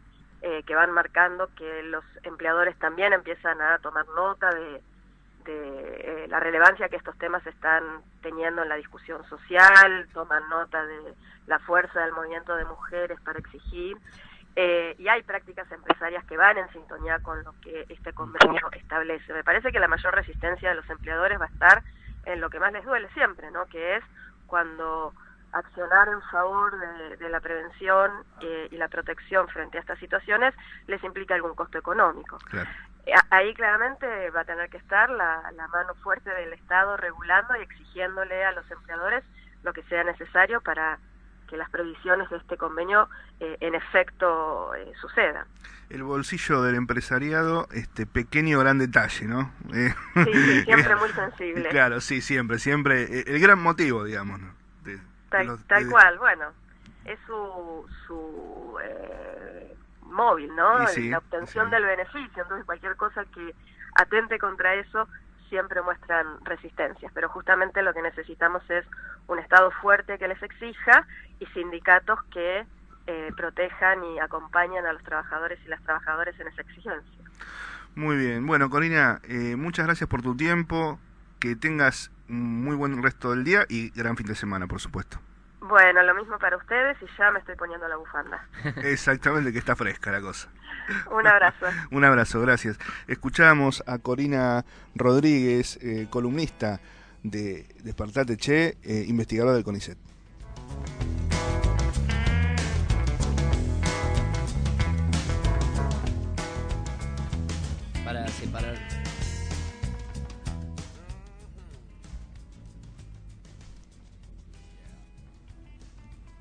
eh, 0.43 0.61
que 0.67 0.75
van 0.75 0.91
marcando 0.91 1.49
que 1.55 1.81
los 1.85 2.03
empleadores 2.21 2.77
también 2.77 3.13
empiezan 3.13 3.59
a 3.61 3.79
tomar 3.79 4.05
nota 4.15 4.53
de, 4.53 4.79
de, 5.43 6.23
eh, 6.23 6.27
la 6.29 6.39
relevancia 6.39 6.89
que 6.89 6.95
estos 6.95 7.17
temas 7.17 7.45
están 7.47 7.83
teniendo 8.21 8.63
en 8.63 8.69
la 8.69 8.75
discusión 8.75 9.23
social, 9.25 10.07
toman 10.13 10.47
nota 10.49 10.85
de 10.85 11.13
la 11.47 11.59
fuerza 11.59 11.99
del 12.01 12.13
movimiento 12.13 12.55
de 12.55 12.65
mujeres 12.65 13.19
para 13.21 13.39
exigir. 13.39 13.97
eh, 14.55 14.93
y 14.99 15.07
hay 15.07 15.23
prácticas 15.23 15.71
empresarias 15.71 16.23
que 16.25 16.37
van 16.37 16.57
en 16.59 16.69
sintonía 16.69 17.17
con 17.19 17.43
lo 17.43 17.53
que 17.61 17.85
este 17.89 18.13
convenio 18.13 18.69
establece. 18.73 19.33
Me 19.33 19.43
parece 19.43 19.71
que 19.71 19.79
la 19.79 19.87
mayor 19.87 20.13
resistencia 20.13 20.69
de 20.69 20.75
los 20.75 20.87
empleadores 20.91 21.41
va 21.41 21.45
a 21.45 21.47
estar 21.47 21.83
en 22.25 22.39
lo 22.39 22.51
que 22.51 22.59
más 22.59 22.71
les 22.71 22.85
duele 22.85 23.09
siempre, 23.15 23.49
¿no? 23.49 23.65
Que 23.65 23.95
es 23.97 24.03
cuando 24.45 25.11
accionar 25.53 26.07
en 26.07 26.21
favor 26.29 26.71
de, 27.17 27.29
la 27.29 27.39
prevención 27.39 28.11
eh, 28.41 28.67
y 28.71 28.77
la 28.77 28.87
protección 28.89 29.47
frente 29.47 29.77
a 29.77 29.81
estas 29.81 29.97
situaciones 29.99 30.53
les 30.87 31.03
implica 31.03 31.33
algún 31.35 31.55
costo 31.55 31.77
económico. 31.79 32.37
A- 32.53 32.67
Ahí 33.31 33.53
claramente 33.53 34.29
va 34.29 34.41
a 34.41 34.45
tener 34.45 34.69
que 34.69 34.77
estar 34.77 35.09
la, 35.09 35.41
la 35.55 35.67
mano 35.67 35.93
fuerte 35.95 36.29
del 36.29 36.53
Estado 36.53 36.95
regulando 36.97 37.55
y 37.57 37.61
exigiéndole 37.63 38.45
a 38.45 38.51
los 38.53 38.69
empleadores 38.71 39.23
lo 39.63 39.73
que 39.73 39.83
sea 39.83 40.03
necesario 40.03 40.61
para 40.61 40.99
que 41.49 41.57
las 41.57 41.69
previsiones 41.69 42.29
de 42.29 42.37
este 42.37 42.55
convenio 42.57 43.09
eh, 43.41 43.57
en 43.59 43.75
efecto 43.75 44.73
eh, 44.75 44.93
sucedan. 45.01 45.45
El 45.89 46.03
bolsillo 46.03 46.61
del 46.61 46.75
empresariado, 46.75 47.67
este 47.73 48.05
pequeño 48.05 48.59
gran 48.59 48.77
detalle, 48.79 49.25
¿no? 49.27 49.51
Eh, 49.73 49.93
Sí, 50.23 50.33
sí, 50.33 50.61
siempre 50.63 50.95
muy 50.95 51.09
sensible. 51.11 51.69
Claro, 51.69 51.99
sí, 51.99 52.21
siempre, 52.21 52.57
siempre. 52.59 53.03
eh, 53.03 53.23
El 53.27 53.39
gran 53.41 53.59
motivo, 53.61 54.05
digamos, 54.05 54.39
¿no? 54.39 54.53
De- 54.83 54.95
de 54.97 55.01
Tal, 55.29 55.47
los- 55.47 55.67
tal 55.67 55.83
de- 55.83 55.89
cual, 55.91 56.17
bueno, 56.19 56.45
es 57.05 57.19
su, 57.27 57.85
su 58.07 58.77
eh, 58.81 59.75
móvil, 60.05 60.55
¿no? 60.55 60.87
Sí, 60.87 61.09
la 61.09 61.19
obtención 61.19 61.69
del 61.69 61.85
beneficio, 61.85 62.43
entonces 62.43 62.65
cualquier 62.65 62.95
cosa 62.95 63.25
que 63.25 63.53
atente 63.95 64.39
contra 64.39 64.75
eso 64.75 65.07
siempre 65.49 65.81
muestran 65.81 66.43
resistencias, 66.43 67.11
pero 67.13 67.29
justamente 67.29 67.83
lo 67.83 67.93
que 67.93 68.01
necesitamos 68.01 68.67
es 68.69 68.85
un 69.27 69.39
Estado 69.39 69.69
fuerte 69.81 70.17
que 70.17 70.27
les 70.27 70.41
exija 70.41 71.05
y 71.39 71.45
sindicatos 71.47 72.19
que 72.31 72.65
eh, 73.05 73.31
protejan 73.35 74.03
y 74.03 74.19
acompañan 74.19 74.85
a 74.85 74.93
los 74.93 75.03
trabajadores 75.03 75.59
y 75.65 75.67
las 75.67 75.81
trabajadoras 75.83 76.39
en 76.39 76.47
esa 76.47 76.61
exigencia. 76.61 77.19
Muy 77.95 78.17
bien. 78.17 78.47
Bueno, 78.47 78.69
Corina, 78.69 79.19
eh, 79.23 79.55
muchas 79.55 79.85
gracias 79.85 80.09
por 80.09 80.21
tu 80.21 80.35
tiempo. 80.35 80.99
Que 81.39 81.55
tengas 81.55 82.11
un 82.29 82.63
muy 82.63 82.75
buen 82.75 83.03
resto 83.03 83.31
del 83.31 83.43
día 83.43 83.65
y 83.67 83.89
gran 83.89 84.15
fin 84.15 84.25
de 84.27 84.35
semana, 84.35 84.65
por 84.67 84.79
supuesto. 84.79 85.19
Bueno, 85.63 86.03
lo 86.03 86.13
mismo 86.13 86.37
para 86.39 86.57
ustedes 86.57 86.97
y 87.01 87.05
ya 87.17 87.31
me 87.31 87.39
estoy 87.39 87.55
poniendo 87.55 87.87
la 87.87 87.95
bufanda. 87.95 88.45
Exactamente, 88.83 89.53
que 89.53 89.59
está 89.59 89.75
fresca 89.75 90.11
la 90.11 90.19
cosa. 90.19 90.49
Un 91.11 91.25
abrazo. 91.25 91.65
Un 91.91 92.03
abrazo, 92.03 92.41
gracias. 92.41 92.77
Escuchamos 93.07 93.81
a 93.87 93.97
Corina 93.99 94.65
Rodríguez, 94.93 95.79
eh, 95.81 96.07
columnista 96.09 96.81
de 97.23 97.65
Despertate 97.81 98.35
Che, 98.35 98.77
eh, 98.83 99.05
investigadora 99.07 99.53
del 99.55 99.63
CONICET. 99.63 99.97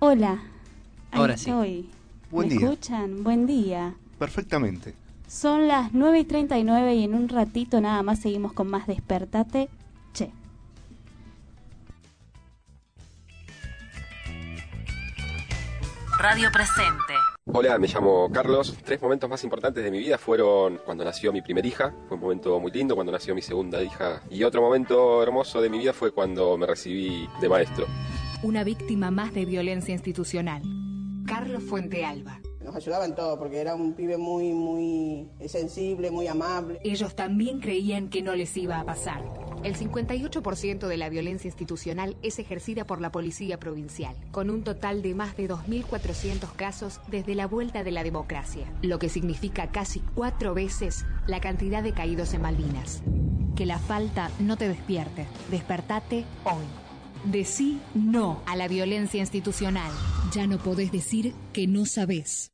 Hola. 0.05 0.43
Ahí 1.13 1.21
Ahora 1.21 1.37
sí. 1.37 1.49
estoy. 1.49 1.89
Buen 2.33 2.49
¿Me 2.49 2.55
día. 2.57 2.65
escuchan? 2.71 3.23
Buen 3.23 3.47
día. 3.47 3.95
Perfectamente. 4.19 4.97
Son 5.29 5.69
las 5.69 5.93
9 5.93 6.19
y 6.19 6.25
39 6.25 6.95
y 6.97 7.05
en 7.05 7.15
un 7.15 7.29
ratito 7.29 7.81
nada 7.81 8.03
más 8.03 8.19
seguimos 8.19 8.53
con 8.53 8.67
más 8.69 8.89
Despertate. 8.89 9.69
Che. 10.13 10.33
Radio 16.19 16.51
Presente. 16.53 17.15
Hola, 17.47 17.79
me 17.79 17.89
llamo 17.89 18.31
Carlos. 18.33 18.77
Tres 18.85 19.01
momentos 19.03 19.29
más 19.29 19.43
importantes 19.45 19.83
de 19.83 19.91
mi 19.91 19.99
vida 19.99 20.19
fueron 20.19 20.79
cuando 20.85 21.05
nació 21.05 21.33
mi 21.33 21.43
primera 21.43 21.67
hija, 21.67 21.95
fue 22.09 22.17
un 22.17 22.23
momento 22.23 22.59
muy 22.61 22.71
lindo, 22.71 22.95
cuando 22.95 23.13
nació 23.13 23.35
mi 23.35 23.43
segunda 23.43 23.83
hija. 23.83 24.23
Y 24.31 24.45
otro 24.45 24.63
momento 24.63 25.23
hermoso 25.23 25.61
de 25.61 25.69
mi 25.71 25.79
vida 25.79 25.93
fue 25.93 26.13
cuando 26.13 26.57
me 26.57 26.67
recibí 26.67 27.29
de 27.41 27.49
maestro. 27.49 27.87
Una 28.43 28.65
víctima 28.65 29.13
más 29.13 29.33
de 29.33 29.45
violencia 29.45 29.93
institucional. 29.93 30.63
Carlos 31.27 31.63
Fuente 31.63 32.05
Alba. 32.05 32.41
Nos 32.65 32.75
ayudaba 32.75 33.05
en 33.05 33.15
todo 33.15 33.39
porque 33.39 33.61
era 33.61 33.77
un 33.77 33.93
pibe 33.93 34.17
muy, 34.17 34.53
muy 34.53 35.29
sensible, 35.47 36.11
muy 36.11 36.27
amable. 36.27 36.81
Ellos 36.83 37.15
también 37.15 37.61
creían 37.61 38.09
que 38.09 38.21
no 38.21 38.35
les 38.35 38.57
iba 38.57 38.81
a 38.81 38.85
pasar. 38.85 39.23
El 39.63 39.77
58% 39.77 40.89
de 40.89 40.97
la 40.97 41.09
violencia 41.09 41.47
institucional 41.47 42.17
es 42.23 42.41
ejercida 42.41 42.85
por 42.85 43.01
la 43.01 43.13
Policía 43.13 43.61
Provincial, 43.61 44.17
con 44.33 44.51
un 44.51 44.65
total 44.65 45.03
de 45.03 45.15
más 45.15 45.37
de 45.37 45.49
2.400 45.49 46.53
casos 46.57 47.01
desde 47.07 47.37
la 47.37 47.47
vuelta 47.47 47.85
de 47.85 47.93
la 47.93 48.03
democracia, 48.03 48.67
lo 48.83 48.99
que 48.99 49.09
significa 49.09 49.71
casi 49.71 50.01
cuatro 50.17 50.53
veces 50.53 51.05
la 51.29 51.41
cantidad 51.41 51.85
de 51.85 51.93
caídos 51.93 52.35
en 52.35 52.43
Malvinas. 52.43 53.05
Que 53.55 53.67
la 53.67 53.79
falta 53.79 54.33
no 54.41 54.57
te 54.57 54.69
despierte. 54.69 55.29
Despertate 55.49 56.25
hoy. 56.43 56.82
Decí 57.25 57.81
no 57.95 58.43
a 58.47 58.57
la 58.57 58.67
violencia 58.67 59.21
institucional. 59.21 59.93
Ya 60.33 60.49
no 60.49 60.59
podés 60.59 60.91
decir 60.91 61.35
que 61.53 61.69
no 61.69 61.87
sabés. 61.87 62.51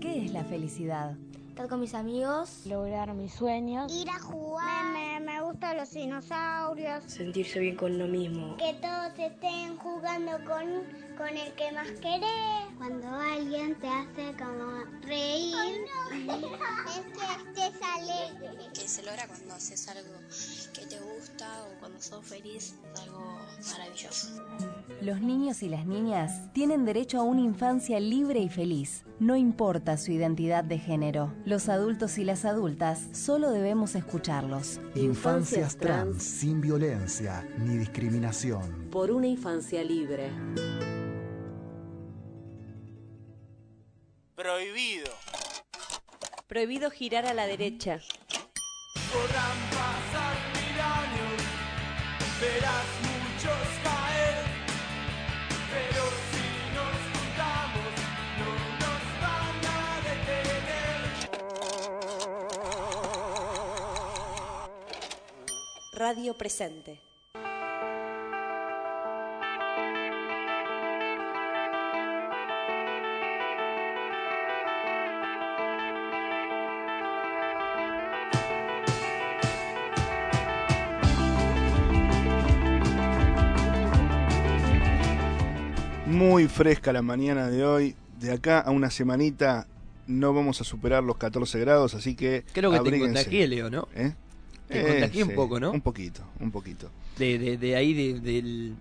¿Qué 0.00 0.24
es 0.24 0.32
la 0.32 0.42
felicidad? 0.44 1.18
Estar 1.48 1.68
con 1.68 1.80
mis 1.80 1.92
amigos. 1.92 2.62
Lograr 2.64 3.12
mis 3.12 3.34
sueños. 3.34 3.92
Ir 3.92 4.08
a 4.08 4.18
jugar. 4.20 4.86
Me, 4.94 5.20
me 5.20 5.42
gustan 5.42 5.76
los 5.76 5.92
dinosaurios. 5.92 7.04
Sentirse 7.06 7.60
bien 7.60 7.76
con 7.76 7.98
lo 7.98 8.06
mismo. 8.08 8.56
Que 8.56 8.72
todos 8.80 9.12
estén 9.18 9.76
jugando 9.76 10.32
con, 10.46 10.66
con 11.16 11.28
el 11.28 11.52
que 11.54 11.72
más 11.72 11.90
querés. 12.00 12.66
Cuando 12.76 13.08
alguien 13.08 13.74
te 13.76 13.88
hace 13.88 14.36
como 14.36 14.84
reír. 15.02 15.54
es 16.12 17.54
que 17.54 17.60
estés 17.60 17.82
alegre. 17.82 18.70
Que 18.74 18.86
se 18.88 19.02
logra 19.02 19.26
cuando 19.26 19.54
haces 19.54 19.88
algo 19.88 20.12
que 20.74 20.86
te 20.86 21.00
gusta 21.00 21.64
o 21.64 21.80
cuando 21.80 22.00
sos 22.00 22.24
feliz. 22.24 22.74
Es 22.92 23.00
algo 23.00 23.38
maravilloso. 23.72 24.28
Los 25.00 25.20
niños 25.20 25.62
y 25.62 25.68
las 25.68 25.86
niñas 25.86 26.52
tienen 26.52 26.84
derecho 26.84 27.18
a 27.18 27.22
una 27.22 27.40
infancia 27.40 27.98
libre 27.98 28.40
y 28.40 28.48
feliz. 28.48 29.04
No 29.18 29.36
importa 29.36 29.96
su 29.96 30.12
identidad 30.12 30.64
de 30.64 30.78
género. 30.78 31.32
Los 31.46 31.70
adultos 31.70 32.18
y 32.18 32.24
las 32.24 32.44
adultas 32.44 33.08
solo 33.12 33.50
debemos 33.50 33.94
escucharlos. 33.94 34.80
Infancias 34.94 35.76
trans 35.76 36.22
sin 36.22 36.60
violencia 36.60 37.48
ni 37.58 37.78
discriminación. 37.78 38.88
Por 38.90 39.10
una 39.10 39.26
infancia 39.26 39.82
libre. 39.82 40.30
Prohibido. 44.36 45.10
Prohibido 46.46 46.90
girar 46.90 47.24
a 47.24 47.32
la 47.32 47.46
derecha. 47.46 48.00
Podrán 49.10 49.58
pasar 49.70 50.36
mil 50.52 50.78
años, 50.78 51.40
verás 52.38 52.86
muchos 53.00 53.66
caer, 53.82 54.44
pero 55.72 56.02
si 56.28 56.46
nos 56.76 56.96
juntamos 57.14 57.92
no 58.40 58.52
nos 58.82 59.02
van 59.22 59.58
a 59.72 59.80
detener. 60.04 61.00
Radio 65.94 66.34
Presente. 66.34 67.05
Fresca 86.56 86.92
la 86.92 87.02
mañana 87.02 87.48
de 87.48 87.64
hoy. 87.64 87.94
De 88.20 88.32
acá 88.32 88.60
a 88.60 88.70
una 88.70 88.90
semanita 88.90 89.66
no 90.06 90.32
vamos 90.32 90.60
a 90.60 90.64
superar 90.64 91.04
los 91.04 91.16
14 91.18 91.58
grados, 91.60 91.94
así 91.94 92.14
que. 92.14 92.44
Creo 92.52 92.70
que 92.70 92.76
te 92.76 92.80
abríguense. 92.80 93.14
contagié, 93.14 93.46
Leo, 93.48 93.68
¿no? 93.70 93.88
¿Eh? 93.94 94.14
Te 94.68 94.80
Eh, 94.80 94.86
contagié 95.00 95.22
un 95.24 95.34
poco, 95.34 95.60
¿no? 95.60 95.70
Un 95.70 95.80
poquito, 95.82 96.22
un 96.40 96.50
poquito. 96.50 96.90
De, 97.18 97.38
de, 97.38 97.56
de 97.58 97.76
ahí, 97.76 97.92
de- 97.94 98.20
del, 98.20 98.74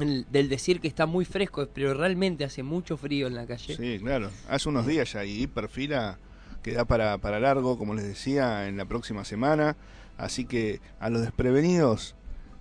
el- 0.00 0.26
del 0.30 0.48
decir 0.48 0.80
que 0.80 0.88
está 0.88 1.06
muy 1.06 1.24
fresco, 1.24 1.68
pero 1.72 1.92
realmente 1.94 2.44
hace 2.44 2.62
mucho 2.62 2.96
frío 2.96 3.26
en 3.26 3.34
la 3.34 3.46
calle. 3.46 3.76
Sí, 3.76 3.98
claro. 4.00 4.30
Hace 4.48 4.68
unos 4.68 4.86
días 4.86 5.12
ya 5.12 5.24
y 5.24 5.46
perfila 5.46 6.18
que 6.62 6.72
da 6.72 6.84
para, 6.86 7.18
para 7.18 7.38
largo, 7.38 7.76
como 7.78 7.94
les 7.94 8.04
decía, 8.04 8.66
en 8.66 8.76
la 8.78 8.86
próxima 8.86 9.24
semana. 9.24 9.76
Así 10.16 10.46
que 10.46 10.80
a 11.00 11.10
los 11.10 11.20
desprevenidos, 11.22 12.14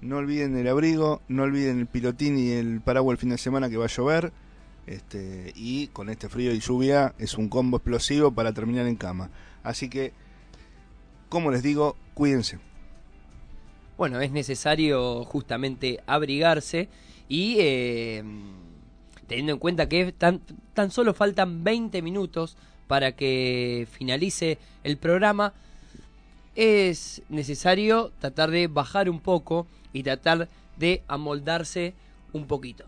no 0.03 0.17
olviden 0.17 0.57
el 0.57 0.67
abrigo, 0.67 1.21
no 1.27 1.43
olviden 1.43 1.79
el 1.79 1.87
pilotín 1.87 2.37
y 2.37 2.51
el 2.51 2.81
paraguas 2.81 3.15
el 3.15 3.19
fin 3.19 3.29
de 3.29 3.37
semana 3.37 3.69
que 3.69 3.77
va 3.77 3.85
a 3.85 3.89
llover. 3.89 4.31
Este, 4.85 5.53
y 5.55 5.87
con 5.87 6.09
este 6.09 6.27
frío 6.27 6.51
y 6.53 6.59
lluvia 6.59 7.15
es 7.17 7.37
un 7.37 7.47
combo 7.47 7.77
explosivo 7.77 8.31
para 8.31 8.53
terminar 8.53 8.85
en 8.85 8.97
cama. 8.97 9.29
Así 9.63 9.89
que, 9.89 10.11
como 11.29 11.51
les 11.51 11.63
digo, 11.63 11.95
cuídense. 12.13 12.59
bueno, 13.97 14.19
es 14.19 14.31
necesario 14.31 15.23
justamente 15.23 16.01
abrigarse 16.05 16.89
y 17.29 17.55
eh, 17.59 18.23
teniendo 19.27 19.53
en 19.53 19.59
cuenta 19.59 19.87
que 19.87 20.11
tan, 20.11 20.41
tan 20.73 20.91
solo 20.91 21.13
faltan 21.13 21.63
20 21.63 22.01
minutos 22.01 22.57
para 22.87 23.13
que 23.13 23.87
finalice 23.89 24.57
el 24.83 24.97
programa, 24.97 25.53
es 26.55 27.21
necesario 27.29 28.11
tratar 28.19 28.51
de 28.51 28.67
bajar 28.67 29.09
un 29.09 29.19
poco 29.19 29.67
y 29.91 30.03
tratar 30.03 30.49
de 30.77 31.03
amoldarse 31.07 31.93
un 32.31 32.45
poquito. 32.45 32.85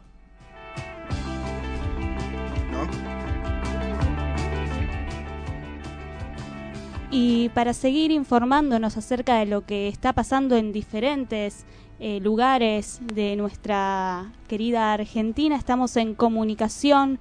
Y 7.12 7.50
para 7.50 7.74
seguir 7.74 8.12
informándonos 8.12 8.98
acerca 8.98 9.38
de 9.40 9.46
lo 9.46 9.66
que 9.66 9.88
está 9.88 10.12
pasando 10.14 10.58
en 10.58 10.74
diferentes 10.74 11.66
eh, 12.00 12.20
lugares 12.20 13.00
de 13.02 13.38
nuestra 13.38 14.34
querida 14.50 14.92
Argentina, 14.92 15.56
estamos 15.56 15.96
en 15.96 16.14
comunicación 16.14 17.20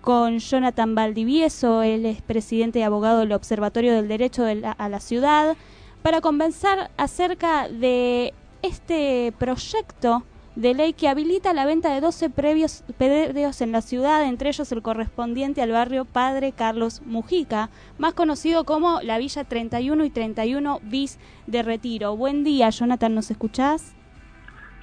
con 0.00 0.38
Jonathan 0.38 0.94
Valdivieso, 0.94 1.82
él 1.82 2.06
es 2.06 2.22
presidente 2.22 2.80
y 2.80 2.82
abogado 2.82 3.20
del 3.20 3.32
Observatorio 3.32 3.94
del 3.94 4.06
Derecho 4.08 4.44
de 4.44 4.56
la- 4.56 4.72
a 4.72 4.88
la 4.88 5.00
Ciudad, 5.00 5.56
para 6.02 6.20
conversar 6.20 6.90
acerca 6.96 7.68
de 7.68 8.34
este 8.62 9.32
proyecto 9.38 10.24
de 10.54 10.74
ley 10.74 10.92
que 10.92 11.08
habilita 11.08 11.54
la 11.54 11.64
venta 11.64 11.94
de 11.94 12.00
12 12.00 12.28
previos 12.28 12.84
predios 12.98 13.60
en 13.62 13.72
la 13.72 13.80
ciudad, 13.80 14.24
entre 14.24 14.50
ellos 14.50 14.70
el 14.70 14.82
correspondiente 14.82 15.62
al 15.62 15.72
barrio 15.72 16.04
Padre 16.04 16.52
Carlos 16.52 17.00
Mujica, 17.06 17.70
más 17.98 18.12
conocido 18.12 18.64
como 18.64 19.00
la 19.00 19.16
Villa 19.18 19.44
31 19.44 20.04
y 20.04 20.10
31 20.10 20.80
bis 20.82 21.18
de 21.46 21.62
Retiro. 21.62 22.16
Buen 22.16 22.44
día, 22.44 22.68
Jonathan, 22.68 23.14
¿nos 23.14 23.30
escuchás? 23.30 23.94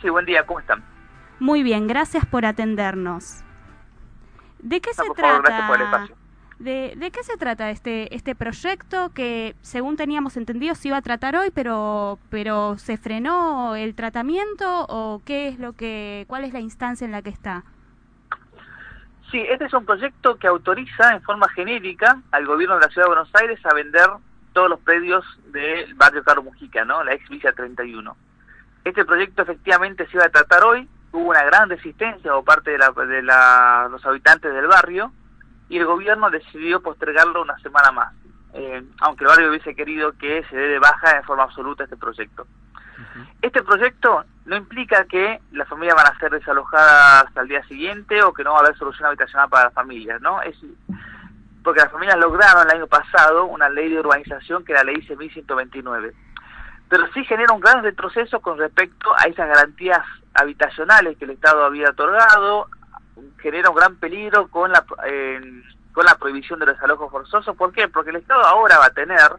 Sí, 0.01 0.09
buen 0.09 0.25
día, 0.25 0.43
¿cómo 0.45 0.59
están? 0.59 0.83
Muy 1.39 1.61
bien, 1.61 1.87
gracias 1.87 2.25
por 2.25 2.45
atendernos. 2.45 3.43
¿De 4.59 4.81
qué 4.81 4.89
No, 4.97 5.03
se 5.03 5.07
por 5.07 5.17
favor, 5.17 5.43
trata? 5.43 5.49
gracias 5.49 5.69
por 5.69 5.77
el 5.77 5.83
espacio. 5.85 6.15
¿De, 6.59 6.93
de 6.97 7.09
qué 7.11 7.23
se 7.23 7.37
trata 7.37 7.69
este 7.69 8.13
este 8.13 8.35
proyecto 8.35 9.11
que, 9.13 9.55
según 9.61 9.95
teníamos 9.95 10.35
entendido, 10.35 10.75
se 10.75 10.89
iba 10.89 10.97
a 10.97 11.01
tratar 11.01 11.37
hoy, 11.37 11.51
pero 11.55 12.19
pero 12.29 12.77
se 12.77 12.97
frenó 12.97 13.75
el 13.77 13.95
tratamiento 13.95 14.85
o 14.89 15.21
qué 15.25 15.47
es 15.47 15.57
lo 15.57 15.71
que, 15.71 16.25
cuál 16.27 16.43
es 16.43 16.51
la 16.51 16.59
instancia 16.59 17.05
en 17.05 17.13
la 17.13 17.21
que 17.21 17.29
está? 17.29 17.63
Sí, 19.31 19.39
este 19.49 19.65
es 19.65 19.73
un 19.73 19.85
proyecto 19.85 20.37
que 20.37 20.47
autoriza 20.47 21.13
en 21.13 21.21
forma 21.21 21.47
genérica 21.49 22.19
al 22.31 22.45
gobierno 22.45 22.75
de 22.75 22.81
la 22.81 22.91
Ciudad 22.91 23.05
de 23.05 23.13
Buenos 23.15 23.29
Aires 23.35 23.65
a 23.65 23.73
vender 23.73 24.09
todos 24.51 24.69
los 24.69 24.79
predios 24.81 25.23
del 25.53 25.93
barrio 25.93 26.23
Carlos 26.23 26.43
Mujica, 26.45 26.83
¿no? 26.83 27.03
La 27.05 27.13
ex 27.13 27.29
Villa 27.29 27.53
31. 27.53 28.17
Este 28.83 29.05
proyecto 29.05 29.43
efectivamente 29.43 30.07
se 30.07 30.17
iba 30.17 30.25
a 30.25 30.29
tratar 30.29 30.63
hoy, 30.63 30.89
hubo 31.11 31.29
una 31.29 31.43
gran 31.43 31.69
resistencia 31.69 32.31
por 32.33 32.43
parte 32.43 32.71
de, 32.71 32.79
la- 32.79 32.91
de 32.91 33.21
la- 33.21 33.87
los 33.91 34.05
habitantes 34.05 34.51
del 34.53 34.67
barrio 34.67 35.13
y 35.69 35.77
el 35.77 35.85
gobierno 35.85 36.29
decidió 36.29 36.81
postergarlo 36.81 37.41
una 37.41 37.57
semana 37.59 37.91
más, 37.91 38.13
eh, 38.53 38.83
aunque 39.01 39.23
el 39.23 39.29
barrio 39.29 39.49
hubiese 39.49 39.75
querido 39.75 40.11
que 40.13 40.43
se 40.49 40.55
dé 40.55 40.67
de 40.67 40.79
baja 40.79 41.17
en 41.17 41.23
forma 41.23 41.43
absoluta 41.43 41.83
este 41.83 41.97
proyecto. 41.97 42.47
Este 43.41 43.63
proyecto 43.63 44.25
no 44.45 44.57
implica 44.57 45.05
que 45.05 45.39
las 45.51 45.67
familias 45.67 45.95
van 45.95 46.07
a 46.07 46.19
ser 46.19 46.31
desalojadas 46.31 47.25
al 47.37 47.47
día 47.47 47.63
siguiente 47.67 48.21
o 48.23 48.33
que 48.33 48.43
no 48.43 48.51
va 48.51 48.57
a 48.57 48.61
haber 48.61 48.77
solución 48.77 49.07
habitacional 49.07 49.47
para 49.47 49.65
las 49.65 49.73
familias, 49.73 50.19
¿no? 50.21 50.41
Es 50.41 50.57
porque 51.63 51.81
las 51.81 51.91
familias 51.91 52.17
lograron 52.17 52.67
el 52.67 52.77
año 52.77 52.87
pasado 52.87 53.45
una 53.45 53.69
ley 53.69 53.89
de 53.89 53.99
urbanización 53.99 54.65
que 54.65 54.71
era 54.71 54.83
la 54.83 54.91
ley 54.91 55.05
1129. 55.07 56.13
Pero 56.89 57.07
sí 57.13 57.23
genera 57.25 57.53
un 57.53 57.59
gran 57.59 57.83
retroceso 57.83 58.39
con 58.39 58.57
respecto 58.57 59.11
a 59.17 59.25
esas 59.25 59.47
garantías 59.47 59.99
habitacionales 60.33 61.17
que 61.17 61.25
el 61.25 61.31
Estado 61.31 61.63
había 61.63 61.89
otorgado, 61.89 62.67
genera 63.37 63.69
un 63.69 63.75
gran 63.75 63.95
peligro 63.97 64.47
con 64.49 64.71
la 64.71 64.85
eh, 65.05 65.63
con 65.93 66.05
la 66.05 66.15
prohibición 66.15 66.59
de 66.59 66.65
los 66.65 66.75
desalojos 66.75 67.11
forzosos. 67.11 67.55
¿Por 67.55 67.73
qué? 67.73 67.87
Porque 67.87 68.11
el 68.11 68.17
Estado 68.17 68.41
ahora 68.41 68.77
va 68.77 68.85
a 68.85 68.93
tener 68.93 69.31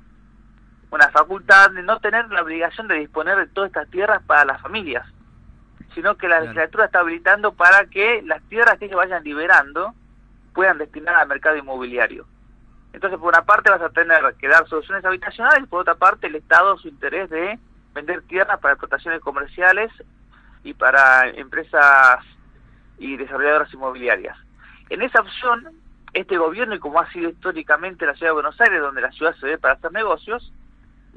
una 0.90 1.08
facultad 1.10 1.70
de 1.70 1.82
no 1.82 2.00
tener 2.00 2.30
la 2.30 2.42
obligación 2.42 2.88
de 2.88 2.96
disponer 2.96 3.36
de 3.38 3.46
todas 3.46 3.68
estas 3.68 3.88
tierras 3.90 4.22
para 4.26 4.44
las 4.44 4.60
familias, 4.60 5.06
sino 5.94 6.16
que 6.16 6.28
la 6.28 6.40
legislatura 6.40 6.86
está 6.86 7.00
habilitando 7.00 7.52
para 7.52 7.86
que 7.86 8.22
las 8.22 8.42
tierras 8.48 8.78
que 8.78 8.86
ellos 8.86 8.96
vayan 8.96 9.22
liberando 9.22 9.94
puedan 10.52 10.78
destinar 10.78 11.14
al 11.14 11.28
mercado 11.28 11.56
inmobiliario. 11.56 12.26
Entonces, 12.92 13.20
por 13.20 13.28
una 13.28 13.44
parte 13.44 13.70
vas 13.70 13.82
a 13.82 13.90
tener 13.90 14.34
que 14.34 14.48
dar 14.48 14.66
soluciones 14.66 15.04
habitacionales 15.04 15.62
y 15.62 15.66
por 15.66 15.82
otra 15.82 15.94
parte 15.94 16.26
el 16.26 16.34
Estado 16.34 16.76
su 16.76 16.88
interés 16.88 17.30
de 17.30 17.58
vender 17.94 18.22
tierras 18.22 18.58
para 18.58 18.74
explotaciones 18.74 19.20
comerciales 19.20 19.92
y 20.64 20.74
para 20.74 21.28
empresas 21.28 22.24
y 23.00 23.16
desarrolladoras 23.16 23.72
inmobiliarias. 23.74 24.36
En 24.90 25.02
esa 25.02 25.20
opción, 25.20 25.68
este 26.12 26.36
gobierno, 26.36 26.74
y 26.74 26.78
como 26.78 27.00
ha 27.00 27.10
sido 27.10 27.30
históricamente 27.30 28.06
la 28.06 28.14
ciudad 28.14 28.30
de 28.30 28.34
Buenos 28.34 28.60
Aires, 28.60 28.80
donde 28.80 29.00
la 29.00 29.10
ciudad 29.10 29.34
se 29.36 29.46
ve 29.46 29.58
para 29.58 29.74
hacer 29.74 29.90
negocios, 29.90 30.52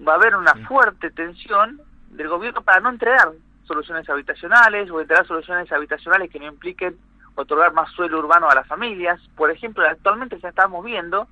va 0.07 0.13
a 0.13 0.15
haber 0.15 0.35
una 0.35 0.55
fuerte 0.67 1.11
tensión 1.11 1.81
del 2.09 2.29
gobierno 2.29 2.61
para 2.61 2.79
no 2.79 2.89
entregar 2.89 3.33
soluciones 3.65 4.09
habitacionales 4.09 4.89
o 4.89 5.01
entregar 5.01 5.27
soluciones 5.27 5.71
habitacionales 5.71 6.31
que 6.31 6.39
no 6.39 6.47
impliquen 6.47 6.97
otorgar 7.35 7.73
más 7.73 7.91
suelo 7.91 8.19
urbano 8.19 8.49
a 8.49 8.55
las 8.55 8.67
familias. 8.67 9.19
Por 9.35 9.51
ejemplo, 9.51 9.85
actualmente 9.85 10.39
ya 10.39 10.49
estamos 10.49 10.83
viendo 10.85 11.27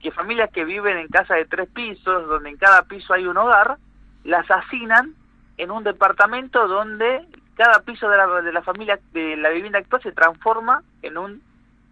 que 0.00 0.10
familias 0.12 0.50
que 0.50 0.64
viven 0.64 0.98
en 0.98 1.08
casa 1.08 1.34
de 1.34 1.46
tres 1.46 1.68
pisos, 1.68 2.28
donde 2.28 2.50
en 2.50 2.56
cada 2.56 2.82
piso 2.82 3.12
hay 3.12 3.26
un 3.26 3.36
hogar, 3.36 3.78
las 4.22 4.48
asignan 4.50 5.14
en 5.56 5.70
un 5.70 5.84
departamento 5.84 6.68
donde 6.68 7.26
cada 7.54 7.80
piso 7.80 8.08
de 8.08 8.16
la, 8.16 8.26
de 8.42 8.52
la 8.52 8.62
familia, 8.62 8.98
de 9.12 9.36
la 9.36 9.50
vivienda 9.50 9.78
actual 9.78 10.02
se 10.02 10.12
transforma 10.12 10.82
en 11.02 11.18
un 11.18 11.42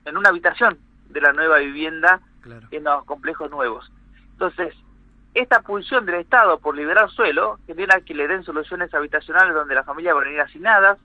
en 0.05 0.17
una 0.17 0.31
habitación 0.31 0.79
de 1.09 1.21
la 1.21 1.33
nueva 1.33 1.59
vivienda 1.59 2.21
en 2.71 2.85
los 2.85 3.05
complejos 3.05 3.51
nuevos. 3.51 3.91
Entonces, 4.33 4.75
esta 5.35 5.61
pulsión 5.63 6.05
del 6.07 6.17
Estado 6.17 6.59
por 6.59 6.77
liberar 6.77 7.11
suelo 7.11 7.59
genera 7.67 8.01
que 8.01 8.15
le 8.15 8.29
den 8.29 8.43
soluciones 8.43 8.93
habitacionales 8.93 9.55
donde 9.55 9.75
las 9.75 9.87
familias 9.87 10.15
van 10.15 10.27
a 10.27 10.31
ir 10.31 10.41
asignadas, 10.41 10.99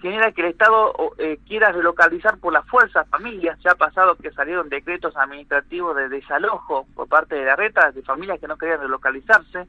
genera 0.00 0.32
que 0.32 0.42
el 0.42 0.48
Estado 0.48 0.92
eh, 1.18 1.38
quiera 1.46 1.72
relocalizar 1.72 2.38
por 2.38 2.52
la 2.52 2.62
fuerza 2.62 3.04
familias. 3.04 3.58
Ya 3.60 3.72
ha 3.72 3.76
pasado 3.76 4.16
que 4.16 4.30
salieron 4.32 4.68
decretos 4.68 5.16
administrativos 5.16 5.96
de 5.96 6.08
desalojo 6.08 6.86
por 6.94 7.08
parte 7.08 7.34
de 7.34 7.44
la 7.44 7.56
reta 7.56 7.92
de 7.92 8.02
familias 8.02 8.40
que 8.40 8.48
no 8.48 8.58
querían 8.58 8.80
relocalizarse. 8.80 9.66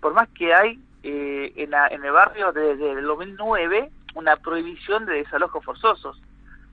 Por 0.00 0.14
más 0.14 0.28
que 0.30 0.54
hay 0.54 0.80
eh, 1.02 1.52
en, 1.56 1.72
en 1.74 2.04
el 2.04 2.12
barrio 2.12 2.52
desde 2.52 2.92
el 2.92 3.04
2009 3.04 3.90
una 4.14 4.36
prohibición 4.36 5.06
de 5.06 5.14
desalojos 5.14 5.64
forzosos. 5.64 6.20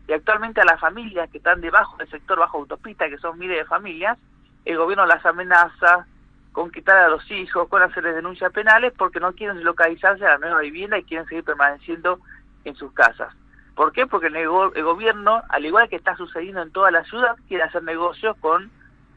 Y 0.08 0.14
actualmente 0.14 0.62
a 0.62 0.66
las 0.66 0.80
familias 0.80 1.30
que 1.30 1.38
están 1.38 1.62
debajo 1.62 1.98
del 1.98 2.10
sector 2.10 2.40
bajo 2.40 2.58
autopista, 2.58 3.10
que 3.10 3.18
son 3.18 3.38
miles 3.38 3.58
de 3.58 3.66
familias, 3.66 4.18
el 4.66 4.78
gobierno 4.78 5.06
las 5.06 5.26
amenaza 5.26 6.08
con 6.52 6.72
quitar 6.72 6.98
a 6.98 7.10
los 7.10 7.30
hijos, 7.30 7.68
con 7.70 7.82
hacerles 7.82 8.16
denuncias 8.16 8.52
penales, 8.52 8.94
porque 8.98 9.20
no 9.20 9.34
quieren 9.34 9.58
relocalizarse 9.58 10.26
a 10.26 10.32
la 10.32 10.38
nueva 10.40 10.62
vivienda 10.62 10.98
y 10.98 11.04
quieren 11.04 11.28
seguir 11.28 11.44
permaneciendo 11.44 12.20
en 12.66 12.76
sus 12.76 12.92
casas. 12.94 13.34
¿Por 13.76 13.92
qué? 13.92 14.08
Porque 14.08 14.28
el, 14.28 14.36
el 14.38 14.84
gobierno, 14.84 15.44
al 15.50 15.66
igual 15.66 15.88
que 15.88 15.98
está 15.98 16.16
sucediendo 16.16 16.62
en 16.62 16.72
toda 16.72 16.90
la 16.90 17.04
ciudad, 17.04 17.36
quiere 17.48 17.64
hacer 17.64 17.84
negocios 17.84 18.36
con 18.38 18.72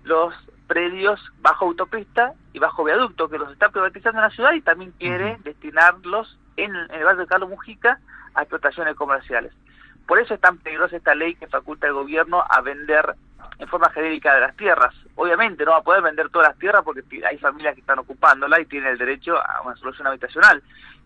los 0.05 0.35
predios 0.71 1.21
bajo 1.41 1.65
autopista 1.65 2.33
y 2.53 2.61
bajo 2.61 2.85
viaducto, 2.85 3.29
que 3.29 3.39
los 3.39 3.51
está 3.51 3.71
privatizando 3.71 4.21
en 4.21 4.29
la 4.29 4.31
ciudad 4.31 4.53
y 4.53 4.61
también 4.61 4.93
quiere 5.01 5.37
destinarlos 5.43 6.39
en, 6.57 6.77
en 6.77 6.91
el 6.93 7.03
barrio 7.03 7.23
de 7.23 7.27
Carlos 7.27 7.51
Mujica 7.51 7.99
a 8.35 8.43
explotaciones 8.43 8.95
comerciales. 8.95 9.53
Por 10.07 10.21
eso 10.21 10.33
es 10.33 10.41
tan 10.41 10.59
peligrosa 10.59 10.97
esta 10.97 11.17
ley 11.17 11.35
que 11.35 11.49
faculta 11.49 11.89
al 11.89 11.95
gobierno 11.95 12.45
a 12.49 12.61
vender 12.61 13.17
en 13.59 13.67
forma 13.67 13.91
genérica 13.91 14.33
de 14.33 14.43
las 14.43 14.57
tierras. 14.57 14.95
Obviamente 15.17 15.65
no 15.65 15.73
va 15.73 15.79
a 15.79 15.83
poder 15.83 16.03
vender 16.03 16.29
todas 16.29 16.51
las 16.51 16.59
tierras 16.59 16.83
porque 16.85 17.03
hay 17.29 17.37
familias 17.39 17.75
que 17.75 17.81
están 17.81 17.99
ocupándola 17.99 18.61
y 18.61 18.67
tienen 18.67 18.93
el 18.93 18.99
derecho 18.99 19.37
a 19.39 19.63
una 19.63 19.75
solución 19.75 20.07
habitacional. 20.07 20.63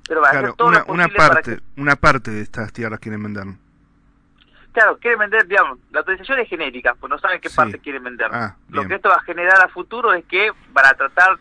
Pero 0.07 0.21
va 0.21 0.27
a 0.27 0.31
hacer 0.31 0.43
Claro, 0.43 0.57
todo 0.57 0.69
una, 0.69 0.79
lo 0.81 0.93
una 0.93 1.05
posible 1.05 1.17
para 1.17 1.35
parte, 1.35 1.59
una 1.79 1.97
parte 1.97 2.31
de 2.33 2.43
estas 2.43 2.71
tierras 2.71 3.01
quieren 3.01 3.23
vender. 3.23 3.47
Claro, 4.75 4.99
quieren 4.99 5.21
vender, 5.21 5.47
digamos, 5.47 5.79
la 5.93 6.01
autorización 6.01 6.41
es 6.41 6.49
genérica, 6.49 6.95
pues 6.99 7.09
no 7.09 7.17
saben 7.19 7.41
qué 7.41 7.49
Sí. 7.49 7.57
parte 7.57 7.79
quieren 7.79 8.03
vender. 8.03 8.29
Ah, 8.33 8.57
lo 8.71 8.87
que 8.87 8.97
esto 8.97 9.09
va 9.09 9.15
a 9.15 9.21
generar 9.23 9.61
a 9.63 9.69
futuro 9.69 10.13
es 10.13 10.25
que 10.25 10.51
van 10.73 10.87
a 10.87 10.95
tratar 10.95 11.39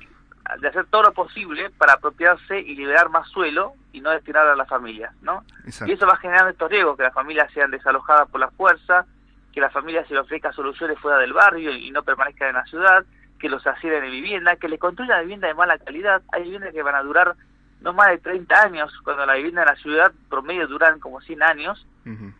de 0.60 0.68
hacer 0.68 0.86
todo 0.86 1.02
lo 1.04 1.14
posible 1.14 1.72
para 1.72 1.94
apropiarse 1.94 2.60
y 2.60 2.76
liberar 2.76 3.10
más 3.10 3.28
suelo 3.30 3.74
y 3.92 4.02
no 4.02 4.12
destinar 4.12 4.46
a 4.46 4.56
las 4.56 4.70
familias, 4.70 5.12
¿no? 5.24 5.44
Exacto. 5.66 5.92
Y 5.92 5.96
eso 5.96 6.06
va 6.06 6.14
a 6.14 6.18
generar 6.18 6.48
estos 6.48 6.70
riesgos, 6.70 6.96
que 6.96 7.04
las 7.04 7.14
familias 7.14 7.52
sean 7.54 7.72
desalojadas 7.72 8.30
por 8.30 8.40
la 8.40 8.52
fuerza, 8.52 9.06
que 9.52 9.60
las 9.62 9.74
familias 9.74 10.08
se 10.08 10.14
les 10.14 10.22
ofrezcan 10.24 10.54
soluciones 10.54 11.00
fuera 11.00 11.18
del 11.18 11.34
barrio 11.34 11.72
y 11.72 11.90
no 11.90 12.04
permanezcan 12.04 12.50
en 12.50 12.56
la 12.56 12.66
ciudad, 12.66 13.04
que 13.40 13.50
los 13.50 13.66
asciendan 13.66 14.04
en 14.04 14.12
vivienda, 14.12 14.58
que 14.58 14.68
les 14.70 14.80
construyan 14.80 15.22
vivienda 15.22 15.48
de 15.48 15.54
mala 15.56 15.78
calidad. 15.80 16.22
Hay 16.32 16.44
viviendas 16.44 16.72
que 16.72 16.84
van 16.84 16.96
a 16.96 17.02
durar 17.02 17.36
no 17.84 17.94
más 17.94 18.10
de 18.10 18.18
30 18.18 18.62
años, 18.62 18.92
cuando 19.04 19.26
la 19.26 19.36
vivienda 19.36 19.62
en 19.62 19.68
la 19.68 19.76
ciudad 19.76 20.12
promedio 20.30 20.68
duran 20.68 21.00
como 21.00 21.22
100 21.22 21.44
años, 21.44 21.86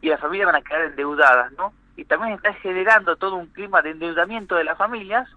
y 0.02 0.10
las 0.10 0.20
familias 0.20 0.48
van 0.48 0.58
a 0.58 0.62
quedar 0.62 0.86
endeudadas, 0.86 1.52
¿no? 1.54 1.74
Y 1.96 2.04
también 2.04 2.34
está 2.34 2.54
generando 2.56 3.16
todo 3.16 3.36
un 3.36 3.48
clima 3.48 3.82
de 3.82 3.92
endeudamiento 3.92 4.56
de 4.56 4.66
las 4.66 4.78
familias 4.78 5.30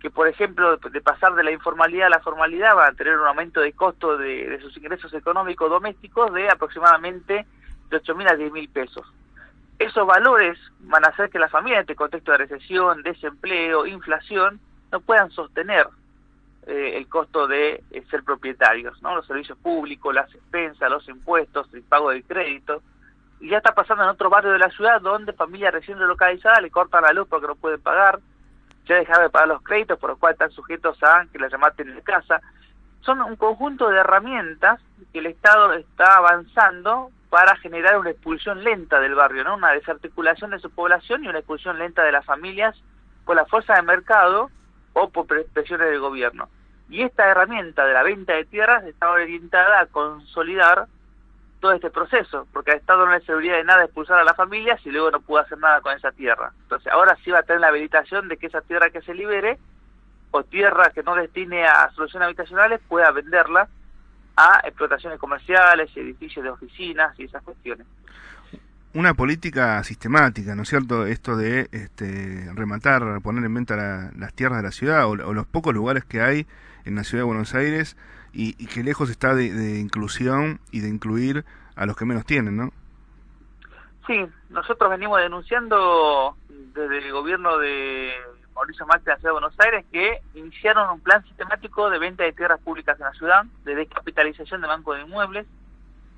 que 0.00 0.10
por 0.10 0.26
ejemplo 0.26 0.78
de, 0.78 0.90
de 0.90 1.00
pasar 1.02 1.34
de 1.34 1.44
la 1.44 1.50
informalidad 1.50 2.06
a 2.06 2.10
la 2.10 2.20
formalidad 2.20 2.74
van 2.74 2.92
a 2.92 2.96
tener 2.96 3.18
un 3.18 3.26
aumento 3.26 3.60
de 3.60 3.72
costo 3.72 4.16
de, 4.16 4.48
de 4.48 4.60
sus 4.60 4.74
ingresos 4.78 5.12
económicos 5.12 5.68
domésticos 5.68 6.32
de 6.32 6.48
aproximadamente 6.48 7.46
de 7.90 7.96
8 7.96 8.14
mil 8.14 8.28
a 8.28 8.34
10 8.34 8.50
mil 8.50 8.68
pesos. 8.70 9.06
Esos 9.78 10.06
valores 10.06 10.58
van 10.80 11.04
a 11.04 11.08
hacer 11.08 11.28
que 11.28 11.38
las 11.38 11.50
familias 11.50 11.78
en 11.78 11.82
este 11.82 11.96
contexto 11.96 12.32
de 12.32 12.38
recesión, 12.38 13.02
desempleo, 13.02 13.86
inflación, 13.86 14.58
no 14.90 15.00
puedan 15.00 15.30
sostener 15.30 15.86
eh, 16.66 16.96
el 16.96 17.08
costo 17.08 17.46
de 17.46 17.82
eh, 17.90 18.04
ser 18.10 18.22
propietarios, 18.22 19.00
¿no? 19.02 19.16
Los 19.16 19.26
servicios 19.26 19.56
públicos, 19.58 20.14
las 20.14 20.32
expensas, 20.34 20.90
los 20.90 21.08
impuestos, 21.08 21.72
el 21.72 21.82
pago 21.82 22.10
del 22.10 22.24
crédito. 22.24 22.82
Y 23.40 23.48
ya 23.48 23.58
está 23.58 23.74
pasando 23.74 24.04
en 24.04 24.10
otro 24.10 24.28
barrio 24.28 24.52
de 24.52 24.58
la 24.58 24.70
ciudad 24.70 25.00
donde 25.00 25.32
familias 25.32 25.72
recién 25.72 25.98
relocalizadas 25.98 26.60
le 26.60 26.70
cortan 26.70 27.02
la 27.02 27.12
luz 27.12 27.26
porque 27.28 27.46
no 27.46 27.54
pueden 27.54 27.80
pagar, 27.80 28.20
ya 28.86 28.96
dejaron 28.96 29.24
de 29.24 29.30
pagar 29.30 29.48
los 29.48 29.62
créditos 29.62 29.98
por 29.98 30.10
los 30.10 30.18
cuales 30.18 30.34
están 30.34 30.50
sujetos 30.50 31.02
a 31.02 31.26
que 31.32 31.38
la 31.38 31.48
llamaten 31.48 31.94
de 31.94 32.02
casa. 32.02 32.40
Son 33.00 33.22
un 33.22 33.36
conjunto 33.36 33.88
de 33.88 33.98
herramientas 33.98 34.80
que 35.12 35.20
el 35.20 35.26
Estado 35.26 35.72
está 35.72 36.18
avanzando 36.18 37.10
para 37.30 37.56
generar 37.56 37.98
una 37.98 38.10
expulsión 38.10 38.62
lenta 38.62 39.00
del 39.00 39.14
barrio, 39.14 39.44
¿no? 39.44 39.54
Una 39.54 39.70
desarticulación 39.72 40.50
de 40.50 40.58
su 40.58 40.70
población 40.70 41.24
y 41.24 41.28
una 41.28 41.38
expulsión 41.38 41.78
lenta 41.78 42.02
de 42.02 42.12
las 42.12 42.26
familias 42.26 42.76
por 43.24 43.36
la 43.36 43.46
fuerza 43.46 43.74
de 43.74 43.82
mercado 43.82 44.50
o 44.92 45.10
por 45.10 45.26
presiones 45.26 45.90
del 45.90 46.00
gobierno. 46.00 46.48
Y 46.88 47.02
esta 47.02 47.28
herramienta 47.28 47.86
de 47.86 47.94
la 47.94 48.02
venta 48.02 48.34
de 48.34 48.44
tierras 48.44 48.84
está 48.84 49.10
orientada 49.10 49.80
a 49.80 49.86
consolidar 49.86 50.86
todo 51.60 51.72
este 51.72 51.90
proceso, 51.90 52.46
porque 52.52 52.72
el 52.72 52.78
Estado 52.78 53.04
no 53.04 53.12
le 53.12 53.20
serviría 53.20 53.56
de 53.56 53.64
nada 53.64 53.84
expulsar 53.84 54.18
a 54.18 54.24
las 54.24 54.36
familias 54.36 54.80
y 54.84 54.90
luego 54.90 55.10
no 55.10 55.20
pudo 55.20 55.38
hacer 55.38 55.58
nada 55.58 55.80
con 55.82 55.94
esa 55.94 56.10
tierra. 56.10 56.52
Entonces 56.62 56.90
ahora 56.92 57.16
sí 57.22 57.30
va 57.30 57.40
a 57.40 57.42
tener 57.42 57.60
la 57.60 57.68
habilitación 57.68 58.28
de 58.28 58.38
que 58.38 58.46
esa 58.46 58.62
tierra 58.62 58.90
que 58.90 59.02
se 59.02 59.14
libere 59.14 59.58
o 60.30 60.42
tierra 60.42 60.90
que 60.90 61.02
no 61.02 61.14
destine 61.14 61.66
a 61.66 61.90
soluciones 61.92 62.26
habitacionales 62.26 62.80
pueda 62.88 63.10
venderla 63.10 63.68
a 64.36 64.60
explotaciones 64.64 65.18
comerciales, 65.18 65.94
edificios 65.96 66.44
de 66.44 66.50
oficinas 66.50 67.18
y 67.18 67.24
esas 67.24 67.42
cuestiones. 67.42 67.86
Una 68.92 69.14
política 69.14 69.82
sistemática, 69.84 70.56
¿no 70.56 70.62
es 70.62 70.68
cierto? 70.68 71.06
Esto 71.06 71.36
de 71.36 71.68
este, 71.70 72.50
rematar, 72.54 73.20
poner 73.22 73.44
en 73.44 73.54
venta 73.54 73.76
la- 73.76 74.10
las 74.18 74.34
tierras 74.34 74.58
de 74.58 74.64
la 74.64 74.72
ciudad 74.72 75.06
o, 75.06 75.14
los 75.14 75.46
pocos 75.46 75.72
lugares 75.72 76.04
que 76.04 76.20
hay 76.20 76.46
en 76.84 76.96
la 76.96 77.04
ciudad 77.04 77.22
de 77.22 77.26
Buenos 77.26 77.54
Aires 77.54 77.96
y, 78.32 78.54
que 78.66 78.82
lejos 78.82 79.08
está 79.08 79.34
de, 79.34 79.52
de 79.52 79.78
inclusión 79.78 80.58
y 80.72 80.80
de 80.80 80.88
incluir 80.88 81.44
a 81.76 81.86
los 81.86 81.96
que 81.96 82.04
menos 82.04 82.24
tienen, 82.26 82.56
¿no? 82.56 82.72
Sí, 84.08 84.26
nosotros 84.48 84.90
venimos 84.90 85.20
denunciando 85.20 86.36
desde 86.48 86.98
el 86.98 87.12
gobierno 87.12 87.58
de 87.58 88.12
Mauricio 88.56 88.86
Macri 88.86 89.04
de 89.04 89.12
la 89.12 89.16
Ciudad 89.18 89.28
de 89.28 89.40
Buenos 89.40 89.54
Aires 89.60 89.84
que 89.92 90.18
iniciaron 90.34 90.90
un 90.90 91.00
plan 91.00 91.22
sistemático 91.24 91.90
de 91.90 91.98
venta 92.00 92.24
de 92.24 92.32
tierras 92.32 92.60
públicas 92.60 92.98
en 92.98 93.06
la 93.06 93.12
ciudad, 93.12 93.44
de 93.64 93.76
descapitalización 93.76 94.60
de 94.60 94.66
bancos 94.66 94.96
de 94.96 95.04
inmuebles. 95.04 95.46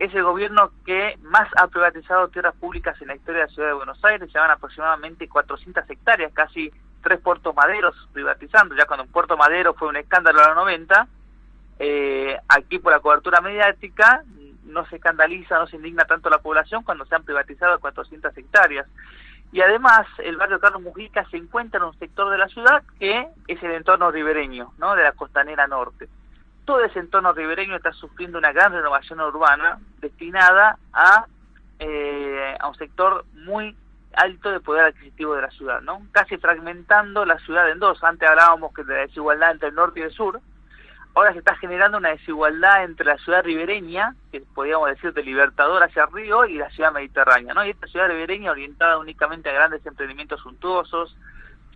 Es 0.02 0.12
el 0.16 0.24
gobierno 0.24 0.72
que 0.84 1.16
más 1.22 1.48
ha 1.54 1.68
privatizado 1.68 2.26
tierras 2.26 2.56
públicas 2.56 3.00
en 3.00 3.06
la 3.06 3.14
historia 3.14 3.42
de 3.42 3.46
la 3.46 3.52
Ciudad 3.52 3.68
de 3.68 3.74
Buenos 3.74 4.04
Aires, 4.04 4.32
se 4.32 4.36
van 4.36 4.50
aproximadamente 4.50 5.28
400 5.28 5.88
hectáreas, 5.88 6.32
casi 6.32 6.72
tres 7.04 7.20
puertos 7.20 7.54
maderos 7.54 7.94
privatizando, 8.12 8.74
ya 8.74 8.86
cuando 8.86 9.04
un 9.04 9.12
puerto 9.12 9.36
madero 9.36 9.74
fue 9.74 9.86
un 9.86 9.96
escándalo 9.96 10.40
en 10.40 10.46
los 10.48 10.56
90, 10.56 11.06
eh, 11.78 12.36
aquí 12.48 12.80
por 12.80 12.90
la 12.90 12.98
cobertura 12.98 13.40
mediática 13.40 14.24
no 14.64 14.84
se 14.86 14.96
escandaliza, 14.96 15.60
no 15.60 15.68
se 15.68 15.76
indigna 15.76 16.04
tanto 16.04 16.28
la 16.30 16.38
población 16.38 16.82
cuando 16.82 17.06
se 17.06 17.14
han 17.14 17.22
privatizado 17.22 17.78
400 17.78 18.36
hectáreas. 18.36 18.88
Y 19.52 19.60
además 19.60 20.08
el 20.18 20.36
barrio 20.36 20.58
Carlos 20.58 20.82
Mujica 20.82 21.24
se 21.30 21.36
encuentra 21.36 21.78
en 21.78 21.86
un 21.86 21.98
sector 22.00 22.28
de 22.28 22.38
la 22.38 22.48
ciudad 22.48 22.82
que 22.98 23.28
es 23.46 23.62
el 23.62 23.70
entorno 23.70 24.10
ribereño, 24.10 24.72
¿no? 24.78 24.96
de 24.96 25.04
la 25.04 25.12
costanera 25.12 25.68
norte. 25.68 26.08
Todo 26.64 26.84
ese 26.84 27.00
entorno 27.00 27.32
ribereño 27.32 27.76
está 27.76 27.92
sufriendo 27.92 28.38
una 28.38 28.52
gran 28.52 28.72
renovación 28.72 29.20
urbana 29.20 29.78
destinada 30.00 30.78
a, 30.92 31.26
eh, 31.78 32.56
a 32.58 32.68
un 32.68 32.74
sector 32.76 33.24
muy 33.34 33.76
alto 34.14 34.50
de 34.50 34.60
poder 34.60 34.84
adquisitivo 34.84 35.34
de 35.34 35.42
la 35.42 35.50
ciudad, 35.50 35.80
¿no? 35.80 36.02
Casi 36.12 36.36
fragmentando 36.36 37.24
la 37.24 37.38
ciudad 37.40 37.70
en 37.70 37.78
dos. 37.78 38.02
Antes 38.04 38.28
hablábamos 38.28 38.72
que 38.74 38.84
de 38.84 38.94
la 38.94 39.00
desigualdad 39.00 39.52
entre 39.52 39.68
el 39.68 39.74
norte 39.74 40.00
y 40.00 40.02
el 40.04 40.12
sur. 40.12 40.40
Ahora 41.14 41.32
se 41.32 41.40
está 41.40 41.54
generando 41.56 41.98
una 41.98 42.10
desigualdad 42.10 42.84
entre 42.84 43.04
la 43.04 43.18
ciudad 43.18 43.44
ribereña, 43.44 44.14
que 44.30 44.40
podríamos 44.40 44.88
decir 44.88 45.12
de 45.12 45.22
Libertador 45.22 45.82
hacia 45.82 46.06
Río, 46.06 46.46
y 46.46 46.56
la 46.56 46.70
ciudad 46.70 46.92
mediterránea, 46.92 47.52
¿no? 47.52 47.64
Y 47.64 47.70
esta 47.70 47.86
ciudad 47.86 48.08
ribereña 48.08 48.50
orientada 48.50 48.98
únicamente 48.98 49.50
a 49.50 49.52
grandes 49.52 49.84
emprendimientos 49.84 50.40
suntuosos, 50.40 51.14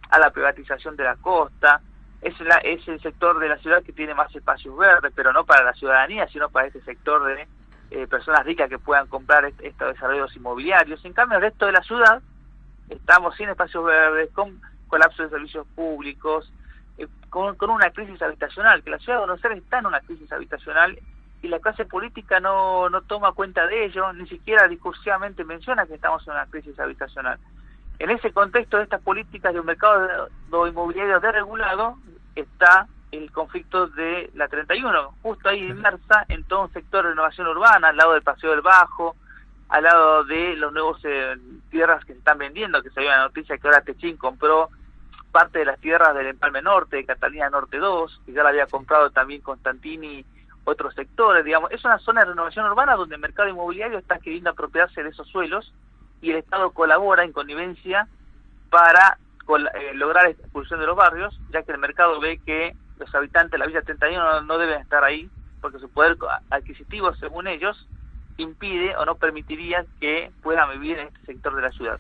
a 0.08 0.18
la 0.18 0.30
privatización 0.30 0.96
de 0.96 1.04
la 1.04 1.16
costa, 1.16 1.80
es, 2.22 2.38
la, 2.40 2.56
es 2.58 2.86
el 2.88 3.00
sector 3.00 3.38
de 3.38 3.48
la 3.48 3.58
ciudad 3.58 3.82
que 3.82 3.92
tiene 3.92 4.14
más 4.14 4.34
espacios 4.34 4.76
verdes, 4.76 5.12
pero 5.14 5.32
no 5.32 5.44
para 5.44 5.64
la 5.64 5.74
ciudadanía, 5.74 6.26
sino 6.28 6.48
para 6.48 6.66
este 6.66 6.80
sector 6.82 7.24
de 7.24 7.46
eh, 7.90 8.06
personas 8.06 8.44
ricas 8.44 8.68
que 8.68 8.78
puedan 8.78 9.06
comprar 9.06 9.44
est- 9.44 9.60
estos 9.60 9.94
desarrollos 9.94 10.34
inmobiliarios. 10.34 11.04
En 11.04 11.12
cambio, 11.12 11.36
el 11.38 11.42
resto 11.44 11.66
de 11.66 11.72
la 11.72 11.82
ciudad 11.82 12.20
estamos 12.88 13.34
sin 13.36 13.48
espacios 13.48 13.84
verdes, 13.84 14.30
con 14.32 14.60
colapso 14.88 15.22
de 15.22 15.30
servicios 15.30 15.66
públicos, 15.74 16.52
eh, 16.98 17.06
con, 17.30 17.56
con 17.56 17.70
una 17.70 17.90
crisis 17.90 18.20
habitacional, 18.22 18.82
que 18.82 18.90
la 18.90 18.98
ciudad 18.98 19.18
de 19.18 19.26
Buenos 19.26 19.44
Aires 19.44 19.62
está 19.62 19.78
en 19.78 19.86
una 19.86 20.00
crisis 20.00 20.30
habitacional 20.32 20.98
y 21.42 21.48
la 21.48 21.60
clase 21.60 21.84
política 21.84 22.40
no, 22.40 22.88
no 22.88 23.02
toma 23.02 23.32
cuenta 23.32 23.66
de 23.66 23.84
ello, 23.84 24.12
ni 24.14 24.26
siquiera 24.26 24.66
discursivamente 24.68 25.44
menciona 25.44 25.86
que 25.86 25.94
estamos 25.94 26.26
en 26.26 26.32
una 26.34 26.46
crisis 26.46 26.78
habitacional. 26.80 27.38
En 27.98 28.10
ese 28.10 28.32
contexto 28.32 28.76
de 28.76 28.84
estas 28.84 29.00
políticas 29.00 29.54
de 29.54 29.60
un 29.60 29.66
mercado 29.66 30.28
inmobiliario 30.68 31.18
desregulado 31.18 31.96
está 32.34 32.86
el 33.10 33.30
conflicto 33.32 33.86
de 33.86 34.30
la 34.34 34.48
31, 34.48 35.14
justo 35.22 35.48
ahí 35.48 35.64
inmersa 35.64 36.26
en 36.28 36.44
todo 36.44 36.62
un 36.62 36.72
sector 36.72 37.04
de 37.04 37.10
renovación 37.10 37.46
urbana, 37.46 37.88
al 37.88 37.96
lado 37.96 38.12
del 38.12 38.22
Paseo 38.22 38.50
del 38.50 38.60
Bajo, 38.60 39.16
al 39.68 39.84
lado 39.84 40.24
de 40.24 40.56
los 40.56 40.72
nuevos 40.72 41.00
eh, 41.04 41.36
tierras 41.70 42.04
que 42.04 42.12
se 42.12 42.18
están 42.18 42.38
vendiendo, 42.38 42.82
que 42.82 42.90
se 42.90 43.00
dio 43.00 43.08
la 43.08 43.24
noticia 43.24 43.56
que 43.56 43.66
ahora 43.66 43.80
Techín 43.80 44.16
compró 44.16 44.68
parte 45.32 45.60
de 45.60 45.64
las 45.64 45.80
tierras 45.80 46.14
del 46.14 46.28
Empalme 46.28 46.62
Norte, 46.62 46.96
de 46.96 47.06
Catalina 47.06 47.48
Norte 47.48 47.78
2, 47.78 48.22
que 48.26 48.32
ya 48.32 48.42
la 48.42 48.50
había 48.50 48.66
comprado 48.66 49.10
también 49.10 49.40
Constantini, 49.40 50.24
otros 50.64 50.94
sectores, 50.94 51.44
digamos. 51.44 51.70
Es 51.72 51.84
una 51.84 51.98
zona 51.98 52.20
de 52.22 52.30
renovación 52.30 52.66
urbana 52.66 52.96
donde 52.96 53.14
el 53.14 53.20
mercado 53.20 53.48
inmobiliario 53.48 53.98
está 53.98 54.18
queriendo 54.18 54.50
apropiarse 54.50 55.02
de 55.02 55.10
esos 55.10 55.28
suelos 55.28 55.72
y 56.26 56.30
el 56.30 56.36
Estado 56.38 56.70
colabora 56.70 57.24
en 57.24 57.32
connivencia 57.32 58.08
para 58.70 59.18
eh, 59.48 59.94
lograr 59.94 60.26
esta 60.28 60.42
expulsión 60.42 60.80
de 60.80 60.86
los 60.86 60.96
barrios, 60.96 61.38
ya 61.52 61.62
que 61.62 61.72
el 61.72 61.78
mercado 61.78 62.18
ve 62.20 62.40
que 62.44 62.74
los 62.98 63.14
habitantes 63.14 63.52
de 63.52 63.58
la 63.58 63.66
Villa 63.66 63.82
31 63.82 64.18
no, 64.22 64.40
no 64.42 64.58
deben 64.58 64.80
estar 64.80 65.04
ahí, 65.04 65.30
porque 65.60 65.78
su 65.78 65.88
poder 65.88 66.16
adquisitivo, 66.50 67.14
según 67.16 67.46
ellos, 67.46 67.86
impide 68.38 68.96
o 68.96 69.04
no 69.04 69.14
permitiría 69.14 69.84
que 70.00 70.30
puedan 70.42 70.68
vivir 70.72 70.98
en 70.98 71.08
este 71.08 71.26
sector 71.26 71.54
de 71.54 71.62
la 71.62 71.70
ciudad. 71.70 71.98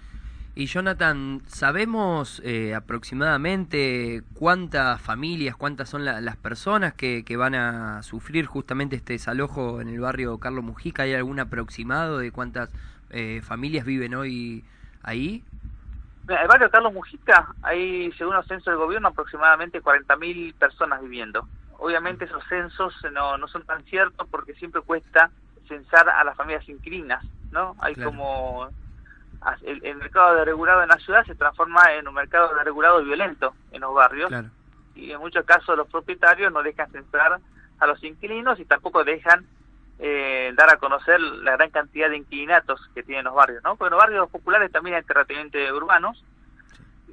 Y 0.54 0.66
Jonathan, 0.66 1.42
¿sabemos 1.46 2.40
eh, 2.44 2.74
aproximadamente 2.74 4.22
cuántas 4.34 5.00
familias, 5.02 5.54
cuántas 5.54 5.88
son 5.90 6.04
la- 6.06 6.20
las 6.22 6.36
personas 6.36 6.94
que, 6.94 7.24
que 7.24 7.36
van 7.36 7.54
a 7.54 8.02
sufrir 8.02 8.46
justamente 8.46 8.96
este 8.96 9.12
desalojo 9.12 9.80
en 9.82 9.88
el 9.88 10.00
barrio 10.00 10.38
Carlos 10.38 10.64
Mujica? 10.64 11.02
¿Hay 11.02 11.12
algún 11.14 11.40
aproximado 11.40 12.18
de 12.18 12.32
cuántas 12.32 12.70
eh, 13.16 13.40
familias 13.42 13.84
viven 13.86 14.14
hoy 14.14 14.62
ahí? 15.02 15.42
El 16.28 16.48
barrio 16.48 16.70
Carlos 16.70 16.92
Mujica, 16.92 17.54
hay, 17.62 18.12
según 18.18 18.34
los 18.34 18.46
censos 18.46 18.66
del 18.72 18.76
gobierno, 18.76 19.08
aproximadamente 19.08 19.80
40.000 19.82 20.54
personas 20.54 21.00
viviendo. 21.00 21.46
Obviamente 21.78 22.24
esos 22.24 22.42
censos 22.48 22.94
no, 23.12 23.38
no 23.38 23.48
son 23.48 23.64
tan 23.64 23.82
ciertos 23.84 24.26
porque 24.28 24.54
siempre 24.54 24.80
cuesta 24.82 25.30
censar 25.68 26.08
a 26.08 26.24
las 26.24 26.36
familias 26.36 26.68
inquilinas, 26.68 27.24
¿no? 27.52 27.74
Hay 27.80 27.94
Claro. 27.94 28.10
como... 28.10 28.68
El, 29.62 29.84
el 29.84 29.96
mercado 29.96 30.34
desregulado 30.34 30.82
en 30.82 30.88
la 30.88 30.96
ciudad 30.98 31.24
se 31.24 31.34
transforma 31.36 31.92
en 31.92 32.08
un 32.08 32.14
mercado 32.14 32.52
desregulado 32.54 33.00
y 33.00 33.04
violento 33.04 33.54
en 33.70 33.82
los 33.82 33.94
barrios. 33.94 34.28
Claro. 34.28 34.48
Y 34.96 35.12
en 35.12 35.20
muchos 35.20 35.44
casos 35.44 35.76
los 35.76 35.86
propietarios 35.88 36.52
no 36.52 36.62
dejan 36.62 36.90
censar 36.90 37.38
a 37.78 37.86
los 37.86 38.02
inquilinos 38.02 38.58
y 38.58 38.64
tampoco 38.64 39.04
dejan 39.04 39.46
eh, 39.98 40.52
dar 40.56 40.72
a 40.72 40.76
conocer 40.76 41.20
la 41.20 41.52
gran 41.52 41.70
cantidad 41.70 42.10
de 42.10 42.18
inquilinatos 42.18 42.80
que 42.94 43.02
tienen 43.02 43.24
los 43.24 43.34
barrios, 43.34 43.62
¿no? 43.62 43.76
Porque 43.76 43.90
los 43.90 43.98
barrios 43.98 44.30
populares 44.30 44.70
también 44.70 44.96
hay 44.96 45.02
terratenientes 45.02 45.72
urbanos, 45.72 46.22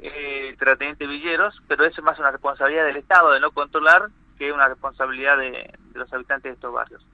eh, 0.01 0.55
terratenientes 0.59 1.07
villeros, 1.07 1.61
pero 1.67 1.85
eso 1.85 2.01
es 2.01 2.05
más 2.05 2.19
una 2.19 2.31
responsabilidad 2.31 2.85
del 2.85 2.97
Estado 2.97 3.31
de 3.31 3.39
no 3.39 3.51
controlar 3.51 4.09
que 4.37 4.51
una 4.51 4.67
responsabilidad 4.67 5.37
de, 5.37 5.51
de 5.51 5.99
los 5.99 6.11
habitantes 6.11 6.51
de 6.51 6.55
estos 6.55 6.73
barrios. 6.73 7.05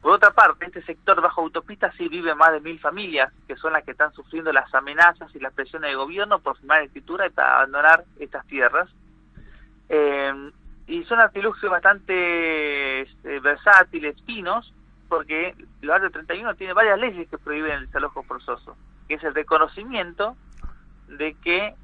Por 0.00 0.12
otra 0.12 0.30
parte, 0.30 0.66
este 0.66 0.82
sector 0.82 1.20
bajo 1.20 1.40
autopista 1.40 1.90
sí 1.98 2.08
vive 2.08 2.34
más 2.34 2.52
de 2.52 2.60
mil 2.60 2.78
familias, 2.78 3.32
que 3.48 3.56
son 3.56 3.72
las 3.72 3.82
que 3.82 3.90
están 3.90 4.12
sufriendo 4.12 4.52
las 4.52 4.72
amenazas 4.72 5.34
y 5.34 5.40
las 5.40 5.52
presiones 5.52 5.88
del 5.88 5.96
gobierno 5.96 6.38
por 6.38 6.56
firmar 6.58 6.82
escritura 6.82 7.26
y 7.26 7.30
para 7.30 7.56
abandonar 7.56 8.04
estas 8.20 8.46
tierras. 8.46 8.88
Eh, 9.88 10.50
y 10.86 11.02
son 11.04 11.18
artilugios 11.18 11.72
bastante 11.72 13.00
este, 13.00 13.40
versátiles, 13.40 14.14
finos, 14.24 14.72
porque 15.08 15.54
el 15.82 15.88
barrio 15.88 16.10
31 16.10 16.54
tiene 16.54 16.72
varias 16.72 16.98
leyes 16.98 17.28
que 17.28 17.38
prohíben 17.38 17.72
el 17.72 17.86
desalojo 17.86 18.22
forzoso, 18.22 18.76
que 19.08 19.14
es 19.14 19.24
el 19.24 19.34
reconocimiento 19.34 20.36
de 21.08 21.34
que 21.34 21.74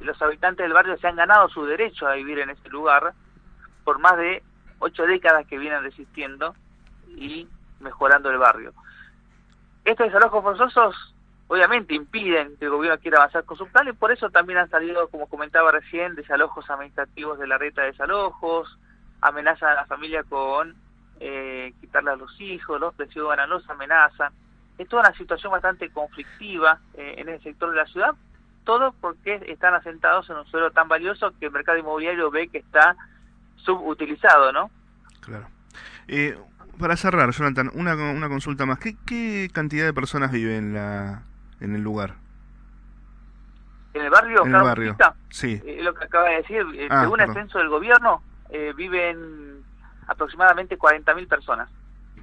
los 0.00 0.20
habitantes 0.22 0.64
del 0.64 0.72
barrio 0.72 0.96
se 0.98 1.06
han 1.06 1.16
ganado 1.16 1.48
su 1.48 1.64
derecho 1.64 2.06
a 2.06 2.14
vivir 2.14 2.38
en 2.38 2.50
ese 2.50 2.68
lugar 2.68 3.12
por 3.84 3.98
más 3.98 4.16
de 4.16 4.42
ocho 4.78 5.04
décadas 5.04 5.46
que 5.46 5.58
vienen 5.58 5.82
resistiendo 5.82 6.54
y 7.08 7.48
mejorando 7.80 8.30
el 8.30 8.38
barrio. 8.38 8.72
Estos 9.84 10.06
desalojos 10.06 10.42
forzosos 10.42 11.14
obviamente 11.48 11.94
impiden 11.94 12.56
que 12.56 12.66
el 12.66 12.70
gobierno 12.70 12.98
quiera 13.00 13.18
avanzar 13.18 13.44
con 13.44 13.56
su 13.56 13.66
plan 13.66 13.88
y 13.88 13.92
por 13.92 14.12
eso 14.12 14.30
también 14.30 14.58
han 14.58 14.70
salido, 14.70 15.08
como 15.08 15.28
comentaba 15.28 15.72
recién, 15.72 16.14
desalojos 16.14 16.68
administrativos 16.70 17.38
de 17.38 17.46
la 17.46 17.58
reta 17.58 17.82
de 17.82 17.88
desalojos, 17.88 18.78
amenazan 19.20 19.70
a 19.70 19.74
la 19.74 19.86
familia 19.86 20.22
con 20.22 20.76
eh, 21.20 21.72
quitarle 21.80 22.10
a 22.12 22.16
los 22.16 22.40
hijos, 22.40 22.80
los 22.80 22.94
presionan, 22.94 23.48
los 23.50 23.68
amenazan. 23.70 24.32
Es 24.78 24.88
toda 24.88 25.02
una 25.02 25.14
situación 25.16 25.52
bastante 25.52 25.90
conflictiva 25.90 26.80
eh, 26.94 27.16
en 27.18 27.28
el 27.28 27.42
sector 27.42 27.70
de 27.70 27.76
la 27.76 27.86
ciudad, 27.86 28.14
todo 28.64 28.92
porque 29.00 29.34
están 29.48 29.74
asentados 29.74 30.28
en 30.30 30.36
un 30.36 30.46
suelo 30.46 30.70
tan 30.70 30.88
valioso 30.88 31.32
que 31.38 31.46
el 31.46 31.52
mercado 31.52 31.78
inmobiliario 31.78 32.30
ve 32.30 32.48
que 32.48 32.58
está 32.58 32.96
subutilizado, 33.56 34.52
¿no? 34.52 34.70
Claro. 35.20 35.46
Eh, 36.08 36.38
para 36.78 36.96
cerrar, 36.96 37.30
Jonathan, 37.30 37.70
una, 37.74 37.94
una 37.94 38.28
consulta 38.28 38.64
más. 38.64 38.78
¿Qué, 38.78 38.96
¿Qué 39.06 39.50
cantidad 39.52 39.84
de 39.84 39.92
personas 39.92 40.32
vive 40.32 40.56
en, 40.56 40.72
la, 40.72 41.22
en 41.60 41.74
el 41.74 41.82
lugar? 41.82 42.14
En 43.92 44.02
el 44.02 44.10
barrio, 44.10 44.46
En 44.46 44.54
el 44.54 44.62
barrio, 44.62 44.96
sí. 45.30 45.60
eh, 45.64 45.76
es 45.78 45.84
lo 45.84 45.92
que 45.94 46.04
acaba 46.04 46.28
de 46.30 46.36
decir, 46.36 46.64
eh, 46.74 46.86
Ah, 46.90 47.02
según 47.02 47.20
el 47.20 47.26
perdón. 47.26 47.42
censo 47.42 47.58
del 47.58 47.68
gobierno, 47.68 48.22
viven 48.76 49.59
aproximadamente 50.10 50.76
40.000 50.76 51.28
personas. 51.28 51.70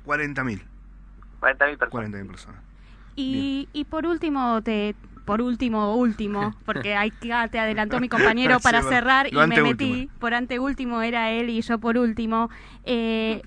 40.000. 0.06 0.62
40.000 1.40 1.78
personas. 1.78 2.10
40.000 2.12 2.28
personas. 2.28 2.62
Y, 3.16 3.70
y 3.72 3.86
por 3.86 4.06
último, 4.06 4.62
te, 4.62 4.94
por 5.26 5.42
último, 5.42 5.96
último, 5.96 6.54
porque 6.66 6.96
ahí 6.96 7.12
te 7.12 7.60
adelantó 7.60 8.00
mi 8.00 8.10
compañero 8.10 8.60
para 8.64 8.84
cerrar 8.84 9.28
y 9.32 9.36
me 9.36 9.62
metí. 9.62 10.10
Por 10.20 10.34
anteúltimo 10.34 11.02
era 11.02 11.32
él 11.32 11.50
y 11.50 11.62
yo 11.62 11.80
por 11.80 11.98
último. 11.98 12.50
Eh, 12.84 13.42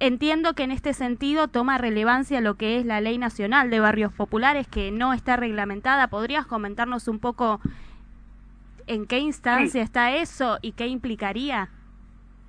entiendo 0.00 0.54
que 0.54 0.64
en 0.64 0.72
este 0.72 0.92
sentido 0.92 1.46
toma 1.46 1.78
relevancia 1.78 2.40
lo 2.40 2.56
que 2.56 2.78
es 2.78 2.84
la 2.84 3.00
Ley 3.00 3.16
Nacional 3.16 3.70
de 3.70 3.78
Barrios 3.78 4.12
Populares, 4.12 4.66
que 4.66 4.90
no 4.90 5.12
está 5.12 5.36
reglamentada. 5.36 6.08
¿Podrías 6.08 6.46
comentarnos 6.46 7.06
un 7.06 7.20
poco 7.20 7.60
en 8.88 9.06
qué 9.06 9.20
instancia 9.20 9.82
está 9.82 10.16
eso 10.16 10.58
y 10.62 10.72
qué 10.72 10.88
implicaría? 10.88 11.70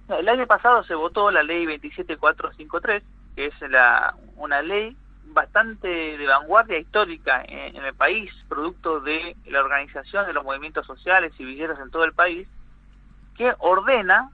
El 0.08 0.30
año 0.30 0.46
pasado 0.46 0.84
se 0.84 0.94
votó 0.94 1.32
la 1.32 1.42
ley 1.42 1.66
27453, 1.66 3.04
que 3.36 3.48
es 3.48 3.62
la, 3.70 4.16
una 4.36 4.62
ley 4.62 4.96
bastante 5.28 5.88
de 5.88 6.28
vanguardia 6.28 6.78
histórica 6.78 7.44
en, 7.48 7.76
el 7.76 7.94
país, 7.96 8.32
producto 8.48 9.00
de 9.00 9.36
la 9.48 9.62
organización 9.62 10.28
de 10.28 10.34
los 10.34 10.44
movimientos 10.44 10.86
sociales 10.86 11.34
y 11.40 11.46
villeros 11.46 11.80
en 11.80 11.90
todo 11.90 12.04
el 12.04 12.14
país, 12.14 12.48
que 13.36 13.54
ordena 13.60 14.30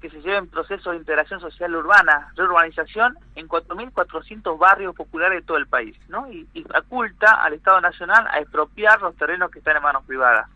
que 0.00 0.10
se 0.10 0.22
lleven 0.22 0.46
procesos 0.46 0.92
de 0.92 0.98
integración 0.98 1.40
social 1.40 1.74
urbana, 1.74 2.32
reurbanización 2.36 3.18
en 3.34 3.48
4.400 3.48 4.56
barrios 4.56 4.94
populares 4.94 5.40
de 5.40 5.46
todo 5.46 5.56
el 5.56 5.66
país, 5.66 5.96
¿no? 6.08 6.30
Y, 6.30 6.46
y 6.54 6.64
al 6.70 7.52
Estado 7.52 7.80
Nacional 7.80 8.28
a 8.30 8.38
expropiar 8.38 9.02
los 9.02 9.16
terrenos 9.16 9.50
que 9.50 9.58
están 9.58 9.76
en 9.76 9.82
manos 9.82 10.04
privadas. 10.04 10.48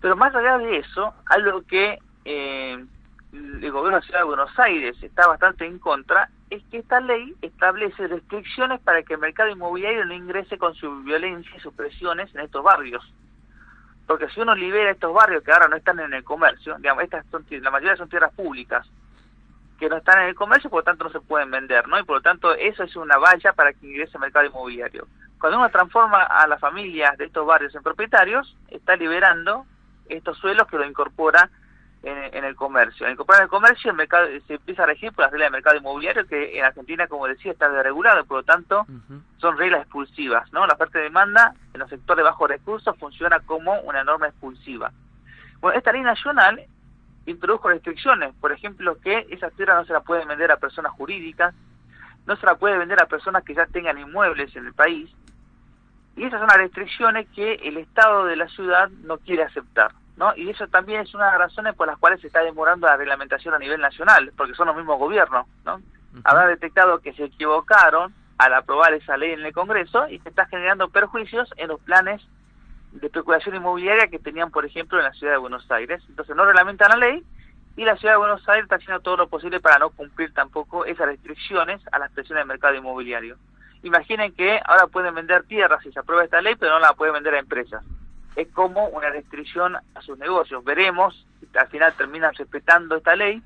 Pero 0.00 0.14
más 0.14 0.32
allá 0.36 0.56
de 0.58 0.78
eso, 0.78 1.12
algo 1.26 1.62
que 1.62 1.98
eh, 2.24 2.86
el 3.32 3.70
gobierno 3.70 3.88
de 3.88 4.00
la 4.00 4.00
Ciudad 4.02 4.20
de 4.20 4.24
Buenos 4.24 4.58
Aires 4.58 4.96
está 5.02 5.26
bastante 5.26 5.66
en 5.66 5.78
contra, 5.78 6.30
es 6.50 6.62
que 6.70 6.78
esta 6.78 7.00
ley 7.00 7.34
establece 7.42 8.06
restricciones 8.06 8.80
para 8.80 9.02
que 9.02 9.14
el 9.14 9.20
mercado 9.20 9.50
inmobiliario 9.50 10.04
no 10.04 10.14
ingrese 10.14 10.56
con 10.56 10.74
su 10.74 11.02
violencia 11.02 11.50
y 11.56 11.60
sus 11.60 11.74
presiones 11.74 12.34
en 12.34 12.40
estos 12.40 12.62
barrios. 12.62 13.04
Porque 14.06 14.28
si 14.30 14.40
uno 14.40 14.54
libera 14.54 14.90
estos 14.90 15.12
barrios 15.12 15.42
que 15.44 15.52
ahora 15.52 15.68
no 15.68 15.76
están 15.76 16.00
en 16.00 16.14
el 16.14 16.24
comercio, 16.24 16.76
digamos, 16.78 17.04
estas 17.04 17.26
son, 17.26 17.44
la 17.50 17.70
mayoría 17.70 17.96
son 17.96 18.08
tierras 18.08 18.32
públicas, 18.32 18.86
que 19.78 19.88
no 19.88 19.98
están 19.98 20.22
en 20.22 20.28
el 20.28 20.34
comercio, 20.34 20.70
por 20.70 20.80
lo 20.80 20.84
tanto 20.84 21.04
no 21.04 21.10
se 21.10 21.20
pueden 21.20 21.50
vender, 21.50 21.86
¿no? 21.86 21.98
Y 21.98 22.04
por 22.04 22.16
lo 22.16 22.22
tanto 22.22 22.54
eso 22.54 22.82
es 22.82 22.96
una 22.96 23.18
valla 23.18 23.52
para 23.52 23.72
que 23.74 23.86
ingrese 23.86 24.16
al 24.16 24.22
mercado 24.22 24.46
inmobiliario. 24.46 25.06
Cuando 25.38 25.58
uno 25.58 25.68
transforma 25.68 26.22
a 26.22 26.46
las 26.48 26.58
familias 26.58 27.16
de 27.18 27.26
estos 27.26 27.46
barrios 27.46 27.74
en 27.74 27.82
propietarios, 27.82 28.56
está 28.70 28.96
liberando 28.96 29.66
estos 30.08 30.38
suelos 30.38 30.66
que 30.66 30.78
lo 30.78 30.86
incorpora 30.86 31.50
en, 32.02 32.34
en 32.34 32.44
el 32.44 32.54
comercio. 32.54 33.06
En 33.06 33.12
el 33.12 33.48
comercio, 33.48 33.90
el 33.90 33.96
mercado 33.96 34.26
se 34.46 34.54
empieza 34.54 34.84
a 34.84 34.86
regir 34.86 35.12
por 35.12 35.24
las 35.24 35.32
reglas 35.32 35.46
del 35.46 35.52
mercado 35.52 35.76
inmobiliario, 35.76 36.26
que 36.26 36.58
en 36.58 36.64
Argentina, 36.64 37.06
como 37.06 37.26
decía, 37.26 37.52
está 37.52 37.68
desregulado, 37.68 38.24
por 38.24 38.38
lo 38.38 38.42
tanto, 38.44 38.86
son 39.38 39.58
reglas 39.58 39.82
expulsivas, 39.82 40.52
¿no? 40.52 40.66
La 40.66 40.74
oferta 40.74 40.98
y 41.00 41.02
demanda 41.02 41.54
en 41.72 41.80
los 41.80 41.90
sectores 41.90 42.18
de 42.18 42.30
bajos 42.30 42.48
recursos 42.48 42.96
funciona 42.98 43.40
como 43.40 43.80
una 43.80 44.04
norma 44.04 44.28
expulsiva. 44.28 44.92
Bueno, 45.60 45.76
esta 45.76 45.92
ley 45.92 46.02
nacional 46.02 46.64
introdujo 47.26 47.68
restricciones, 47.68 48.34
por 48.40 48.52
ejemplo, 48.52 48.98
que 49.00 49.26
esas 49.30 49.52
tierras 49.52 49.76
no 49.76 49.84
se 49.84 49.92
las 49.92 50.04
pueden 50.04 50.28
vender 50.28 50.50
a 50.50 50.56
personas 50.56 50.92
jurídicas, 50.92 51.54
no 52.26 52.36
se 52.36 52.46
las 52.46 52.58
puede 52.58 52.78
vender 52.78 53.02
a 53.02 53.06
personas 53.06 53.44
que 53.44 53.54
ya 53.54 53.66
tengan 53.66 53.98
inmuebles 53.98 54.54
en 54.56 54.66
el 54.66 54.72
país, 54.72 55.10
y 56.16 56.24
esas 56.24 56.40
son 56.40 56.48
las 56.48 56.56
restricciones 56.56 57.28
que 57.34 57.54
el 57.54 57.76
Estado 57.76 58.24
de 58.24 58.36
la 58.36 58.48
ciudad 58.48 58.88
no 59.04 59.18
quiere 59.18 59.42
aceptar, 59.42 59.92
¿no? 60.18 60.34
Y 60.36 60.50
eso 60.50 60.66
también 60.66 61.00
es 61.00 61.14
una 61.14 61.26
de 61.26 61.30
las 61.32 61.40
razones 61.40 61.74
por 61.74 61.86
las 61.86 61.96
cuales 61.96 62.20
se 62.20 62.26
está 62.26 62.42
demorando 62.42 62.88
la 62.88 62.96
reglamentación 62.96 63.54
a 63.54 63.58
nivel 63.58 63.80
nacional, 63.80 64.32
porque 64.36 64.54
son 64.54 64.66
los 64.66 64.76
mismos 64.76 64.98
gobiernos, 64.98 65.46
¿no? 65.64 65.80
Habrán 66.24 66.48
detectado 66.48 66.98
que 66.98 67.12
se 67.12 67.24
equivocaron 67.24 68.12
al 68.36 68.54
aprobar 68.54 68.92
esa 68.94 69.16
ley 69.16 69.32
en 69.32 69.44
el 69.44 69.52
Congreso 69.52 70.08
y 70.08 70.18
se 70.18 70.28
está 70.28 70.46
generando 70.46 70.88
perjuicios 70.88 71.48
en 71.56 71.68
los 71.68 71.80
planes 71.80 72.20
de 72.92 73.06
especulación 73.06 73.54
inmobiliaria 73.54 74.08
que 74.08 74.18
tenían, 74.18 74.50
por 74.50 74.64
ejemplo, 74.66 74.98
en 74.98 75.04
la 75.04 75.12
ciudad 75.12 75.34
de 75.34 75.38
Buenos 75.38 75.70
Aires. 75.70 76.02
Entonces 76.08 76.34
no 76.34 76.44
reglamentan 76.44 76.90
la 76.90 77.06
ley 77.06 77.22
y 77.76 77.84
la 77.84 77.96
ciudad 77.96 78.14
de 78.14 78.18
Buenos 78.18 78.48
Aires 78.48 78.64
está 78.64 78.76
haciendo 78.76 79.00
todo 79.00 79.16
lo 79.18 79.28
posible 79.28 79.60
para 79.60 79.78
no 79.78 79.90
cumplir 79.90 80.34
tampoco 80.34 80.84
esas 80.84 81.06
restricciones 81.06 81.80
a 81.92 81.98
las 82.00 82.10
presiones 82.10 82.40
del 82.40 82.48
mercado 82.48 82.74
inmobiliario. 82.74 83.36
Imaginen 83.84 84.32
que 84.32 84.60
ahora 84.64 84.88
pueden 84.88 85.14
vender 85.14 85.44
tierras 85.44 85.82
si 85.84 85.92
se 85.92 86.00
aprueba 86.00 86.24
esta 86.24 86.40
ley, 86.40 86.56
pero 86.56 86.72
no 86.72 86.80
la 86.80 86.94
pueden 86.94 87.14
vender 87.14 87.34
a 87.34 87.38
empresas. 87.38 87.84
Es 88.38 88.46
como 88.52 88.86
una 88.90 89.10
restricción 89.10 89.74
a 89.74 90.02
sus 90.02 90.16
negocios. 90.16 90.62
Veremos 90.62 91.26
si 91.40 91.58
al 91.58 91.66
final 91.66 91.92
terminan 91.94 92.32
respetando 92.34 92.94
esta 92.94 93.16
ley. 93.16 93.42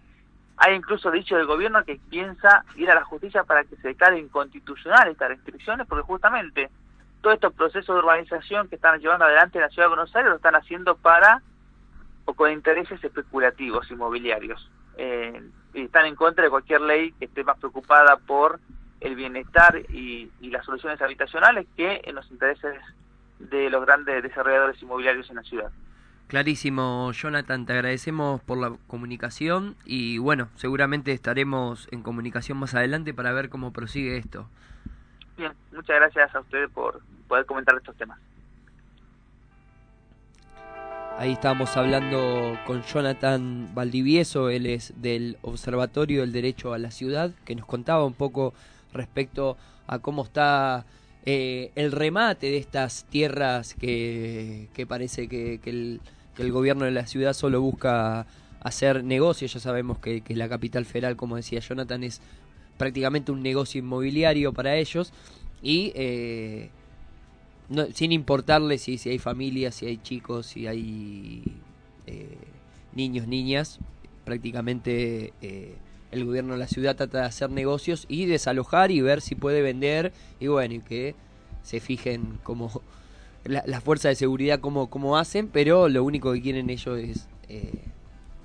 Hay 0.58 0.74
incluso 0.74 1.10
dicho 1.10 1.34
del 1.34 1.46
gobierno 1.46 1.82
que 1.82 1.98
piensa 2.10 2.62
ir 2.76 2.90
a 2.90 2.94
la 2.94 3.04
justicia 3.04 3.42
para 3.44 3.64
que 3.64 3.74
se 3.76 3.88
declare 3.88 4.18
inconstitucional 4.18 5.08
estas 5.08 5.30
restricciones, 5.30 5.86
porque 5.86 6.04
justamente 6.04 6.68
todos 7.22 7.36
estos 7.36 7.54
procesos 7.54 7.94
de 7.94 8.00
urbanización 8.00 8.68
que 8.68 8.74
están 8.74 9.00
llevando 9.00 9.24
adelante 9.24 9.56
en 9.56 9.62
la 9.62 9.70
ciudad 9.70 9.86
de 9.86 9.94
Buenos 9.94 10.14
Aires 10.14 10.28
lo 10.28 10.36
están 10.36 10.56
haciendo 10.56 10.94
para 10.94 11.40
o 12.26 12.34
con 12.34 12.52
intereses 12.52 13.02
especulativos 13.02 13.90
inmobiliarios. 13.90 14.70
Eh, 14.98 15.42
y 15.72 15.84
están 15.84 16.04
en 16.04 16.16
contra 16.16 16.44
de 16.44 16.50
cualquier 16.50 16.82
ley 16.82 17.12
que 17.12 17.24
esté 17.24 17.44
más 17.44 17.56
preocupada 17.56 18.18
por 18.18 18.60
el 19.00 19.14
bienestar 19.14 19.80
y, 19.88 20.30
y 20.42 20.50
las 20.50 20.66
soluciones 20.66 21.00
habitacionales 21.00 21.66
que 21.78 22.02
en 22.04 22.14
los 22.14 22.30
intereses 22.30 22.76
de 23.50 23.70
los 23.70 23.84
grandes 23.84 24.22
desarrolladores 24.22 24.80
inmobiliarios 24.82 25.28
en 25.30 25.36
la 25.36 25.42
ciudad. 25.42 25.70
Clarísimo, 26.28 27.12
Jonathan, 27.12 27.66
te 27.66 27.74
agradecemos 27.74 28.40
por 28.40 28.56
la 28.56 28.74
comunicación 28.86 29.76
y 29.84 30.16
bueno, 30.16 30.48
seguramente 30.54 31.12
estaremos 31.12 31.88
en 31.90 32.02
comunicación 32.02 32.56
más 32.56 32.74
adelante 32.74 33.12
para 33.12 33.32
ver 33.32 33.50
cómo 33.50 33.72
prosigue 33.72 34.16
esto. 34.16 34.48
Bien, 35.36 35.52
muchas 35.72 35.96
gracias 35.96 36.34
a 36.34 36.40
ustedes 36.40 36.70
por 36.70 37.02
poder 37.28 37.44
comentar 37.44 37.76
estos 37.76 37.96
temas. 37.96 38.18
Ahí 41.18 41.32
estábamos 41.32 41.76
hablando 41.76 42.58
con 42.66 42.82
Jonathan 42.82 43.74
Valdivieso, 43.74 44.48
él 44.48 44.64
es 44.66 44.94
del 45.00 45.36
Observatorio 45.42 46.22
del 46.22 46.32
Derecho 46.32 46.72
a 46.72 46.78
la 46.78 46.90
Ciudad, 46.90 47.32
que 47.44 47.54
nos 47.54 47.66
contaba 47.66 48.06
un 48.06 48.14
poco 48.14 48.54
respecto 48.94 49.58
a 49.86 49.98
cómo 49.98 50.24
está 50.24 50.86
eh, 51.24 51.70
el 51.74 51.92
remate 51.92 52.50
de 52.50 52.58
estas 52.58 53.04
tierras 53.04 53.74
que, 53.74 54.68
parece 54.88 55.28
que, 55.28 55.60
el, 55.64 56.00
gobierno 56.52 56.84
de 56.84 56.90
la 56.90 57.06
ciudad 57.06 57.32
solo 57.32 57.60
busca 57.60 58.26
hacer 58.60 59.04
negocios. 59.04 59.52
Ya 59.54 59.60
sabemos 59.60 59.98
que, 59.98 60.22
que 60.22 60.34
la 60.34 60.48
capital 60.48 60.84
federal, 60.84 61.16
como 61.16 61.36
decía 61.36 61.60
Jonathan, 61.60 62.04
es 62.04 62.20
prácticamente 62.76 63.30
un 63.32 63.42
negocio 63.42 63.78
inmobiliario 63.78 64.52
para 64.52 64.76
ellos 64.76 65.12
y 65.62 65.92
eh, 65.94 66.70
no, 67.68 67.86
sin 67.92 68.12
importarle 68.12 68.78
si, 68.78 68.98
si 68.98 69.10
hay 69.10 69.18
familias, 69.18 69.76
si 69.76 69.86
hay 69.86 69.98
chicos, 69.98 70.46
si 70.46 70.66
hay 70.66 71.42
eh, 72.06 72.36
niños, 72.94 73.28
niñas, 73.28 73.78
prácticamente 74.24 75.32
eh, 75.40 75.76
el 76.12 76.24
gobierno 76.24 76.52
de 76.52 76.58
la 76.60 76.68
ciudad 76.68 76.94
trata 76.96 77.18
de 77.20 77.24
hacer 77.26 77.50
negocios 77.50 78.04
y 78.08 78.26
desalojar 78.26 78.90
y 78.90 79.00
ver 79.00 79.20
si 79.20 79.34
puede 79.34 79.62
vender 79.62 80.12
y 80.40 80.46
bueno, 80.46 80.74
y 80.74 80.80
que 80.80 81.14
se 81.62 81.80
fijen 81.80 82.38
como 82.42 82.82
la- 83.44 83.64
las 83.66 83.82
fuerzas 83.82 84.10
de 84.10 84.16
seguridad 84.16 84.60
cómo, 84.60 84.88
cómo 84.90 85.16
hacen, 85.16 85.48
pero 85.48 85.88
lo 85.88 86.04
único 86.04 86.32
que 86.32 86.40
quieren 86.42 86.70
ellos 86.70 86.98
es 86.98 87.26
eh, 87.48 87.72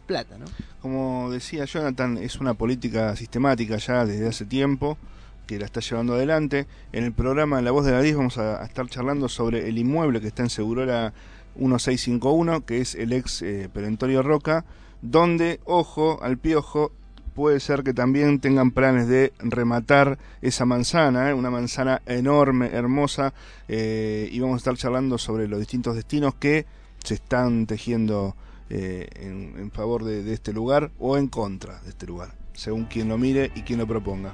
plata, 0.08 0.38
¿no? 0.38 0.46
Como 0.82 1.30
decía 1.32 1.66
Jonathan, 1.66 2.18
es 2.18 2.38
una 2.40 2.54
política 2.54 3.16
sistemática 3.16 3.78
ya 3.78 4.06
desde 4.06 4.28
hace 4.28 4.46
tiempo 4.46 4.98
que 5.46 5.60
la 5.60 5.66
está 5.66 5.80
llevando 5.82 6.14
adelante. 6.14 6.68
En 6.94 7.04
el 7.04 7.12
programa 7.14 7.62
La 7.62 7.72
Voz 7.72 7.86
de 7.86 7.92
la 7.92 8.02
10 8.02 8.16
vamos 8.18 8.38
a, 8.38 8.62
a 8.62 8.66
estar 8.66 8.88
charlando 8.90 9.28
sobre 9.30 9.68
el 9.70 9.78
inmueble 9.78 10.20
que 10.22 10.28
está 10.28 10.44
en 10.44 10.50
Segurola 10.50 11.14
1651, 11.56 12.66
que 12.66 12.80
es 12.82 12.96
el 12.96 13.14
ex 13.14 13.42
eh, 13.42 13.70
Perentorio 13.74 14.24
Roca, 14.24 14.66
donde, 15.02 15.60
ojo, 15.66 16.20
al 16.22 16.38
piojo, 16.38 16.92
puede 17.38 17.60
ser 17.60 17.84
que 17.84 17.94
también 17.94 18.40
tengan 18.40 18.72
planes 18.72 19.08
de 19.08 19.32
rematar 19.38 20.18
esa 20.42 20.66
manzana, 20.66 21.30
¿eh? 21.30 21.36
una 21.36 21.52
manzana 21.52 22.02
enorme, 22.08 22.72
hermosa, 22.74 23.32
eh, 23.68 24.28
y 24.32 24.40
vamos 24.40 24.56
a 24.56 24.58
estar 24.58 24.76
charlando 24.76 25.20
sobre 25.20 25.48
los 25.48 25.60
distintos 25.60 25.96
destinos 25.96 26.34
que 26.34 26.66
se 27.04 27.14
están 27.14 27.68
tejiendo 27.68 28.36
eh, 28.72 29.08
en, 29.18 29.54
en 29.60 29.70
favor 29.70 30.04
de, 30.04 30.24
de 30.24 30.34
este 30.34 30.52
lugar 30.52 30.90
o 30.98 31.16
en 31.16 31.28
contra 31.28 31.80
de 31.82 31.90
este 31.90 32.08
lugar, 32.08 32.34
según 32.54 32.86
quien 32.86 33.08
lo 33.08 33.20
mire 33.20 33.52
y 33.54 33.62
quien 33.62 33.78
lo 33.78 33.86
proponga. 33.86 34.34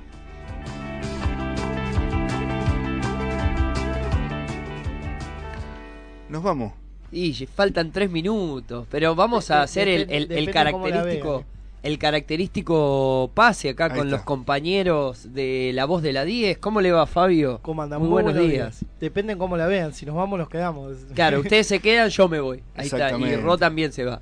Nos 6.30 6.41
vamos. 6.43 6.74
Y 7.12 7.34
faltan 7.45 7.91
tres 7.91 8.10
minutos, 8.10 8.88
pero 8.89 9.14
vamos 9.14 9.51
a 9.51 9.62
hacer 9.62 9.88
el, 9.88 10.08
depende- 10.08 10.16
el- 10.18 10.32
el 10.39 10.45
depende 10.47 10.72
cómo 10.72 10.88
la 10.88 10.91
característico. 10.95 11.43
El 11.84 11.98
característico 12.00 13.30
pase 13.34 13.70
acá 13.70 13.86
Ahí 13.86 13.90
con 13.92 14.00
está. 14.08 14.16
los 14.18 14.22
compañeros 14.22 15.34
de 15.34 15.72
La 15.74 15.86
Voz 15.86 16.02
de 16.02 16.14
la 16.14 16.24
10. 16.26 16.58
¿Cómo 16.58 16.82
le 16.82 16.92
va, 16.92 17.06
Fabio? 17.06 17.60
¿Cómo 17.62 17.82
andan? 17.82 18.00
Muy, 18.00 18.10
buenos, 18.10 18.36
días. 18.36 18.86
Depende 19.00 19.34
en 19.34 19.40
cómo 19.40 19.58
la 19.58 19.68
vean. 19.68 19.94
Si 19.94 20.06
nos 20.06 20.16
vamos, 20.16 20.40
nos 20.40 20.50
quedamos. 20.50 20.94
Claro, 21.14 21.42
ustedes 21.42 21.68
se 21.68 21.80
quedan, 21.80 22.10
yo 22.10 22.28
me 22.30 22.40
voy. 22.40 22.64
Ahí 22.76 22.86
está. 22.86 22.98
Y 22.98 23.02
Exactamente. 23.02 23.38
Ro 23.38 23.58
también 23.58 23.92
se 23.92 24.06
va. 24.06 24.20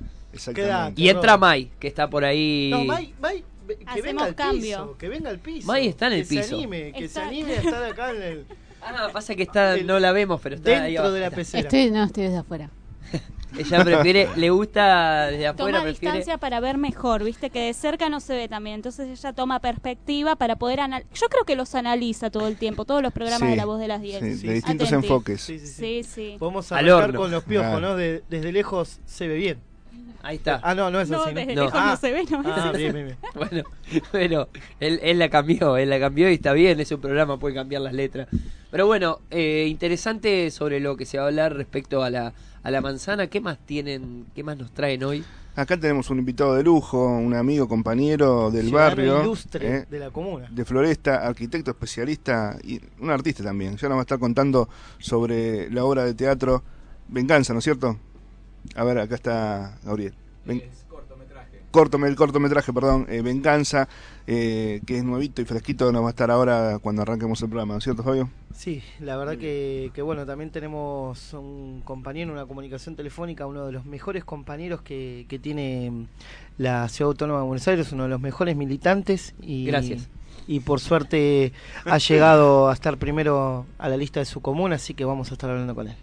Quedate, 0.54 1.00
Y 1.00 1.08
entra. 1.08 1.36
Mai, 1.36 1.70
que 1.78 1.88
está 1.88 2.08
por 2.10 2.24
ahí. 2.24 2.68
No, 2.72 2.84
Mai, 2.84 3.14
Mai, 3.20 3.44
que 3.68 3.76
Hacemos 3.86 4.02
venga 4.04 4.24
al 4.24 4.34
cambio. 4.34 4.60
piso. 4.62 4.96
Que 4.98 5.08
venga 5.08 5.30
al 5.30 5.38
piso. 5.38 5.66
Mai 5.66 5.86
está 5.86 6.06
en 6.08 6.12
el 6.14 6.22
que 6.22 6.28
piso. 6.28 6.48
Se 6.48 6.54
anime, 6.54 6.92
que 6.92 7.04
Está- 7.04 7.20
se 7.20 7.26
anime 7.28 7.52
a 7.52 7.60
estar 7.60 7.84
acá 7.84 8.10
en 8.10 8.22
el. 8.22 8.44
Ah, 8.84 9.10
pasa 9.12 9.36
que 9.36 9.44
está, 9.44 9.76
no 9.76 10.00
la 10.00 10.10
vemos, 10.10 10.40
pero 10.42 10.56
está 10.56 10.70
ahí 10.72 10.94
Dentro 10.94 11.02
abajo. 11.02 11.14
de 11.14 11.20
la 11.20 11.30
pecera. 11.30 11.60
Estoy, 11.62 11.92
no, 11.92 12.02
estoy 12.02 12.24
desde 12.24 12.38
afuera. 12.38 12.68
Ella 13.58 13.84
prefiere, 13.84 14.28
le 14.36 14.50
gusta 14.50 15.26
desde 15.26 15.46
afuera, 15.48 15.78
Toma 15.78 15.82
prefiere. 15.84 16.14
distancia 16.14 16.38
para 16.38 16.60
ver 16.60 16.78
mejor, 16.78 17.22
viste 17.24 17.50
que 17.50 17.60
de 17.66 17.74
cerca 17.74 18.08
no 18.08 18.20
se 18.20 18.34
ve 18.34 18.48
también. 18.48 18.76
Entonces 18.76 19.08
ella 19.08 19.32
toma 19.32 19.60
perspectiva 19.60 20.36
para 20.36 20.56
poder 20.56 20.80
analizar. 20.80 21.12
Yo 21.14 21.26
creo 21.28 21.44
que 21.44 21.56
los 21.56 21.74
analiza 21.74 22.30
todo 22.30 22.48
el 22.48 22.56
tiempo, 22.56 22.84
todos 22.84 23.02
los 23.02 23.12
programas 23.12 23.46
Sí, 23.48 23.50
de 23.50 23.56
La 23.56 23.64
Voz 23.64 23.78
de 23.80 23.88
las 23.88 24.00
10. 24.00 24.20
sí, 24.40 24.46
de 24.46 24.54
distintos 24.54 24.90
enfoques. 24.92 25.40
Sí, 25.40 25.58
sí, 25.58 25.66
Sí, 25.66 26.02
sí. 26.02 26.36
Podemos 26.38 26.70
horno. 26.72 27.18
con 27.18 27.30
los 27.30 27.44
piojos, 27.44 27.68
Claro. 27.70 27.80
¿no? 27.88 27.96
De- 27.96 28.22
desde 28.30 28.52
lejos 28.52 29.00
se 29.04 29.28
ve 29.28 29.34
bien. 29.36 29.58
Ahí 30.24 30.36
está. 30.36 30.60
Ah, 30.62 30.72
no, 30.76 30.88
no 30.88 31.00
es 31.00 31.10
No, 31.10 31.24
así. 31.24 31.34
desde 31.34 31.54
No. 31.56 31.64
lejos 31.64 31.80
Ah. 31.82 31.90
no 31.90 31.96
se 31.96 32.12
ve, 32.12 32.22
no 32.30 32.42
Ah, 32.46 32.70
es 32.72 32.78
bien, 32.78 32.92
bien, 32.92 33.06
bien. 33.06 33.18
Bueno, 33.34 33.64
bueno, 34.12 34.48
él, 34.78 35.00
él 35.02 35.18
la 35.18 35.28
cambió, 35.28 35.76
él 35.76 35.90
la 35.90 35.98
cambió 35.98 36.30
y 36.30 36.34
está 36.34 36.52
bien, 36.52 36.78
es 36.78 36.92
un 36.92 37.00
programa, 37.00 37.38
puede 37.38 37.56
cambiar 37.56 37.82
las 37.82 37.92
letras. 37.92 38.28
Pero 38.70 38.86
bueno, 38.86 39.18
eh, 39.30 39.66
interesante 39.68 40.50
sobre 40.52 40.78
lo 40.78 40.96
que 40.96 41.06
se 41.06 41.18
va 41.18 41.24
a 41.24 41.26
hablar 41.26 41.54
respecto 41.56 42.04
a 42.04 42.10
la, 42.10 42.32
a 42.62 42.70
la 42.70 42.80
manzana. 42.80 43.26
¿Qué 43.26 43.40
más 43.40 43.58
tienen, 43.58 44.26
qué 44.34 44.42
más 44.42 44.56
nos 44.56 44.72
traen 44.72 45.02
hoy? 45.04 45.24
Acá 45.54 45.78
tenemos 45.78 46.08
un 46.08 46.18
invitado 46.18 46.54
de 46.54 46.62
lujo, 46.62 47.06
un 47.06 47.34
amigo, 47.34 47.68
compañero 47.68 48.50
del 48.50 48.68
Ciudadano 48.68 48.90
barrio. 48.96 49.20
ilustre 49.22 49.76
¿eh? 49.76 49.86
de 49.90 49.98
la 49.98 50.10
comuna. 50.10 50.48
de 50.50 50.64
Floresta, 50.64 51.26
arquitecto 51.26 51.72
especialista 51.72 52.56
y 52.64 52.80
un 53.00 53.10
artista 53.10 53.44
también. 53.44 53.76
Ya 53.76 53.88
nos 53.88 53.96
va 53.96 54.00
a 54.00 54.02
estar 54.02 54.18
contando 54.18 54.68
sobre 54.98 55.68
la 55.70 55.84
obra 55.84 56.04
de 56.04 56.14
teatro 56.14 56.62
Venganza, 57.08 57.52
¿no 57.52 57.58
es 57.58 57.64
cierto? 57.64 57.98
A 58.74 58.84
ver, 58.84 58.98
acá 58.98 59.14
está 59.16 59.78
Gabriel. 59.84 60.14
Ven- 60.46 60.62
Cortome- 61.72 62.06
el 62.08 62.16
cortometraje, 62.16 62.72
perdón, 62.72 63.06
eh, 63.08 63.22
Venganza, 63.22 63.88
eh, 64.26 64.80
que 64.86 64.98
es 64.98 65.04
nuevito 65.04 65.40
y 65.42 65.44
fresquito, 65.46 65.90
nos 65.90 66.02
va 66.02 66.08
a 66.08 66.10
estar 66.10 66.30
ahora 66.30 66.78
cuando 66.80 67.02
arranquemos 67.02 67.40
el 67.42 67.48
programa, 67.48 67.72
¿no 67.74 67.78
es 67.78 67.84
cierto, 67.84 68.02
Fabio? 68.02 68.28
Sí, 68.54 68.82
la 69.00 69.16
verdad 69.16 69.38
que, 69.38 69.90
que 69.94 70.02
bueno, 70.02 70.26
también 70.26 70.50
tenemos 70.50 71.32
un 71.32 71.80
compañero, 71.84 72.32
una 72.32 72.44
comunicación 72.46 72.94
telefónica, 72.94 73.46
uno 73.46 73.64
de 73.66 73.72
los 73.72 73.86
mejores 73.86 74.24
compañeros 74.24 74.82
que, 74.82 75.24
que 75.28 75.38
tiene 75.38 75.90
mm, 75.90 76.06
la 76.58 76.86
Ciudad 76.90 77.08
Autónoma 77.12 77.40
de 77.40 77.46
Buenos 77.46 77.66
Aires, 77.66 77.90
uno 77.92 78.02
de 78.04 78.10
los 78.10 78.20
mejores 78.20 78.54
militantes 78.54 79.34
y 79.40 79.64
Gracias. 79.64 80.08
y 80.46 80.60
por 80.60 80.78
suerte 80.80 81.52
ha 81.86 81.96
llegado 81.96 82.68
a 82.68 82.74
estar 82.74 82.98
primero 82.98 83.64
a 83.78 83.88
la 83.88 83.96
lista 83.96 84.20
de 84.20 84.26
su 84.26 84.42
comuna, 84.42 84.76
así 84.76 84.92
que 84.92 85.06
vamos 85.06 85.30
a 85.30 85.34
estar 85.34 85.48
hablando 85.48 85.74
con 85.74 85.88
él. 85.88 85.96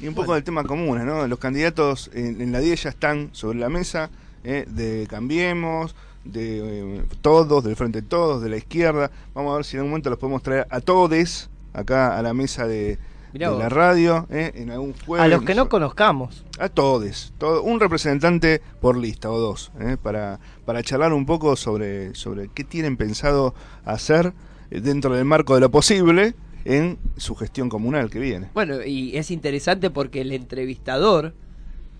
Y 0.00 0.08
un 0.08 0.14
poco 0.14 0.34
del 0.34 0.42
tema 0.42 0.64
común, 0.64 1.04
¿no? 1.06 1.26
Los 1.28 1.38
candidatos 1.38 2.10
en, 2.14 2.40
en 2.40 2.50
la 2.50 2.58
10 2.60 2.82
ya 2.84 2.88
están 2.90 3.28
sobre 3.32 3.58
la 3.58 3.68
mesa, 3.68 4.10
¿eh? 4.44 4.64
de 4.68 5.06
Cambiemos, 5.08 5.94
de 6.24 6.98
eh, 6.98 7.04
todos, 7.20 7.64
del 7.64 7.76
Frente 7.76 8.02
Todos, 8.02 8.42
de 8.42 8.48
la 8.48 8.56
izquierda. 8.56 9.10
Vamos 9.34 9.52
a 9.52 9.56
ver 9.56 9.64
si 9.64 9.76
en 9.76 9.80
algún 9.80 9.90
momento 9.90 10.10
los 10.10 10.18
podemos 10.18 10.42
traer 10.42 10.66
a 10.70 10.80
todos 10.80 11.50
acá 11.72 12.16
a 12.16 12.22
la 12.22 12.32
mesa 12.32 12.66
de, 12.66 12.98
de 13.32 13.58
la 13.58 13.68
radio, 13.68 14.26
¿eh? 14.30 14.52
en 14.54 14.70
algún 14.70 14.94
jueves. 15.06 15.24
A 15.24 15.28
los 15.28 15.42
que 15.42 15.54
no 15.54 15.68
conozcamos. 15.68 16.44
A 16.58 16.68
todos, 16.68 17.32
todo, 17.36 17.62
un 17.62 17.80
representante 17.80 18.62
por 18.80 18.96
lista 18.96 19.30
o 19.30 19.38
dos, 19.38 19.72
¿eh? 19.80 19.96
para, 20.00 20.38
para 20.64 20.82
charlar 20.82 21.12
un 21.12 21.26
poco 21.26 21.56
sobre, 21.56 22.14
sobre 22.14 22.48
qué 22.48 22.62
tienen 22.62 22.96
pensado 22.96 23.54
hacer 23.84 24.32
eh, 24.70 24.80
dentro 24.80 25.14
del 25.14 25.24
marco 25.24 25.54
de 25.54 25.60
lo 25.60 25.70
posible 25.70 26.34
en 26.64 26.96
su 27.16 27.34
gestión 27.34 27.68
comunal 27.68 28.08
que 28.08 28.20
viene. 28.20 28.50
Bueno, 28.54 28.82
y 28.84 29.16
es 29.16 29.30
interesante 29.30 29.90
porque 29.90 30.20
el 30.20 30.32
entrevistador 30.32 31.34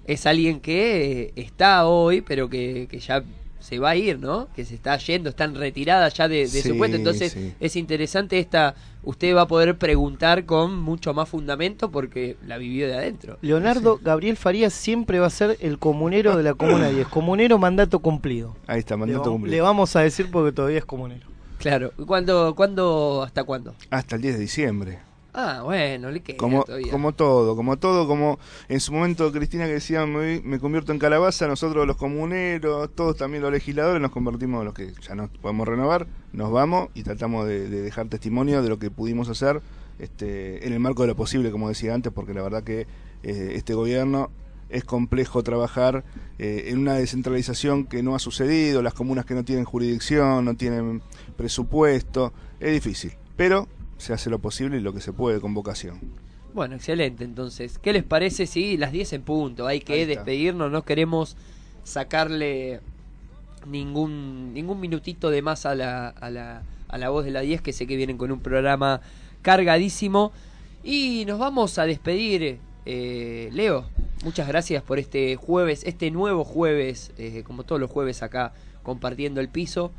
es 0.07 0.27
alguien 0.27 0.61
que 0.61 1.23
eh, 1.23 1.33
está 1.37 1.87
hoy, 1.87 2.21
pero 2.21 2.49
que, 2.49 2.87
que 2.91 2.99
ya 2.99 3.23
se 3.61 3.79
va 3.79 3.91
a 3.91 3.97
ir, 3.97 4.19
¿no? 4.19 4.49
Que 4.55 4.67
se 4.67 4.75
está 4.75 4.99
yendo, 4.99 5.31
está 5.31 5.45
en 5.45 5.55
retirada 5.55 6.07
ya 6.11 6.29
de, 6.29 6.41
de 6.47 6.63
su 6.63 6.77
puesto. 6.77 6.97
Entonces 6.99 7.33
sí. 7.33 7.55
es 7.61 7.77
interesante 7.77 8.39
esta, 8.39 8.75
usted 9.03 9.35
va 9.35 9.43
a 9.43 9.49
poder 9.49 9.79
preguntar 9.79 10.45
con 10.45 10.79
mucho 10.79 11.15
más 11.15 11.31
fundamento 11.31 11.91
porque 11.91 12.37
la 12.47 12.59
vivió 12.59 12.87
de 12.87 12.95
adentro. 12.95 13.39
Leonardo 13.41 13.99
Gabriel 14.03 14.37
Farías 14.37 14.75
siempre 14.75 15.19
va 15.19 15.29
a 15.29 15.31
ser 15.31 15.57
el 15.61 15.79
comunero 15.79 16.37
de 16.37 16.43
la 16.43 16.53
Comuna 16.53 16.91
10. 16.91 17.09
Comunero 17.09 17.59
mandato 17.59 18.01
cumplido. 18.01 18.55
Ahí 18.67 18.81
está, 18.81 18.97
Le, 18.97 19.01
mandato 19.01 19.21
vamos- 19.21 19.33
cumplido. 19.37 19.57
le 19.57 19.61
vamos 19.63 19.97
a 19.97 20.01
decir 20.01 20.31
porque 20.31 20.53
todavía 20.53 20.79
es 20.79 20.85
comunero. 20.85 21.27
Claro. 21.57 21.93
¿Cuándo, 22.07 22.55
cuándo, 22.55 23.23
hasta 23.23 23.45
cuándo? 23.45 23.75
Hasta 23.89 24.17
el 24.17 24.21
10 24.23 24.35
de 24.35 24.41
diciembre. 24.41 24.99
Ah, 25.37 25.63
bueno, 25.65 26.13
le 26.13 26.21
queda 26.21 26.37
Como, 26.37 26.63
todavía. 26.63 26.93
como 26.93 27.13
todo, 27.13 27.57
como 27.57 27.77
todo, 27.77 28.07
como 28.07 28.39
en 28.69 28.79
su 28.79 28.93
momento 28.93 29.33
Cristina 29.33 29.67
que 29.67 29.73
decía 29.73 30.07
me, 30.07 30.41
me 30.43 30.61
convierto 30.61 30.93
en 30.93 31.01
calabaza, 31.01 31.49
nosotros 31.49 31.87
los 31.89 31.97
comuneros, 31.97 32.91
todos 32.95 33.17
también 33.17 33.43
los 33.43 33.51
legisladores 33.51 34.01
nos 34.01 34.13
convertimos 34.13 34.61
en 34.61 34.67
los 34.67 34.75
que 34.75 34.93
ya 35.07 35.17
no 35.17 35.29
podemos 35.43 35.67
renovar, 35.67 36.07
nos 36.33 36.53
vamos 36.53 36.89
y 36.95 37.03
tratamos 37.03 37.49
de, 37.49 37.69
de 37.69 37.83
dejar 37.83 38.07
testimonio 38.09 38.63
de 38.63 38.69
lo 38.69 38.79
que 38.79 38.93
pudimos 38.93 39.29
hacer 39.29 39.61
este, 39.99 40.67
en 40.67 40.73
el 40.73 40.81
marco 40.81 41.03
de 41.03 41.09
lo 41.09 41.17
posible, 41.17 41.51
como 41.51 41.69
decía 41.69 41.95
antes, 41.95 42.13
porque 42.13 42.33
la 42.35 42.43
verdad 42.43 42.63
que 42.63 42.87
eh, 43.23 43.53
este 43.55 43.75
gobierno 43.75 44.31
es 44.69 44.85
complejo 44.85 45.43
trabajar 45.43 46.05
eh, 46.39 46.67
en 46.69 46.79
una 46.79 46.95
descentralización 46.95 47.85
que 47.87 48.03
no 48.03 48.15
ha 48.15 48.19
sucedido, 48.19 48.83
las 48.83 48.95
comunas 48.95 49.25
que 49.25 49.35
no 49.35 49.45
tienen 49.45 49.65
jurisdicción, 49.65 50.45
no 50.45 50.55
tienen 50.55 51.03
presupuesto, 51.37 52.33
es 52.61 52.73
difícil, 52.73 53.13
pero 53.37 53.69
se 53.99 54.13
hace 54.13 54.31
lo 54.31 54.39
posible 54.39 54.77
y 54.77 54.81
lo 54.81 54.93
que 54.93 55.01
se 55.01 55.13
puede 55.13 55.41
con 55.41 55.55
vocación. 55.55 56.01
Bueno, 56.55 56.77
excelente. 56.77 57.25
Entonces, 57.25 57.79
¿qué 57.79 57.93
les 57.93 58.05
parece 58.05 58.47
si 58.47 58.77
las 58.77 58.93
10 58.93 59.15
en 59.15 59.23
punto? 59.23 59.67
Hay 59.67 59.81
que 59.81 60.07
despedirnos, 60.07 60.71
no 60.71 60.85
queremos 60.85 61.37
sacarle 61.83 62.81
ningún 63.67 64.53
ningún 64.55 64.81
minutito 64.81 65.31
de 65.31 65.43
más 65.43 65.67
a 65.67 65.75
la, 65.75 66.09
a 66.09 66.31
la, 66.31 66.63
a 66.89 66.99
la 66.99 67.09
voz 67.09 67.25
de 67.25 67.33
la 67.33 67.41
10, 67.41 67.61
que 67.61 67.73
sé 67.73 67.87
que 67.87 67.97
vienen 67.97 68.19
con 68.19 68.31
un 68.31 68.41
programa 68.41 69.01
cargadísimo. 69.43 70.33
Y 70.85 71.25
nos 71.27 71.39
vamos 71.39 71.79
a 71.79 71.87
despedir, 71.87 72.59
eh, 72.87 73.49
Leo. 73.53 73.87
Muchas 74.23 74.47
gracias 74.47 74.83
por 74.83 74.99
este 74.99 75.37
jueves, 75.37 75.83
este 75.85 76.11
nuevo 76.11 76.45
jueves, 76.45 77.13
eh, 77.19 77.43
como 77.45 77.65
todos 77.65 77.81
los 77.81 77.91
jueves 77.91 78.23
acá, 78.23 78.53
compartiendo 78.83 79.41
el 79.41 79.49
piso. 79.49 79.91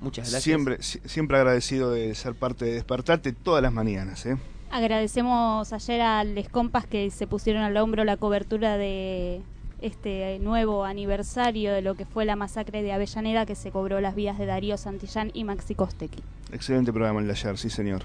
Muchas 0.00 0.24
gracias. 0.30 0.42
Siempre, 0.44 0.82
si- 0.82 1.00
siempre 1.06 1.36
agradecido 1.38 1.90
de 1.92 2.14
ser 2.14 2.34
parte 2.34 2.64
de 2.64 2.72
Despertarte 2.74 3.32
todas 3.32 3.62
las 3.62 3.72
mañanas. 3.72 4.24
¿eh? 4.26 4.36
Agradecemos 4.70 5.72
ayer 5.72 6.00
a 6.00 6.24
les 6.24 6.48
compas 6.48 6.86
que 6.86 7.10
se 7.10 7.26
pusieron 7.26 7.62
al 7.62 7.76
hombro 7.76 8.04
la 8.04 8.16
cobertura 8.16 8.76
de 8.76 9.40
este 9.80 10.38
nuevo 10.40 10.84
aniversario 10.84 11.72
de 11.72 11.82
lo 11.82 11.94
que 11.94 12.04
fue 12.04 12.24
la 12.24 12.36
masacre 12.36 12.82
de 12.82 12.92
Avellaneda 12.92 13.46
que 13.46 13.54
se 13.54 13.70
cobró 13.70 14.00
las 14.00 14.14
vías 14.14 14.38
de 14.38 14.46
Darío 14.46 14.76
Santillán 14.76 15.30
y 15.34 15.44
Maxi 15.44 15.74
Costequi. 15.74 16.22
Excelente 16.52 16.92
programa 16.92 17.20
el 17.20 17.26
de 17.26 17.32
ayer, 17.32 17.56
sí 17.58 17.70
señor. 17.70 18.02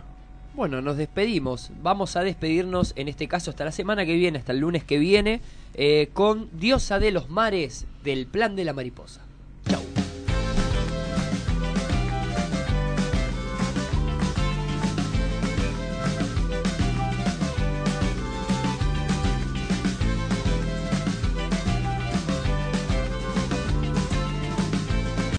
Bueno, 0.55 0.81
nos 0.81 0.97
despedimos. 0.97 1.71
Vamos 1.81 2.15
a 2.15 2.21
despedirnos, 2.21 2.93
en 2.95 3.07
este 3.07 3.27
caso, 3.27 3.49
hasta 3.49 3.65
la 3.65 3.71
semana 3.71 4.05
que 4.05 4.13
viene, 4.15 4.37
hasta 4.37 4.51
el 4.51 4.59
lunes 4.59 4.83
que 4.83 4.99
viene, 4.99 5.41
eh, 5.73 6.09
con 6.13 6.47
Diosa 6.59 6.99
de 6.99 7.11
los 7.11 7.29
Mares 7.29 7.85
del 8.03 8.27
Plan 8.27 8.55
de 8.55 8.65
la 8.65 8.73
Mariposa. 8.73 9.21